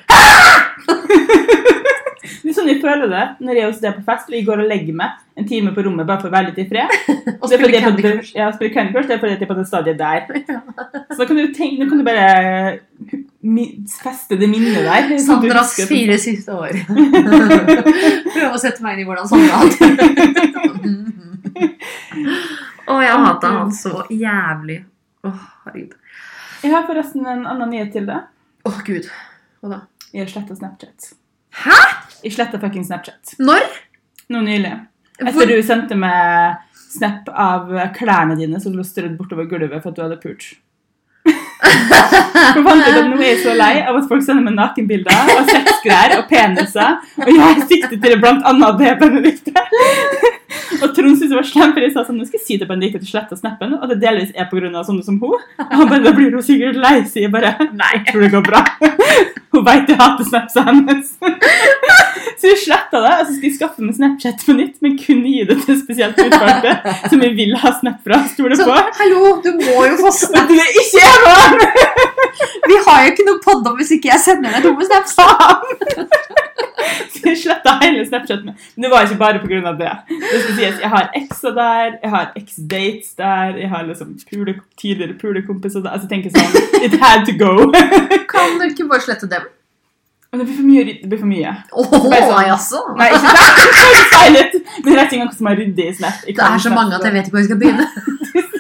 Det 2.24 2.52
er 2.52 2.56
sånn 2.56 2.70
jeg 2.72 2.80
føler 2.80 3.10
det 3.12 3.24
når 3.44 3.58
jeg 3.58 3.64
er 3.64 3.70
hos 3.70 3.80
deg 3.84 3.96
på 3.98 4.04
fest 4.08 4.30
og 4.30 4.36
jeg 4.38 4.46
går 4.48 4.62
og 4.64 4.70
legger 4.70 4.96
meg 4.96 5.18
en 5.36 5.48
time 5.50 5.74
på 5.76 5.84
rommet 5.84 6.08
bare 6.08 6.22
for 6.22 6.30
å 6.30 6.34
være 6.34 6.52
litt 6.52 6.62
i 6.62 6.66
fred. 6.70 6.94
Og 7.42 7.50
spiller 7.50 7.58
er 7.58 7.58
spille 7.58 7.78
er 7.80 7.84
Candy 7.84 8.04
Crush. 8.06 8.36
Ja, 8.38 8.50
spille 8.54 8.74
Candy 8.76 8.94
Crush, 8.94 9.08
det 9.10 9.16
er 9.16 9.22
fordi 9.24 9.34
jeg 9.34 9.42
er 9.42 9.50
på 9.50 9.58
det 9.58 9.66
stadiet 9.68 9.98
der. 10.00 10.20
Så 11.14 11.18
da 11.20 11.28
kan 11.28 11.40
du, 11.40 11.44
tenke, 11.58 11.80
nå 11.82 11.90
kan 11.90 12.00
du 12.00 12.06
bare 12.06 12.28
feste 14.04 14.38
det 14.40 14.50
minnet 14.52 14.86
der. 14.86 15.10
Sandras 15.26 15.74
fire 15.90 16.20
siste 16.22 16.54
år. 16.54 16.78
Prøv 16.86 18.54
å 18.54 18.62
sette 18.62 18.86
meg 18.86 18.96
inn 18.96 19.04
i 19.04 19.08
hvordan 19.10 19.28
Sandra 19.32 19.64
hadde 19.64 19.78
det. 19.98 20.08
Å, 22.84 23.00
jeg 23.02 23.20
hata 23.26 23.52
han 23.58 23.74
så 23.74 24.06
jævlig. 24.14 24.80
Å, 25.26 25.34
herregud. 25.66 25.98
Jeg 26.64 26.72
har 26.72 26.86
forresten 26.88 27.26
en 27.28 27.44
annen 27.50 27.74
nyhet 27.74 27.92
til 27.96 28.06
deg. 28.08 28.30
Å, 28.64 28.72
gud. 28.88 29.10
Hva 29.64 29.74
da? 29.74 29.80
Jeg 30.14 30.24
har 30.24 30.32
sletta 30.32 30.56
Snapchat. 30.56 31.14
Hæ? 31.64 31.80
Jeg 32.24 32.36
sletta 32.38 32.60
fucking 32.60 32.86
Snapchat. 32.88 33.36
Når? 33.44 33.66
Nå 34.32 34.42
nylig. 34.46 34.74
Etter 35.20 35.36
Hvor? 35.36 35.50
du 35.50 35.60
sendte 35.66 35.98
meg 36.00 36.62
snap 36.94 37.28
av 37.30 37.72
klærne 37.98 38.38
dine 38.40 38.62
som 38.64 38.76
lå 38.76 38.86
strødd 38.86 39.18
bortover 39.18 39.50
gulvet 39.50 39.82
for 39.82 39.92
at 39.92 39.98
du 39.98 40.04
hadde 40.06 40.20
pult. 40.24 40.54
For 42.54 42.60
fant 42.66 42.84
ut 42.84 42.98
at 43.00 43.06
nå 43.08 43.18
er 43.18 43.30
jeg 43.30 43.38
så 43.46 43.54
lei 43.56 43.78
av 43.88 43.96
at 43.96 44.08
folk 44.10 44.24
sender 44.26 44.44
meg 44.44 44.58
nakenbilder 44.58 45.30
og 45.32 45.48
sexgreier 45.48 46.18
og 46.18 46.26
peniser, 46.28 46.98
og 47.24 47.32
jeg 47.32 47.68
sikter 47.70 48.02
til 48.04 48.18
blant 48.20 48.44
annet 48.50 48.82
det, 48.82 48.92
Benedikte. 49.00 49.64
Og 50.82 50.94
Trond 50.96 51.16
syntes 51.18 51.30
det 51.32 51.38
var 51.38 51.48
slemt, 51.48 51.74
for 51.76 51.84
jeg 51.86 51.94
sa 51.96 52.04
sånn, 52.08 52.18
nå 52.22 52.26
skal 52.28 52.40
jeg 52.40 52.46
si 52.48 52.58
til 52.62 52.68
Benedicte 52.70 53.00
at 53.00 53.06
du 53.06 53.10
sletter 53.10 53.40
snappen, 53.40 53.76
og 53.80 53.90
det 53.92 54.00
delvis 54.04 54.32
er 54.36 54.48
på 54.52 54.58
grunn 54.60 54.76
av 54.80 54.86
sånne 54.88 55.04
som 55.06 55.20
hun. 55.22 55.36
Og 55.60 55.74
han 55.80 55.90
bare, 55.92 56.04
da 56.06 56.14
blir 56.16 56.34
hun 56.36 56.44
sikkert 56.46 56.80
lei, 56.82 56.96
sier 57.10 57.28
jeg 57.28 57.34
bare, 57.34 57.54
Nei. 57.74 57.92
jeg 58.00 58.06
tror 58.12 58.26
det 58.26 58.32
går 58.34 58.46
bra. 58.48 58.64
Hun 59.54 59.66
vet 59.68 59.92
jeg 59.92 60.00
hater 60.00 60.26
snapsa 60.26 60.64
hennes. 60.66 61.12
Så 62.42 62.50
vi 62.50 62.56
sletta 62.64 63.00
det, 63.04 63.12
og 63.22 63.28
så 63.28 63.36
skal 63.36 63.46
jeg 63.48 63.56
skaffe 63.56 63.84
meg 63.86 63.94
Snapchat 63.96 64.42
på 64.48 64.56
nytt, 64.58 64.80
men 64.84 64.96
kun 65.00 65.22
gi 65.30 65.44
det 65.48 65.60
til 65.64 65.78
spesielt 65.80 66.18
utvalgte 66.20 66.74
som 67.12 67.22
jeg 67.24 67.36
vil 67.38 67.54
ha 67.62 67.72
snap 67.78 68.00
fra. 68.04 68.18
Stole 68.34 68.58
Så, 68.60 68.66
på. 68.68 68.80
hallo, 69.00 69.36
du 69.46 69.52
må 69.62 69.86
jo 69.88 70.00
få 70.02 70.12
snap. 70.24 70.50
du 70.50 70.58
er 70.58 70.74
ikke 70.82 71.06
med! 71.30 71.68
Vi 72.68 72.80
har 72.88 73.04
jo 73.06 73.14
ikke 73.14 73.28
noe 73.30 73.40
podd 73.46 73.70
om 73.70 73.78
hvis 73.80 73.94
ikke 73.96 74.10
jeg 74.10 74.24
sender 74.26 74.58
deg 74.58 74.66
tomme 74.66 74.88
snaps. 74.90 75.16
Så 77.14 77.22
jeg 77.30 77.38
sletta 77.40 77.74
hele 77.82 78.04
Snapchaten 78.08 78.50
min. 78.50 78.58
Men 78.76 78.86
det 78.86 78.92
var 78.92 79.08
ikke 79.08 79.18
bare 79.22 79.40
pga. 79.44 79.74
det. 79.80 79.92
Det 80.10 80.42
skal 80.44 80.56
sies, 80.58 80.80
Jeg 80.82 80.90
har 80.90 81.10
ekser 81.16 81.56
der, 81.58 81.98
jeg 82.04 82.12
har 82.14 82.32
eks-dates 82.40 83.16
der, 83.18 83.58
jeg 83.64 83.70
har 83.70 83.84
liksom 83.88 84.16
pule, 84.30 84.56
tidligere 84.82 85.18
pulekompiser 85.22 85.84
der. 85.84 85.96
Altså, 85.96 86.08
tenker 86.12 86.34
sånn 86.34 86.86
It 86.86 86.98
had 87.02 87.26
to 87.30 87.36
go. 87.40 87.72
Kan 88.34 88.58
du 88.60 88.68
ikke 88.70 88.88
bare 88.92 89.06
slette 89.06 89.30
dem? 89.32 89.50
Men 90.34 90.42
det 90.42 90.48
blir 90.48 90.56
for 90.58 90.66
mye. 90.66 90.84
Det 91.02 91.10
blir 91.10 91.20
for 91.22 91.30
mye. 91.30 91.52
Bare 92.10 92.24
sånn. 92.26 92.48
jaså. 92.50 92.80
Nei, 92.98 93.12
ikke. 93.14 94.64
Men 94.82 94.88
det 94.88 95.04
er 95.04 95.14
engang 95.20 95.30
som 95.38 95.52
er 95.52 95.60
ryddig 95.62 95.86
i 95.92 95.94
Snap. 96.00 96.24
Det 96.26 96.48
er 96.48 96.64
så 96.64 96.74
mange 96.74 96.98
at 96.98 97.06
jeg 97.06 97.14
vet 97.14 97.30
ikke 97.30 97.38
hvor 97.38 97.44
jeg 97.44 97.52
skal 97.52 97.62
begynne. 97.62 97.86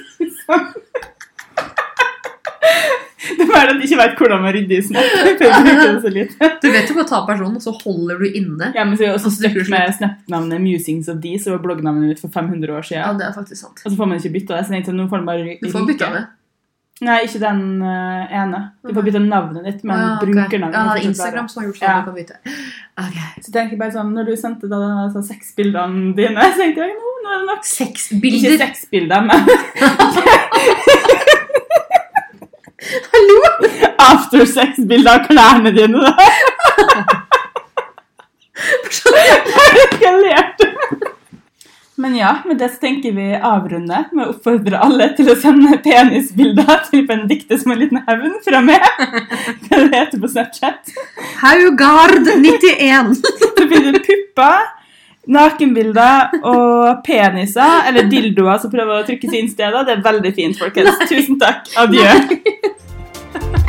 Det 3.39 3.45
er 3.47 3.69
at 3.71 3.77
de 3.79 3.87
ikke 3.87 3.99
vet 3.99 4.19
hvordan 4.19 4.41
man 4.43 4.53
rydder 4.55 4.77
i 4.77 4.83
Snap. 4.83 5.03
Du 6.63 6.67
vet 6.71 6.89
jo 6.89 6.97
bare 6.97 7.07
ta 7.07 7.23
personen, 7.27 7.55
og 7.55 7.63
så 7.63 7.73
holder 7.83 8.19
du 8.19 8.27
inne. 8.27 8.71
Ja, 8.75 8.83
men 8.87 8.97
så 8.99 9.07
er 9.07 9.15
også 9.15 9.31
med 9.71 9.95
Snap-navnet 9.97 10.63
Musings 10.63 11.09
of 11.11 11.21
Dees 11.23 11.47
og 11.47 11.61
bloggnavnet 11.63 12.13
mitt 12.13 12.23
for 12.23 12.31
500 12.33 12.71
år 12.73 12.83
Ja, 12.83 12.87
siden. 12.89 13.19
det 13.19 13.27
er 13.27 13.35
faktisk 13.35 13.61
sant. 13.61 13.83
Og 13.85 13.91
så 13.91 13.97
får 13.97 14.09
man 14.11 14.19
ikke 14.19 14.33
bytta 14.37 14.57
det. 14.57 14.65
Så 14.67 14.75
tenkte, 14.75 14.95
nå 14.95 15.07
får 15.11 15.23
man 15.23 15.29
bare 15.31 15.57
Du 15.61 15.69
får 15.71 15.87
bytte 15.87 16.09
det. 16.17 16.23
Nei, 17.03 17.23
ikke 17.25 17.39
den 17.41 17.81
uh, 17.81 18.31
ene. 18.31 18.59
Du 18.85 18.93
får 18.93 19.03
bytte 19.07 19.19
navnet 19.23 19.65
ditt, 19.65 19.81
men 19.83 19.95
ah, 19.97 20.01
ja, 20.03 20.11
ok. 20.13 20.21
brukernavnet 20.29 20.77
Ja, 20.77 20.83
det 20.93 21.01
er 21.01 21.07
Instagram 21.09 21.47
som 21.49 21.61
har 21.61 21.65
gjort 21.69 21.79
sånn 21.79 21.89
Ja. 21.89 21.95
du 21.99 22.05
kan 22.05 22.15
bytte. 22.19 22.35
Okay. 22.93 23.29
Så 23.41 23.49
tenker 23.51 23.73
jeg 23.73 23.79
bare 23.81 23.95
sånn, 23.95 24.13
Når 24.13 24.23
du 24.29 24.33
sendte 24.37 24.69
da 24.71 24.79
så 25.15 25.23
seks 25.25 25.55
bildene 25.57 26.13
dine, 26.17 26.41
så 26.53 26.57
tenkte 26.61 26.85
jeg 26.85 26.93
nå, 26.99 27.07
nå 27.23 27.29
er 27.33 27.37
det 27.41 27.47
nok 27.49 27.63
Ikke 28.29 28.57
seks 28.61 28.85
bilder, 28.93 29.21
men 29.25 29.39
Hallo! 33.13 33.89
After 34.11 34.45
sex-bilder 34.49 35.19
av 35.19 35.27
klærne 35.29 35.73
dine. 35.75 35.99
da. 36.03 36.13
Jeg 40.03 40.15
lærte. 40.21 40.69
Men 41.95 42.15
ja, 42.17 42.37
med 42.45 42.57
det 42.57 42.69
så 42.73 42.79
tenker 42.81 43.13
vi 43.13 43.25
avrunde 43.37 43.99
med 44.11 44.25
å 44.25 44.31
oppfordre 44.33 44.79
alle 44.81 45.11
til 45.17 45.29
å 45.29 45.35
sende 45.37 45.77
penisbilder 45.85 46.79
til 46.87 47.03
Benedicte 47.07 47.59
som 47.61 47.73
en 47.73 47.81
liten 47.83 48.01
hevn 48.07 48.39
fra 48.45 48.61
meg. 48.65 48.87
Det 49.67 49.81
heter 49.93 50.17
på 50.21 50.31
Snapchat. 50.31 50.89
Haugard 51.43 52.25
91. 52.33 53.13
Så 53.21 53.51
finner 53.69 53.93
du 53.93 54.01
pupper, 54.03 54.65
nakenbilder 55.37 56.33
og 56.41 57.05
peniser, 57.05 57.85
eller 57.87 58.09
dildoer 58.09 58.57
som 58.63 58.73
prøver 58.73 58.97
å 58.97 59.07
trykkes 59.07 59.37
inn 59.37 59.51
steder. 59.53 59.85
Det 59.85 59.99
er 59.99 60.07
veldig 60.09 60.33
fint, 60.35 60.57
folkens. 60.59 60.97
Tusen 61.13 61.37
takk. 61.41 61.69
Adjø. 61.85 63.61